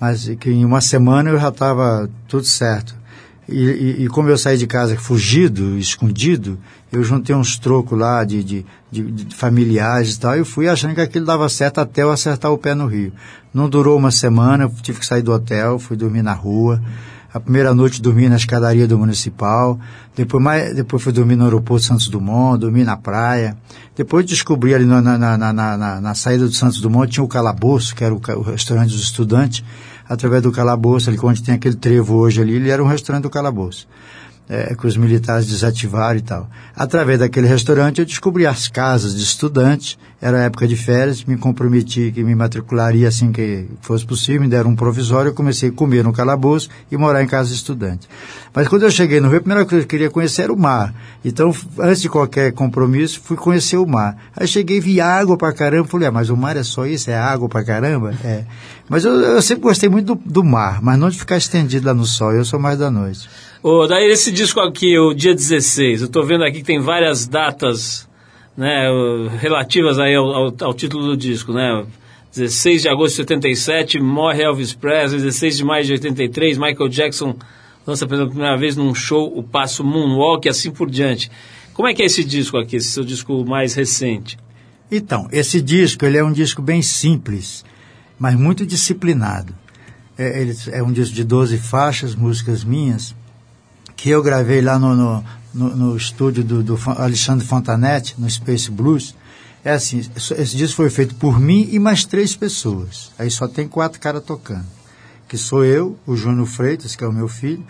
mas 0.00 0.28
que 0.38 0.50
em 0.50 0.64
uma 0.64 0.80
semana 0.80 1.30
eu 1.30 1.38
já 1.38 1.48
estava 1.48 2.08
tudo 2.26 2.44
certo. 2.44 2.94
E, 3.48 3.64
e, 3.64 4.04
e 4.04 4.08
como 4.08 4.28
eu 4.28 4.36
saí 4.36 4.58
de 4.58 4.66
casa 4.66 4.94
fugido, 4.96 5.78
escondido, 5.78 6.58
eu 6.92 7.02
juntei 7.02 7.34
uns 7.34 7.58
trocos 7.58 7.98
lá 7.98 8.22
de, 8.22 8.44
de, 8.44 8.66
de, 8.90 9.10
de 9.10 9.34
familiares 9.34 10.14
e 10.14 10.20
tal, 10.20 10.36
e 10.36 10.44
fui 10.44 10.68
achando 10.68 10.94
que 10.94 11.00
aquilo 11.00 11.24
dava 11.24 11.48
certo 11.48 11.78
até 11.78 12.02
eu 12.02 12.10
acertar 12.10 12.52
o 12.52 12.58
pé 12.58 12.74
no 12.74 12.86
Rio. 12.86 13.12
Não 13.52 13.68
durou 13.68 13.96
uma 13.96 14.10
semana, 14.10 14.64
eu 14.64 14.72
tive 14.82 15.00
que 15.00 15.06
sair 15.06 15.22
do 15.22 15.32
hotel, 15.32 15.78
fui 15.78 15.96
dormir 15.96 16.22
na 16.22 16.34
rua. 16.34 16.80
A 17.32 17.38
primeira 17.40 17.74
noite 17.74 18.00
dormi 18.00 18.28
na 18.28 18.36
escadaria 18.36 18.88
do 18.88 18.98
municipal, 18.98 19.78
depois, 20.16 20.42
mais, 20.42 20.74
depois 20.74 21.02
fui 21.02 21.12
dormir 21.12 21.36
no 21.36 21.44
aeroporto 21.44 21.84
Santos 21.84 22.08
Dumont, 22.08 22.58
dormi 22.58 22.84
na 22.84 22.96
praia. 22.96 23.56
Depois 23.94 24.24
descobri 24.24 24.74
ali 24.74 24.86
na, 24.86 25.00
na, 25.00 25.36
na, 25.38 26.00
na, 26.00 26.14
saída 26.14 26.46
do 26.46 26.52
Santos 26.52 26.80
Dumont 26.80 27.10
tinha 27.10 27.22
o 27.22 27.28
Calabouço, 27.28 27.94
que 27.94 28.02
era 28.02 28.14
o, 28.14 28.20
o 28.36 28.42
restaurante 28.42 28.90
dos 28.90 29.02
estudantes. 29.02 29.62
Através 30.08 30.42
do 30.42 30.50
Calabouço, 30.50 31.10
ali 31.10 31.18
onde 31.22 31.42
tem 31.42 31.54
aquele 31.54 31.76
trevo 31.76 32.16
hoje 32.16 32.40
ali, 32.40 32.54
ele 32.54 32.70
era 32.70 32.82
um 32.82 32.86
restaurante 32.86 33.24
do 33.24 33.30
Calabouço 33.30 33.86
é, 34.48 34.74
que 34.74 34.86
os 34.86 34.96
militares 34.96 35.46
desativaram 35.46 36.18
e 36.18 36.22
tal. 36.22 36.48
Através 36.74 37.18
daquele 37.18 37.46
restaurante 37.46 37.98
eu 37.98 38.06
descobri 38.06 38.46
as 38.46 38.66
casas 38.66 39.14
de 39.14 39.22
estudantes, 39.22 39.98
era 40.20 40.42
época 40.42 40.66
de 40.66 40.76
férias, 40.76 41.24
me 41.24 41.36
comprometi 41.36 42.10
que 42.12 42.24
me 42.24 42.34
matricularia 42.34 43.06
assim 43.06 43.30
que 43.30 43.66
fosse 43.80 44.04
possível, 44.04 44.40
me 44.40 44.48
deram 44.48 44.70
um 44.70 44.76
provisório, 44.76 45.28
eu 45.28 45.34
comecei 45.34 45.68
a 45.68 45.72
comer 45.72 46.02
no 46.02 46.12
calabouço 46.12 46.68
e 46.90 46.96
morar 46.96 47.22
em 47.22 47.26
casa 47.26 47.50
de 47.50 47.54
estudante. 47.54 48.08
Mas 48.52 48.66
quando 48.66 48.82
eu 48.82 48.90
cheguei 48.90 49.20
no 49.20 49.28
Rio, 49.28 49.38
a 49.38 49.40
primeira 49.40 49.64
coisa 49.64 49.86
que 49.86 49.94
eu 49.94 49.98
queria 49.98 50.10
conhecer 50.10 50.42
era 50.42 50.52
o 50.52 50.58
mar. 50.58 50.92
Então, 51.24 51.54
antes 51.78 52.02
de 52.02 52.08
qualquer 52.08 52.52
compromisso, 52.52 53.20
fui 53.22 53.36
conhecer 53.36 53.76
o 53.76 53.86
mar. 53.86 54.16
Aí 54.36 54.48
cheguei, 54.48 54.80
vi 54.80 55.00
água 55.00 55.36
pra 55.36 55.52
caramba, 55.52 55.86
falei, 55.86 56.08
ah, 56.08 56.12
mas 56.12 56.30
o 56.30 56.36
mar 56.36 56.56
é 56.56 56.64
só 56.64 56.84
isso? 56.84 57.08
É 57.10 57.16
água 57.16 57.48
pra 57.48 57.62
caramba? 57.62 58.12
É. 58.24 58.44
Mas 58.88 59.04
eu, 59.04 59.12
eu 59.12 59.42
sempre 59.42 59.62
gostei 59.62 59.88
muito 59.88 60.16
do, 60.16 60.22
do 60.24 60.42
mar, 60.42 60.82
mas 60.82 60.98
não 60.98 61.10
de 61.10 61.18
ficar 61.18 61.36
estendido 61.36 61.86
lá 61.86 61.94
no 61.94 62.04
sol, 62.04 62.32
eu 62.32 62.44
sou 62.44 62.58
mais 62.58 62.78
da 62.78 62.90
noite. 62.90 63.28
Ô, 63.62 63.86
daí 63.86 64.10
esse 64.10 64.32
disco 64.32 64.58
aqui, 64.60 64.98
o 64.98 65.14
dia 65.14 65.34
16, 65.34 66.02
eu 66.02 66.08
tô 66.08 66.24
vendo 66.24 66.42
aqui 66.42 66.58
que 66.58 66.64
tem 66.64 66.80
várias 66.80 67.26
datas, 67.26 68.07
né, 68.58 68.88
relativas 69.38 69.98
aí 70.00 70.14
ao, 70.16 70.26
ao- 70.34 70.54
ao 70.62 70.74
título 70.74 71.06
do 71.06 71.16
disco, 71.16 71.52
né? 71.52 71.86
16 72.34 72.82
de 72.82 72.88
agosto 72.88 73.12
de 73.12 73.16
77, 73.22 74.00
morre 74.00 74.42
Elvis 74.42 74.74
Presley, 74.74 75.20
16 75.22 75.56
de 75.56 75.64
maio 75.64 75.84
de 75.84 75.92
83, 75.92 76.58
Michael 76.58 76.88
Jackson 76.88 77.34
lança 77.86 78.06
pela 78.06 78.26
primeira 78.28 78.56
vez 78.56 78.76
num 78.76 78.94
show 78.94 79.32
o 79.34 79.42
passo 79.42 79.82
Moonwalk 79.82 80.46
e 80.46 80.50
assim 80.50 80.70
por 80.70 80.90
diante. 80.90 81.30
Como 81.72 81.88
é 81.88 81.94
que 81.94 82.02
é 82.02 82.06
esse 82.06 82.22
disco 82.24 82.58
aqui, 82.58 82.76
esse 82.76 82.88
seu 82.90 83.04
disco 83.04 83.44
mais 83.46 83.74
recente? 83.74 84.36
Então, 84.90 85.28
esse 85.32 85.62
disco, 85.62 86.04
ele 86.04 86.18
é 86.18 86.24
um 86.24 86.32
disco 86.32 86.60
bem 86.60 86.82
simples, 86.82 87.64
mas 88.18 88.34
muito 88.34 88.66
disciplinado. 88.66 89.54
É, 90.18 90.42
ele 90.42 90.54
é 90.72 90.82
um 90.82 90.90
disco 90.92 91.14
de 91.14 91.22
12 91.24 91.56
faixas, 91.58 92.14
músicas 92.16 92.64
minhas, 92.64 93.14
que 93.98 94.08
eu 94.10 94.22
gravei 94.22 94.60
lá 94.62 94.78
no, 94.78 94.94
no, 94.94 95.24
no- 95.52 95.76
no 95.76 95.96
estúdio 95.96 96.44
do, 96.44 96.62
do 96.62 96.78
Alexandre 96.96 97.44
Fontanetti, 97.44 98.14
no 98.16 98.30
Space 98.30 98.70
Blues. 98.70 99.14
É 99.64 99.72
assim, 99.72 99.98
esse 100.16 100.56
disco 100.56 100.76
foi 100.76 100.88
feito 100.88 101.16
por 101.16 101.40
mim 101.40 101.68
e 101.72 101.80
mais 101.80 102.04
três 102.04 102.36
pessoas. 102.36 103.10
Aí 103.18 103.28
só 103.30 103.48
tem 103.48 103.66
quatro 103.66 103.98
caras 104.00 104.22
tocando. 104.22 104.64
Que 105.28 105.36
sou 105.36 105.64
eu, 105.64 105.98
o 106.06 106.16
Júnior 106.16 106.46
Freitas, 106.46 106.94
que 106.94 107.02
é 107.02 107.08
o 107.08 107.12
meu 107.12 107.26
filho, 107.26 107.66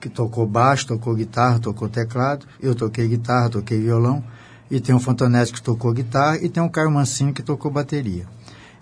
que 0.00 0.08
tocou 0.08 0.44
baixo, 0.46 0.88
tocou 0.88 1.14
guitarra, 1.14 1.60
tocou 1.60 1.88
teclado. 1.88 2.44
Eu 2.60 2.74
toquei 2.74 3.06
guitarra, 3.06 3.48
toquei 3.48 3.80
violão. 3.80 4.22
E 4.70 4.80
tem 4.80 4.94
o 4.94 5.00
Fontanete 5.00 5.52
que 5.52 5.62
tocou 5.62 5.92
guitarra 5.92 6.38
e 6.42 6.48
tem 6.48 6.60
o 6.62 6.68
Caio 6.68 6.90
Mancinho 6.90 7.32
que 7.32 7.42
tocou 7.42 7.70
bateria. 7.70 8.26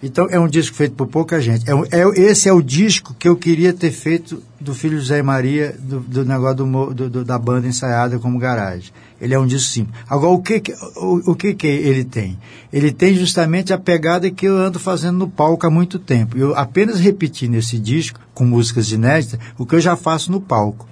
Então 0.03 0.27
é 0.31 0.39
um 0.39 0.47
disco 0.47 0.77
feito 0.77 0.95
por 0.95 1.07
pouca 1.07 1.41
gente. 1.41 1.65
É, 1.71 1.73
é- 2.01 2.21
esse 2.21 2.49
é 2.49 2.53
o 2.53 2.61
disco 2.63 3.15
que 3.19 3.27
eu 3.27 3.35
queria 3.37 3.73
ter 3.73 3.91
feito 3.91 4.43
do 4.61 4.75
filho 4.75 4.99
José 4.99 5.23
Maria, 5.23 5.75
do, 5.79 6.01
do 6.01 6.25
negócio 6.25 6.57
do 6.57 6.95
do- 6.95 7.11
do- 7.11 7.25
da 7.25 7.39
banda 7.39 7.67
ensaiada 7.67 8.19
como 8.19 8.39
garagem. 8.39 8.91
Ele 9.19 9.33
é 9.33 9.39
um 9.39 9.47
disco 9.47 9.71
simples. 9.73 9.97
Agora, 10.09 10.33
o 10.35 10.43
que, 10.43 10.61
que- 10.61 10.75
o, 10.97 11.33
o 11.33 11.35
que, 11.35 11.55
que 11.55 11.67
ele 11.67 12.05
tem? 12.05 12.39
Ele 12.71 12.93
tem 12.93 13.15
justamente 13.15 13.73
a 13.73 13.79
pegada 13.79 14.31
que 14.31 14.47
eu 14.47 14.57
ando 14.59 14.79
fazendo 14.79 15.17
no 15.19 15.29
palco 15.29 15.67
há 15.67 15.71
muito 15.71 15.99
tempo. 15.99 16.37
Eu 16.37 16.55
apenas 16.55 17.01
repeti 17.01 17.49
nesse 17.49 17.79
disco, 17.79 18.21
com 18.35 18.45
músicas 18.45 18.93
inéditas, 18.93 19.41
o 19.57 19.65
que 19.65 19.75
eu 19.77 19.81
já 19.81 19.97
faço 19.97 20.31
no 20.31 20.41
palco. 20.43 20.87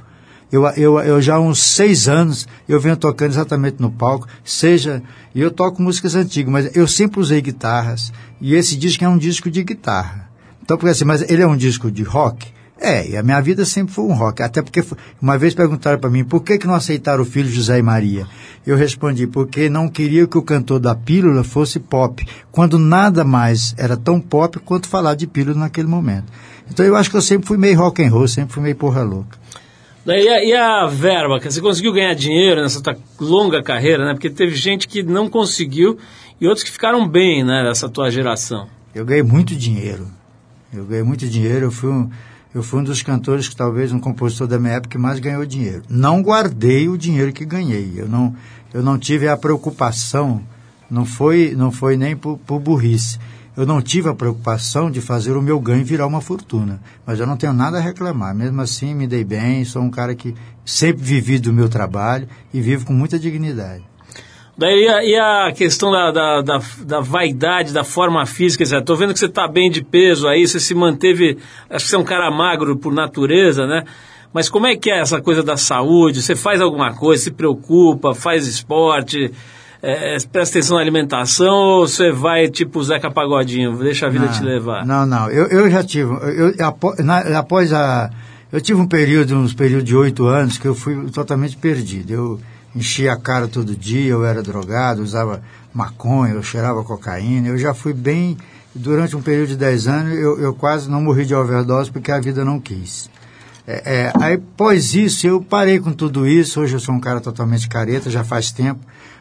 Eu, 0.54 0.64
eu, 0.76 1.00
eu 1.00 1.20
já 1.20 1.34
há 1.34 1.40
uns 1.40 1.58
seis 1.58 2.06
anos 2.06 2.46
eu 2.68 2.78
venho 2.78 2.96
tocando 2.96 3.32
exatamente 3.32 3.80
no 3.80 3.90
palco, 3.90 4.28
seja. 4.44 5.02
E 5.34 5.40
eu 5.40 5.50
toco 5.50 5.82
músicas 5.82 6.14
antigas, 6.14 6.52
mas 6.52 6.76
eu 6.76 6.86
sempre 6.86 7.18
usei 7.18 7.40
guitarras. 7.40 8.12
E 8.40 8.54
esse 8.54 8.76
disco 8.76 9.04
é 9.04 9.08
um 9.08 9.18
disco 9.18 9.50
de 9.50 9.64
guitarra. 9.64 10.30
Então, 10.62 10.76
porque 10.76 10.90
assim, 10.90 11.04
mas 11.04 11.28
ele 11.28 11.42
é 11.42 11.46
um 11.46 11.56
disco 11.56 11.90
de 11.90 12.04
rock? 12.04 12.46
É, 12.80 13.10
e 13.10 13.16
a 13.16 13.22
minha 13.24 13.40
vida 13.40 13.64
sempre 13.64 13.92
foi 13.92 14.04
um 14.04 14.12
rock. 14.12 14.44
Até 14.44 14.62
porque 14.62 14.84
uma 15.20 15.36
vez 15.36 15.54
perguntaram 15.54 15.98
para 15.98 16.08
mim 16.08 16.22
por 16.22 16.40
que, 16.40 16.56
que 16.56 16.68
não 16.68 16.74
aceitaram 16.74 17.24
o 17.24 17.26
filho 17.26 17.50
José 17.50 17.80
e 17.80 17.82
Maria. 17.82 18.24
Eu 18.64 18.76
respondi, 18.76 19.26
porque 19.26 19.68
não 19.68 19.88
queria 19.88 20.24
que 20.24 20.38
o 20.38 20.42
cantor 20.42 20.78
da 20.78 20.94
pílula 20.94 21.42
fosse 21.42 21.80
pop, 21.80 22.24
quando 22.52 22.78
nada 22.78 23.24
mais 23.24 23.74
era 23.76 23.96
tão 23.96 24.20
pop 24.20 24.60
quanto 24.60 24.86
falar 24.86 25.16
de 25.16 25.26
pílula 25.26 25.58
naquele 25.58 25.88
momento. 25.88 26.32
Então 26.70 26.86
eu 26.86 26.94
acho 26.94 27.10
que 27.10 27.16
eu 27.16 27.22
sempre 27.22 27.48
fui 27.48 27.58
meio 27.58 27.76
rock 27.76 28.04
and 28.04 28.10
roll, 28.10 28.28
sempre 28.28 28.54
fui 28.54 28.62
meio 28.62 28.76
porra 28.76 29.02
louca. 29.02 29.42
Daí, 30.04 30.26
e 30.26 30.54
a 30.54 30.86
verba? 30.86 31.40
Você 31.40 31.60
conseguiu 31.60 31.92
ganhar 31.92 32.14
dinheiro 32.14 32.60
nessa 32.60 32.82
tua 32.82 32.96
longa 33.18 33.62
carreira, 33.62 34.04
né? 34.04 34.12
Porque 34.12 34.28
teve 34.28 34.54
gente 34.54 34.86
que 34.86 35.02
não 35.02 35.30
conseguiu 35.30 35.98
e 36.38 36.46
outros 36.46 36.62
que 36.62 36.70
ficaram 36.70 37.08
bem, 37.08 37.42
né? 37.42 37.62
Nessa 37.62 37.88
tua 37.88 38.10
geração. 38.10 38.68
Eu 38.94 39.04
ganhei 39.04 39.22
muito 39.22 39.56
dinheiro. 39.56 40.06
Eu 40.72 40.84
ganhei 40.84 41.02
muito 41.02 41.26
dinheiro. 41.26 41.66
Eu 41.66 41.70
fui 41.70 41.90
um, 41.90 42.10
eu 42.54 42.62
fui 42.62 42.80
um 42.80 42.84
dos 42.84 43.02
cantores 43.02 43.48
que 43.48 43.56
talvez 43.56 43.92
um 43.92 43.98
compositor 43.98 44.46
da 44.46 44.58
minha 44.58 44.74
época 44.74 44.90
que 44.90 44.98
mais 44.98 45.18
ganhou 45.18 45.44
dinheiro. 45.46 45.82
Não 45.88 46.22
guardei 46.22 46.88
o 46.88 46.98
dinheiro 46.98 47.32
que 47.32 47.44
ganhei. 47.44 47.94
Eu 47.96 48.08
não, 48.08 48.36
eu 48.74 48.82
não 48.82 48.98
tive 48.98 49.26
a 49.26 49.36
preocupação 49.36 50.42
Não 50.90 51.06
foi, 51.06 51.54
não 51.56 51.72
foi 51.72 51.96
nem 51.96 52.14
por, 52.14 52.38
por 52.38 52.60
burrice. 52.60 53.18
Eu 53.56 53.64
não 53.64 53.80
tive 53.80 54.08
a 54.08 54.14
preocupação 54.14 54.90
de 54.90 55.00
fazer 55.00 55.36
o 55.36 55.42
meu 55.42 55.60
ganho 55.60 55.84
virar 55.84 56.06
uma 56.06 56.20
fortuna. 56.20 56.80
Mas 57.06 57.20
eu 57.20 57.26
não 57.26 57.36
tenho 57.36 57.52
nada 57.52 57.78
a 57.78 57.80
reclamar. 57.80 58.34
Mesmo 58.34 58.60
assim, 58.60 58.94
me 58.94 59.06
dei 59.06 59.22
bem, 59.22 59.64
sou 59.64 59.80
um 59.80 59.90
cara 59.90 60.14
que 60.14 60.34
sempre 60.64 61.04
vivi 61.04 61.38
do 61.38 61.52
meu 61.52 61.68
trabalho 61.68 62.28
e 62.52 62.60
vivo 62.60 62.84
com 62.84 62.92
muita 62.92 63.18
dignidade. 63.18 63.84
Daí 64.56 64.84
e 64.84 65.16
a 65.16 65.52
questão 65.52 65.90
da, 65.90 66.10
da, 66.10 66.40
da, 66.40 66.60
da 66.84 67.00
vaidade, 67.00 67.72
da 67.72 67.84
forma 67.84 68.24
física. 68.26 68.82
Tô 68.82 68.96
vendo 68.96 69.12
que 69.12 69.18
você 69.18 69.28
tá 69.28 69.46
bem 69.46 69.70
de 69.70 69.82
peso 69.82 70.28
aí, 70.28 70.46
você 70.46 70.58
se 70.58 70.74
manteve. 70.74 71.38
Acho 71.70 71.84
que 71.84 71.90
você 71.90 71.96
é 71.96 71.98
um 71.98 72.04
cara 72.04 72.30
magro 72.30 72.76
por 72.76 72.92
natureza, 72.92 73.66
né? 73.66 73.84
Mas 74.32 74.48
como 74.48 74.66
é 74.66 74.74
que 74.74 74.90
é 74.90 75.00
essa 75.00 75.20
coisa 75.20 75.44
da 75.44 75.56
saúde? 75.56 76.20
Você 76.20 76.34
faz 76.34 76.60
alguma 76.60 76.92
coisa, 76.92 77.22
se 77.22 77.30
preocupa, 77.30 78.14
faz 78.14 78.48
esporte, 78.48 79.30
é, 79.84 80.16
presta 80.32 80.58
atenção 80.58 80.76
na 80.76 80.82
alimentação 80.82 81.54
ou 81.54 81.86
você 81.88 82.10
vai 82.10 82.48
tipo 82.48 82.82
Zeca 82.82 83.10
Pagodinho, 83.10 83.76
deixa 83.78 84.06
a 84.06 84.10
vida 84.10 84.28
te 84.28 84.42
levar? 84.42 84.84
Não, 84.86 85.04
não. 85.06 85.30
Eu, 85.30 85.46
eu 85.48 85.70
já 85.70 85.82
tive. 85.84 86.10
Eu, 86.12 86.54
apo- 86.66 86.94
na- 87.02 87.38
após 87.38 87.72
a. 87.72 88.10
Eu 88.52 88.60
tive 88.60 88.80
um 88.80 88.86
período, 88.86 89.34
uns 89.36 89.52
períodos 89.52 89.84
de 89.84 89.96
oito 89.96 90.26
anos, 90.26 90.56
que 90.58 90.66
eu 90.66 90.74
fui 90.74 91.10
totalmente 91.10 91.56
perdido. 91.56 92.12
Eu 92.12 92.40
enchia 92.74 93.12
a 93.12 93.16
cara 93.16 93.48
todo 93.48 93.74
dia, 93.74 94.10
eu 94.12 94.24
era 94.24 94.42
drogado, 94.42 95.02
usava 95.02 95.42
maconha, 95.72 96.34
eu 96.34 96.42
cheirava 96.42 96.82
cocaína. 96.84 97.48
Eu 97.48 97.58
já 97.58 97.74
fui 97.74 97.92
bem. 97.92 98.36
Durante 98.76 99.14
um 99.14 99.22
período 99.22 99.48
de 99.50 99.56
dez 99.56 99.86
anos, 99.86 100.12
eu, 100.18 100.40
eu 100.40 100.52
quase 100.52 100.90
não 100.90 101.00
morri 101.00 101.24
de 101.24 101.32
overdose 101.34 101.92
porque 101.92 102.10
a 102.10 102.18
vida 102.20 102.44
não 102.44 102.58
quis. 102.58 103.08
É, 103.66 103.82
é, 104.06 104.12
aí, 104.20 104.34
após 104.34 104.94
isso, 104.94 105.26
eu 105.26 105.40
parei 105.40 105.78
com 105.78 105.92
tudo 105.92 106.26
isso. 106.26 106.60
Hoje 106.60 106.74
eu 106.74 106.80
sou 106.80 106.92
um 106.94 107.00
cara 107.00 107.20
totalmente 107.20 107.68
careta, 107.68 108.10
já 108.10 108.24
faz 108.24 108.50
tempo. 108.50 108.80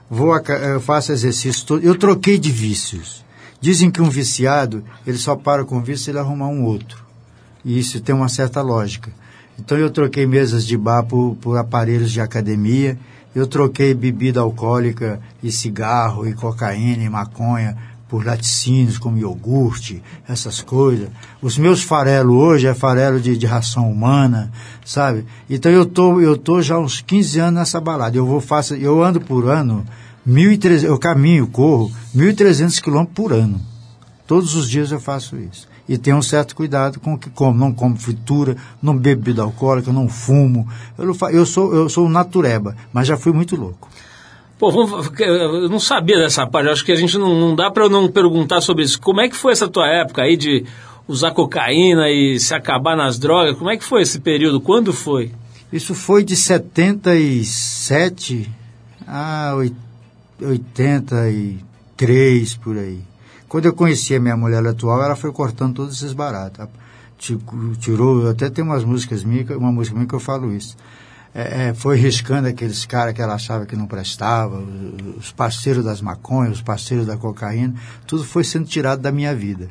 Vou, 0.10 0.36
eu 0.36 0.82
faço 0.82 1.12
exercício 1.12 1.66
todo. 1.66 1.84
Eu 1.84 1.98
troquei 1.98 2.38
de 2.38 2.52
vícios. 2.52 3.24
Dizem 3.60 3.90
que 3.90 4.02
um 4.02 4.10
viciado, 4.10 4.84
ele 5.08 5.18
só 5.18 5.36
para 5.36 5.64
com 5.64 5.82
vício 5.82 6.06
se 6.06 6.12
ele 6.12 6.20
arrumar 6.20 6.48
um 6.48 6.64
outro. 6.64 7.04
E 7.64 7.80
isso 7.80 8.02
tem 8.02 8.14
uma 8.14 8.28
certa 8.28 8.62
lógica. 8.62 9.12
Então 9.58 9.78
eu 9.78 9.90
troquei 9.90 10.26
mesas 10.26 10.66
de 10.66 10.78
bar 10.78 11.04
por, 11.04 11.36
por 11.40 11.58
aparelhos 11.58 12.12
de 12.12 12.20
academia. 12.20 12.98
Eu 13.34 13.48
troquei 13.48 13.94
bebida 13.94 14.42
alcoólica 14.42 15.20
e 15.42 15.52
cigarro 15.52 16.28
e 16.28 16.34
cocaína 16.34 17.04
e 17.04 17.10
maconha 17.10 17.78
por 18.14 18.24
laticínios 18.24 19.00
como 19.00 19.18
iogurte, 19.18 20.04
essas 20.30 20.62
coisas. 20.62 21.10
Os 21.42 21.58
meus 21.58 21.82
farelos 21.82 22.36
hoje 22.36 22.68
é 22.68 22.74
farelo 22.76 23.20
de, 23.20 23.36
de 23.36 23.48
ração 23.48 23.92
humana, 23.92 24.52
sabe? 24.86 25.26
Então 25.50 25.72
eu 25.72 25.84
tô, 25.84 26.22
eu 26.22 26.38
tô 26.38 26.62
já 26.62 26.78
uns 26.78 27.02
15 27.02 27.40
anos 27.40 27.54
nessa 27.56 27.82
balada. 27.82 28.16
Eu 28.16 28.24
vou 28.28 28.40
faço, 28.40 28.76
eu 28.76 29.04
ando 29.04 29.20
por 29.20 29.50
ano 29.50 29.84
1.300, 30.30 30.84
eu 30.84 31.00
caminho, 31.00 31.48
corro 31.48 31.92
1.300 32.16 32.80
quilômetros 32.80 33.16
por 33.16 33.34
ano. 33.34 33.60
Todos 34.28 34.54
os 34.54 34.70
dias 34.70 34.92
eu 34.92 35.00
faço 35.00 35.36
isso. 35.36 35.68
E 35.90 35.98
tenho 35.98 36.18
um 36.18 36.22
certo 36.22 36.56
cuidado 36.56 37.00
com 37.00 37.16
o 37.16 37.18
que 37.18 37.32
como. 37.32 37.58
Não 37.58 37.74
como 37.74 37.98
fritura, 37.98 38.56
não 38.80 38.96
bebo 38.96 39.24
bebida 39.24 39.42
alcoólica, 39.42 39.92
não 39.92 40.08
fumo. 40.08 40.68
Eu, 41.00 41.08
não 41.08 41.14
fa- 41.16 41.32
eu, 41.32 41.48
sou, 41.48 41.74
eu 41.74 41.90
sou 41.90 42.06
um 42.06 42.10
natureba, 42.10 42.76
mas 42.94 43.08
já 43.08 43.18
fui 43.18 43.34
muito 43.34 43.56
louco. 43.56 43.90
Pô, 44.60 44.72
vamos, 44.72 45.10
eu 45.20 45.68
não 45.70 45.80
sabia 45.80 46.18
dessa 46.18 46.46
parte. 46.48 46.70
Acho 46.70 46.86
que 46.86 46.92
a 46.92 46.96
gente 46.96 47.18
não, 47.18 47.38
não 47.40 47.56
dá 47.56 47.70
para 47.72 47.84
eu 47.86 47.90
não 47.90 48.08
perguntar 48.10 48.62
sobre 48.62 48.84
isso. 48.84 49.00
Como 49.02 49.20
é 49.20 49.28
que 49.28 49.36
foi 49.36 49.52
essa 49.52 49.68
tua 49.68 49.88
época 49.88 50.22
aí 50.22 50.38
de 50.38 50.64
usar 51.08 51.32
cocaína 51.32 52.08
e 52.10 52.40
se 52.40 52.54
acabar 52.54 52.96
nas 52.96 53.18
drogas? 53.20 53.58
Como 53.58 53.70
é 53.70 53.76
que 53.78 53.84
foi 53.84 54.02
esse 54.04 54.20
período? 54.20 54.62
Quando 54.62 54.94
foi? 54.94 55.32
Isso 55.72 55.94
foi 55.96 56.24
de 56.24 56.36
77 56.36 58.50
a 59.08 59.54
oit- 59.56 59.76
83, 60.42 62.56
por 62.58 62.78
aí. 62.78 63.00
Quando 63.48 63.66
eu 63.66 63.74
conheci 63.74 64.16
a 64.16 64.20
minha 64.20 64.36
mulher 64.38 64.66
atual, 64.66 65.02
ela 65.04 65.16
foi 65.16 65.32
cortando 65.32 65.76
todos 65.76 65.96
esses 65.98 66.14
baratos. 66.14 66.68
Ti- 67.18 67.38
Tirou, 67.80 68.30
até 68.30 68.50
tem 68.50 68.64
umas 68.64 68.84
músicas 68.84 69.24
minhas, 69.24 69.50
uma 69.52 69.72
música 69.72 69.96
minha 69.96 70.08
que 70.08 70.16
eu 70.16 70.20
falo 70.20 70.52
isso. 70.54 70.76
É, 71.36 71.70
é, 71.70 71.74
foi 71.74 71.98
riscando 71.98 72.48
aqueles 72.48 72.86
caras 72.86 73.14
que 73.14 73.22
ela 73.22 73.34
achava 73.34 73.66
que 73.66 73.76
não 73.76 73.88
prestava, 73.88 74.60
os- 74.60 75.18
os 75.26 75.32
parceiros 75.32 75.84
das 75.84 76.00
maconhas, 76.00 76.58
os 76.58 76.62
parceiros 76.62 77.08
da 77.08 77.18
cocaína, 77.18 77.74
tudo 78.06 78.24
foi 78.24 78.44
sendo 78.44 78.66
tirado 78.68 79.02
da 79.02 79.12
minha 79.12 79.34
vida. 79.36 79.68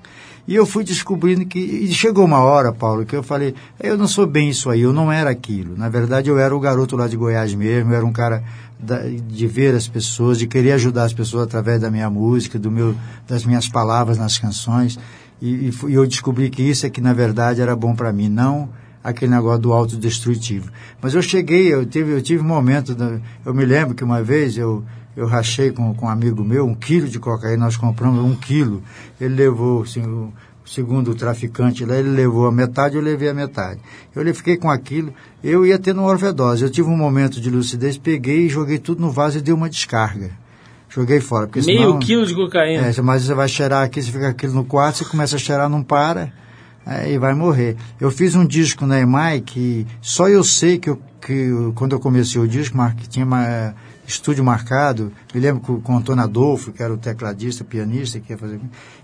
E 0.49 0.57
eu 0.57 0.67
fui 0.67 0.83
descobrindo 0.83 1.47
que. 1.47 1.61
E 1.61 1.93
chegou 1.95 2.25
uma 2.25 2.41
hora, 2.41 2.73
Paulo, 2.73 3.07
que 3.07 3.15
eu 3.15 3.23
falei: 3.23 3.55
eu 3.79 3.97
não 3.97 4.09
sou 4.09 4.27
bem 4.27 4.51
isso 4.51 4.69
aí, 4.71 4.81
eu 4.81 4.93
não 4.93 5.13
era 5.13 5.31
aquilo. 5.31 5.77
Na 5.77 5.89
verdade, 5.89 6.29
eu 6.29 6.37
era 6.37 6.55
o 6.55 6.59
garoto 6.59 6.97
lá 6.97 7.07
de 7.07 7.17
Goiás 7.17 7.55
mesmo, 7.55 7.93
eu 7.93 7.97
era 7.97 8.05
um 8.05 8.13
cara 8.13 8.43
da- 8.77 9.03
de 9.07 9.47
ver 9.47 9.73
as 9.77 9.87
pessoas, 9.87 10.39
de 10.39 10.49
querer 10.49 10.73
ajudar 10.73 11.05
as 11.05 11.15
pessoas 11.15 11.45
através 11.45 11.81
da 11.81 11.93
minha 11.93 12.11
música, 12.11 12.59
do 12.59 12.73
meu, 12.73 12.97
das 13.29 13.45
minhas 13.45 13.69
palavras 13.69 14.19
nas 14.19 14.37
canções. 14.37 14.99
E, 15.41 15.69
e 15.69 15.73
fui- 15.73 15.93
eu 15.97 16.05
descobri 16.09 16.51
que 16.51 16.61
isso 16.63 16.85
é 16.87 16.91
que, 16.91 17.01
na 17.01 17.13
verdade, 17.13 17.61
era 17.63 17.77
bom 17.77 17.95
para 17.95 18.13
mim, 18.13 18.29
não 18.29 18.69
aquele 19.03 19.33
negócio 19.33 19.61
do 19.61 19.73
autodestrutivo. 19.73 20.71
Mas 21.01 21.15
eu 21.15 21.23
cheguei, 21.23 21.73
eu 21.73 21.85
tive, 21.87 22.13
eu 22.13 22.23
tive 22.23 22.43
um 22.43 22.47
momento, 22.47 22.95
da- 22.95 23.19
eu 23.45 23.53
me 23.55 23.65
lembro 23.65 23.95
que 23.95 24.05
uma 24.05 24.23
vez 24.23 24.57
eu, 24.57 24.85
eu 25.17 25.27
rachei 25.27 25.71
com, 25.73 25.93
com 25.95 26.07
um 26.07 26.09
amigo 26.09 26.43
meu 26.45 26.67
um 26.67 26.75
quilo 26.75 27.09
de 27.09 27.19
cocaína, 27.19 27.65
nós 27.65 27.77
compramos 27.77 28.25
um 28.25 28.35
quilo. 28.35 28.83
Ele 29.21 29.35
levou, 29.35 29.83
assim, 29.83 30.03
o, 30.03 30.33
segundo 30.65 31.11
o 31.11 31.15
traficante 31.15 31.85
lá, 31.85 31.97
ele 31.97 32.11
levou 32.11 32.47
a 32.47 32.53
metade, 32.53 32.97
eu 32.97 33.03
levei 33.03 33.29
a 33.29 33.35
metade. 33.35 33.81
Eu 34.15 34.35
fiquei 34.35 34.57
com 34.57 34.71
aquilo, 34.71 35.13
eu 35.43 35.67
ia 35.67 35.79
tendo 35.79 36.01
uma 36.01 36.13
overdose. 36.13 36.63
Eu 36.63 36.71
tive 36.71 36.89
um 36.89 36.97
momento 36.97 37.41
de 37.41 37.51
lucidez, 37.51 37.99
peguei 37.99 38.47
e 38.47 38.49
joguei 38.49 38.79
tudo 38.79 39.01
no 39.01 39.11
vaso 39.11 39.39
e 39.39 39.41
dei 39.41 39.53
uma 39.53 39.69
descarga. 39.69 40.31
Joguei 40.89 41.21
fora. 41.21 41.47
Porque 41.47 41.61
Meio 41.67 41.79
senão, 41.87 41.99
quilo 41.99 42.27
de 42.27 42.35
cocaína. 42.35 42.87
é, 42.87 43.01
mas 43.03 43.23
você 43.23 43.35
vai 43.35 43.49
cheirar 43.49 43.85
aqui, 43.85 44.01
você 44.03 44.13
fica 44.13 44.29
aquilo 44.29 44.53
no 44.53 44.65
quarto, 44.65 44.99
você 44.99 45.05
começa 45.07 45.37
a 45.37 45.39
cheirar, 45.39 45.69
não 45.69 45.83
para, 45.83 46.31
aí 46.85 47.19
vai 47.19 47.35
morrer. 47.35 47.77
Eu 48.01 48.11
fiz 48.11 48.35
um 48.35 48.47
disco 48.47 48.87
na 48.87 49.01
EMAI 49.01 49.41
que 49.41 49.87
só 50.01 50.29
eu 50.29 50.43
sei 50.43 50.79
que, 50.79 50.91
eu, 50.91 51.01
que 51.21 51.51
quando 51.75 51.93
eu 51.93 52.01
comecei 52.01 52.41
o 52.41 52.49
disco, 52.49 52.77
que 52.97 53.09
tinha 53.09 53.25
uma, 53.25 53.75
estúdio 54.07 54.45
marcado, 54.45 55.13
me 55.35 55.41
lembro 55.41 55.61
com, 55.63 55.81
com 55.81 55.95
o 55.95 55.97
Antônio 55.97 56.23
Adolfo, 56.23 56.73
que 56.73 56.83
era 56.83 56.93
o 56.93 56.99
tecladista, 56.99 57.65
pianista, 57.65 58.21
que 58.21 58.33
ia 58.33 58.39
fazer. 58.39 58.61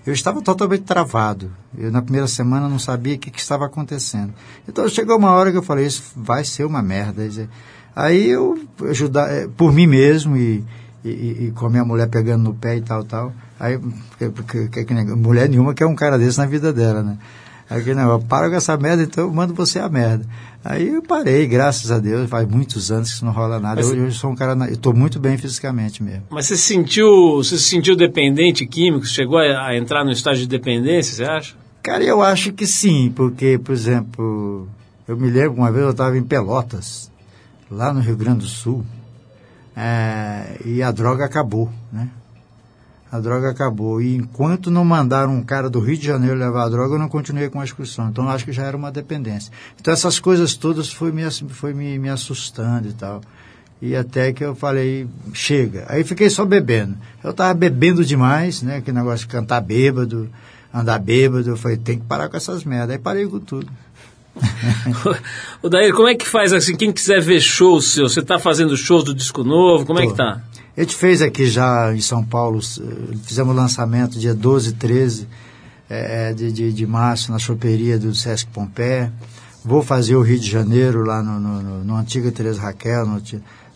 Eu 0.06 0.12
estava 0.12 0.42
totalmente 0.42 0.82
travado. 0.82 1.50
Eu, 1.76 1.90
na 1.90 2.02
primeira 2.02 2.26
semana, 2.26 2.68
não 2.68 2.78
sabia 2.78 3.14
o 3.14 3.18
que, 3.18 3.30
que 3.30 3.40
estava 3.40 3.66
acontecendo. 3.66 4.32
Então, 4.68 4.88
chegou 4.88 5.16
uma 5.16 5.30
hora 5.30 5.50
que 5.50 5.56
eu 5.56 5.62
falei, 5.62 5.86
isso 5.86 6.02
vai 6.16 6.44
ser 6.44 6.64
uma 6.64 6.82
merda. 6.82 7.28
Aí 7.94 8.28
eu 8.28 8.58
ajudar, 8.88 9.30
eh, 9.30 9.48
por 9.56 9.72
mim 9.72 9.86
mesmo 9.86 10.36
e, 10.36 10.64
e, 11.04 11.08
e- 11.08 11.46
e 11.46 11.50
com 11.52 11.66
a 11.66 11.70
minha 11.70 11.84
mulher 11.84 12.08
pegando 12.08 12.44
no 12.44 12.54
pé 12.54 12.76
e 12.76 12.80
tal, 12.80 13.04
tal. 13.04 13.32
Aí, 13.58 13.78
porque, 14.18 14.86
mulher 15.16 15.48
nenhuma 15.48 15.74
quer 15.74 15.86
um 15.86 15.94
cara 15.94 16.18
desse 16.18 16.38
na 16.38 16.46
vida 16.46 16.72
dela, 16.72 17.02
né? 17.02 17.18
Aí 17.70 17.82
que 17.84 17.94
negócio, 17.94 18.26
para 18.26 18.48
com 18.48 18.56
essa 18.56 18.76
merda, 18.78 19.02
então 19.02 19.24
eu 19.24 19.32
mando 19.32 19.52
você 19.52 19.78
a 19.78 19.88
merda. 19.88 20.24
Aí 20.64 20.88
eu 20.94 21.02
parei, 21.02 21.46
graças 21.46 21.90
a 21.90 21.98
Deus, 21.98 22.28
faz 22.28 22.48
muitos 22.48 22.90
anos 22.90 23.08
que 23.10 23.14
isso 23.16 23.24
não 23.24 23.32
rola 23.32 23.60
nada. 23.60 23.76
Mas- 23.76 23.90
Hoje 23.90 24.00
eu 24.00 24.10
sou 24.12 24.30
um 24.30 24.34
cara, 24.34 24.52
eu 24.66 24.74
estou 24.74 24.94
muito 24.94 25.20
bem 25.20 25.36
fisicamente 25.36 26.02
mesmo. 26.02 26.22
Mas 26.30 26.46
você 26.46 26.56
se 26.56 26.62
sentiu, 26.62 27.36
você 27.36 27.58
se 27.58 27.64
sentiu 27.64 27.94
dependente 27.94 28.66
químico? 28.66 29.04
Chegou 29.06 29.38
a, 29.38 29.66
a 29.68 29.76
entrar 29.76 30.04
no 30.04 30.10
estágio 30.10 30.42
de 30.42 30.48
dependência, 30.48 31.14
você 31.14 31.24
acha? 31.24 31.54
Cara, 31.82 32.02
eu 32.02 32.22
acho 32.22 32.52
que 32.52 32.66
sim, 32.66 33.12
porque, 33.14 33.58
por 33.58 33.72
exemplo, 33.72 34.66
eu 35.06 35.16
me 35.16 35.30
lembro 35.30 35.58
uma 35.58 35.70
vez 35.70 35.84
eu 35.84 35.90
estava 35.90 36.16
em 36.16 36.22
Pelotas, 36.22 37.10
lá 37.70 37.92
no 37.92 38.00
Rio 38.00 38.16
Grande 38.16 38.40
do 38.40 38.46
Sul, 38.48 38.84
é, 39.76 40.56
e 40.64 40.82
a 40.82 40.90
droga 40.90 41.24
acabou, 41.24 41.70
né? 41.92 42.08
A 43.10 43.18
droga 43.20 43.50
acabou. 43.50 44.00
E 44.00 44.16
enquanto 44.16 44.70
não 44.70 44.84
mandaram 44.84 45.34
um 45.34 45.42
cara 45.42 45.70
do 45.70 45.80
Rio 45.80 45.96
de 45.96 46.06
Janeiro 46.06 46.36
levar 46.36 46.64
a 46.64 46.68
droga, 46.68 46.94
eu 46.94 46.98
não 46.98 47.08
continuei 47.08 47.48
com 47.48 47.60
a 47.60 47.64
excursão. 47.64 48.08
Então, 48.08 48.28
acho 48.28 48.44
que 48.44 48.52
já 48.52 48.64
era 48.64 48.76
uma 48.76 48.92
dependência. 48.92 49.52
Então, 49.80 49.92
essas 49.92 50.18
coisas 50.18 50.54
todas 50.54 50.92
foi 50.92 51.10
me, 51.10 51.22
foi 51.30 51.72
me, 51.72 51.98
me 51.98 52.10
assustando 52.10 52.88
e 52.88 52.92
tal. 52.92 53.20
E 53.80 53.94
até 53.94 54.32
que 54.32 54.44
eu 54.44 54.54
falei, 54.54 55.06
chega. 55.32 55.86
Aí 55.88 56.04
fiquei 56.04 56.28
só 56.28 56.44
bebendo. 56.44 56.96
Eu 57.22 57.30
estava 57.30 57.54
bebendo 57.54 58.04
demais, 58.04 58.62
né? 58.62 58.76
Aquele 58.76 58.96
negócio 58.96 59.26
de 59.26 59.32
cantar 59.32 59.60
bêbado, 59.60 60.28
andar 60.74 60.98
bêbado. 60.98 61.48
Eu 61.48 61.56
falei, 61.56 61.76
tem 61.76 61.98
que 61.98 62.04
parar 62.04 62.28
com 62.28 62.36
essas 62.36 62.64
merdas. 62.64 62.90
Aí 62.90 62.98
parei 62.98 63.26
com 63.26 63.38
tudo. 63.38 63.68
o 65.62 65.68
Daí, 65.68 65.92
como 65.92 66.08
é 66.08 66.14
que 66.14 66.26
faz 66.26 66.52
assim? 66.52 66.76
Quem 66.76 66.92
quiser 66.92 67.20
ver 67.20 67.40
shows 67.40 67.92
seu, 67.92 68.08
você 68.08 68.22
tá 68.22 68.38
fazendo 68.38 68.76
shows 68.76 69.04
do 69.04 69.14
disco 69.14 69.42
novo? 69.42 69.86
Como 69.86 69.98
é 69.98 70.04
Tô. 70.04 70.10
que 70.10 70.16
tá? 70.16 70.42
A 70.78 70.80
gente 70.82 70.94
fez 70.94 71.20
aqui 71.20 71.44
já 71.44 71.92
em 71.92 72.00
São 72.00 72.24
Paulo, 72.24 72.60
fizemos 73.24 73.56
lançamento 73.56 74.16
dia 74.16 74.32
12 74.32 74.68
e 74.68 74.72
13 74.74 75.28
eh, 75.90 76.32
de, 76.32 76.52
de, 76.52 76.72
de 76.72 76.86
março 76.86 77.32
na 77.32 77.38
choperia 77.40 77.98
do 77.98 78.14
Sesc 78.14 78.48
Pompeia. 78.52 79.12
Vou 79.64 79.82
fazer 79.82 80.14
o 80.14 80.22
Rio 80.22 80.38
de 80.38 80.48
Janeiro 80.48 81.04
lá 81.04 81.20
no, 81.20 81.40
no, 81.40 81.62
no, 81.62 81.84
no 81.84 81.96
Antiga 81.96 82.30
Teresa 82.30 82.60
Raquel, 82.60 83.04
no, 83.04 83.20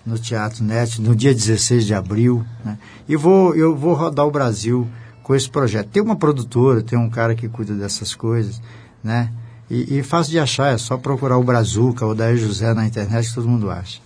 no 0.06 0.16
Teatro 0.16 0.62
Net, 0.62 1.02
no 1.02 1.16
dia 1.16 1.34
16 1.34 1.86
de 1.86 1.92
abril. 1.92 2.46
Né? 2.64 2.78
E 3.08 3.16
vou, 3.16 3.52
eu 3.56 3.74
vou 3.74 3.94
rodar 3.94 4.24
o 4.24 4.30
Brasil 4.30 4.86
com 5.24 5.34
esse 5.34 5.50
projeto. 5.50 5.88
Tem 5.88 6.00
uma 6.00 6.14
produtora, 6.14 6.84
tem 6.84 6.96
um 6.96 7.10
cara 7.10 7.34
que 7.34 7.48
cuida 7.48 7.74
dessas 7.74 8.14
coisas, 8.14 8.62
né? 9.02 9.28
E, 9.68 9.98
e 9.98 10.02
fácil 10.04 10.30
de 10.30 10.38
achar, 10.38 10.72
é 10.72 10.78
só 10.78 10.96
procurar 10.96 11.36
o 11.36 11.42
Brazuca 11.42 12.06
ou 12.06 12.14
Daí 12.14 12.36
José 12.36 12.72
na 12.72 12.86
internet 12.86 13.28
que 13.28 13.34
todo 13.34 13.48
mundo 13.48 13.68
acha. 13.72 13.98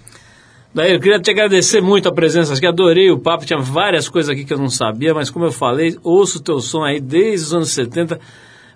Daí 0.76 0.92
eu 0.92 1.00
queria 1.00 1.18
te 1.18 1.30
agradecer 1.30 1.80
muito 1.80 2.06
a 2.06 2.12
presença 2.12 2.52
aqui, 2.52 2.66
adorei 2.66 3.10
o 3.10 3.18
papo, 3.18 3.46
tinha 3.46 3.58
várias 3.58 4.10
coisas 4.10 4.28
aqui 4.28 4.44
que 4.44 4.52
eu 4.52 4.58
não 4.58 4.68
sabia, 4.68 5.14
mas 5.14 5.30
como 5.30 5.46
eu 5.46 5.50
falei, 5.50 5.96
ouço 6.04 6.36
o 6.36 6.42
teu 6.42 6.60
som 6.60 6.84
aí 6.84 7.00
desde 7.00 7.46
os 7.46 7.54
anos 7.54 7.70
70. 7.70 8.20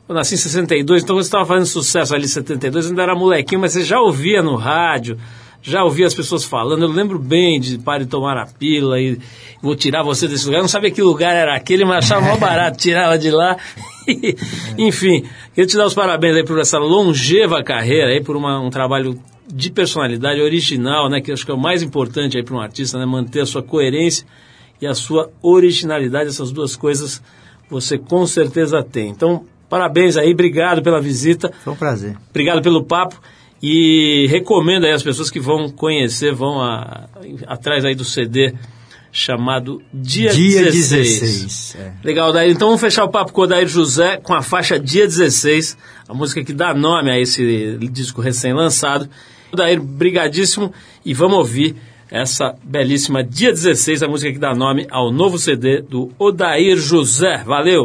Eu 0.09 0.14
nasci 0.14 0.32
em 0.34 0.38
62, 0.38 1.03
então 1.03 1.14
você 1.14 1.26
estava 1.28 1.44
fazendo 1.44 1.66
sucesso 1.66 2.14
ali 2.14 2.24
em 2.24 2.28
72, 2.28 2.86
ainda 2.88 3.03
era 3.03 3.14
molequinho, 3.14 3.61
mas 3.61 3.72
você 3.72 3.82
já 3.84 4.01
ouvia 4.01 4.42
no 4.42 4.57
rádio, 4.57 5.18
já 5.61 5.84
ouvia 5.84 6.07
as 6.07 6.14
pessoas 6.14 6.42
falando. 6.42 6.84
Eu 6.84 6.88
lembro 6.88 7.18
bem 7.18 7.61
de 7.61 7.76
pare 7.78 8.05
de 8.05 8.11
tomar 8.11 8.38
a 8.38 8.46
pílula 8.46 8.98
e 8.98 9.18
vou 9.61 9.76
tirar 9.76 10.03
você 10.03 10.26
desse 10.26 10.46
lugar. 10.46 10.61
Eu 10.61 10.62
não 10.62 10.68
sabia 10.68 10.90
que 10.90 11.03
lugar 11.03 11.36
era 11.36 11.55
aquele, 11.55 11.84
mas 11.84 12.07
achava 12.07 12.22
mó 12.26 12.38
barato 12.38 12.78
tirar 12.80 13.05
ela 13.05 13.18
de 13.18 13.30
lá. 13.30 13.59
Enfim, 14.78 15.22
queria 15.55 15.68
te 15.68 15.76
dar 15.76 15.84
os 15.84 15.92
parabéns 15.94 16.34
aí 16.34 16.44
por 16.46 16.59
essa 16.59 16.78
longeva 16.78 17.62
carreira 17.62 18.09
aí, 18.11 18.22
por 18.24 18.36
uma- 18.36 18.59
um 18.59 18.70
trabalho 18.70 19.20
de 19.53 19.70
personalidade 19.70 20.40
original, 20.40 21.09
né? 21.09 21.20
Que 21.20 21.32
acho 21.32 21.44
que 21.44 21.51
é 21.51 21.55
o 21.55 21.59
mais 21.61 21.82
importante 21.82 22.36
aí 22.36 22.42
para 22.44 22.55
um 22.55 22.61
artista, 22.61 22.98
né? 22.98 23.05
Manter 23.07 23.40
a 23.40 23.46
sua 23.46 23.62
coerência 23.62 24.26
e 24.80 24.86
a 24.86 24.94
sua 24.94 25.30
originalidade, 25.42 26.28
essas 26.30 26.51
duas 26.53 26.76
coisas 26.76 27.22
você 27.68 27.96
com 27.98 28.26
certeza 28.26 28.82
tem. 28.82 29.11
Então, 29.11 29.44
parabéns 29.68 30.16
aí, 30.16 30.32
obrigado 30.32 30.82
pela 30.82 31.01
visita. 31.01 31.53
Foi 31.62 31.72
um 31.72 31.76
prazer. 31.76 32.16
Obrigado 32.30 32.61
pelo 32.62 32.82
papo 32.84 33.20
e 33.62 34.26
recomendo 34.28 34.84
aí 34.86 34.92
as 34.92 35.03
pessoas 35.03 35.30
que 35.30 35.38
vão 35.38 35.68
conhecer, 35.68 36.34
vão 36.34 36.61
a- 36.61 37.09
atrás 37.46 37.84
aí 37.84 37.94
do 37.94 38.05
CD 38.05 38.55
chamado 39.12 39.82
Dia, 39.92 40.30
Dia 40.30 40.64
16. 40.64 41.20
16. 41.20 41.76
é. 41.78 41.92
Legal, 42.05 42.32
Daí. 42.32 42.51
Então 42.53 42.68
vamos 42.68 42.80
fechar 42.80 43.05
o 43.05 43.09
papo 43.11 43.32
com 43.32 43.40
o 43.40 43.44
Odair 43.44 43.66
José 43.66 44.16
com 44.18 44.32
a 44.34 44.40
faixa 44.42 44.78
Dia 44.78 45.05
16, 45.07 45.76
a 46.09 46.14
música 46.14 46.42
que 46.44 46.53
dá 46.53 46.72
nome 46.72 47.11
a 47.11 47.18
esse 47.18 47.76
disco 47.90 48.20
recém-lançado. 48.20 49.09
Odair, 49.53 49.80
brigadíssimo 49.80 50.72
e 51.05 51.12
vamos 51.14 51.38
ouvir 51.38 51.76
essa 52.11 52.57
belíssima 52.62 53.22
Dia 53.22 53.53
16, 53.53 54.03
a 54.03 54.09
música 54.09 54.32
que 54.32 54.38
dá 54.38 54.55
nome 54.55 54.86
ao 54.90 55.12
novo 55.12 55.38
CD 55.38 55.80
do 55.80 56.11
Odair 56.18 56.76
José. 56.76 57.42
Valeu! 57.44 57.84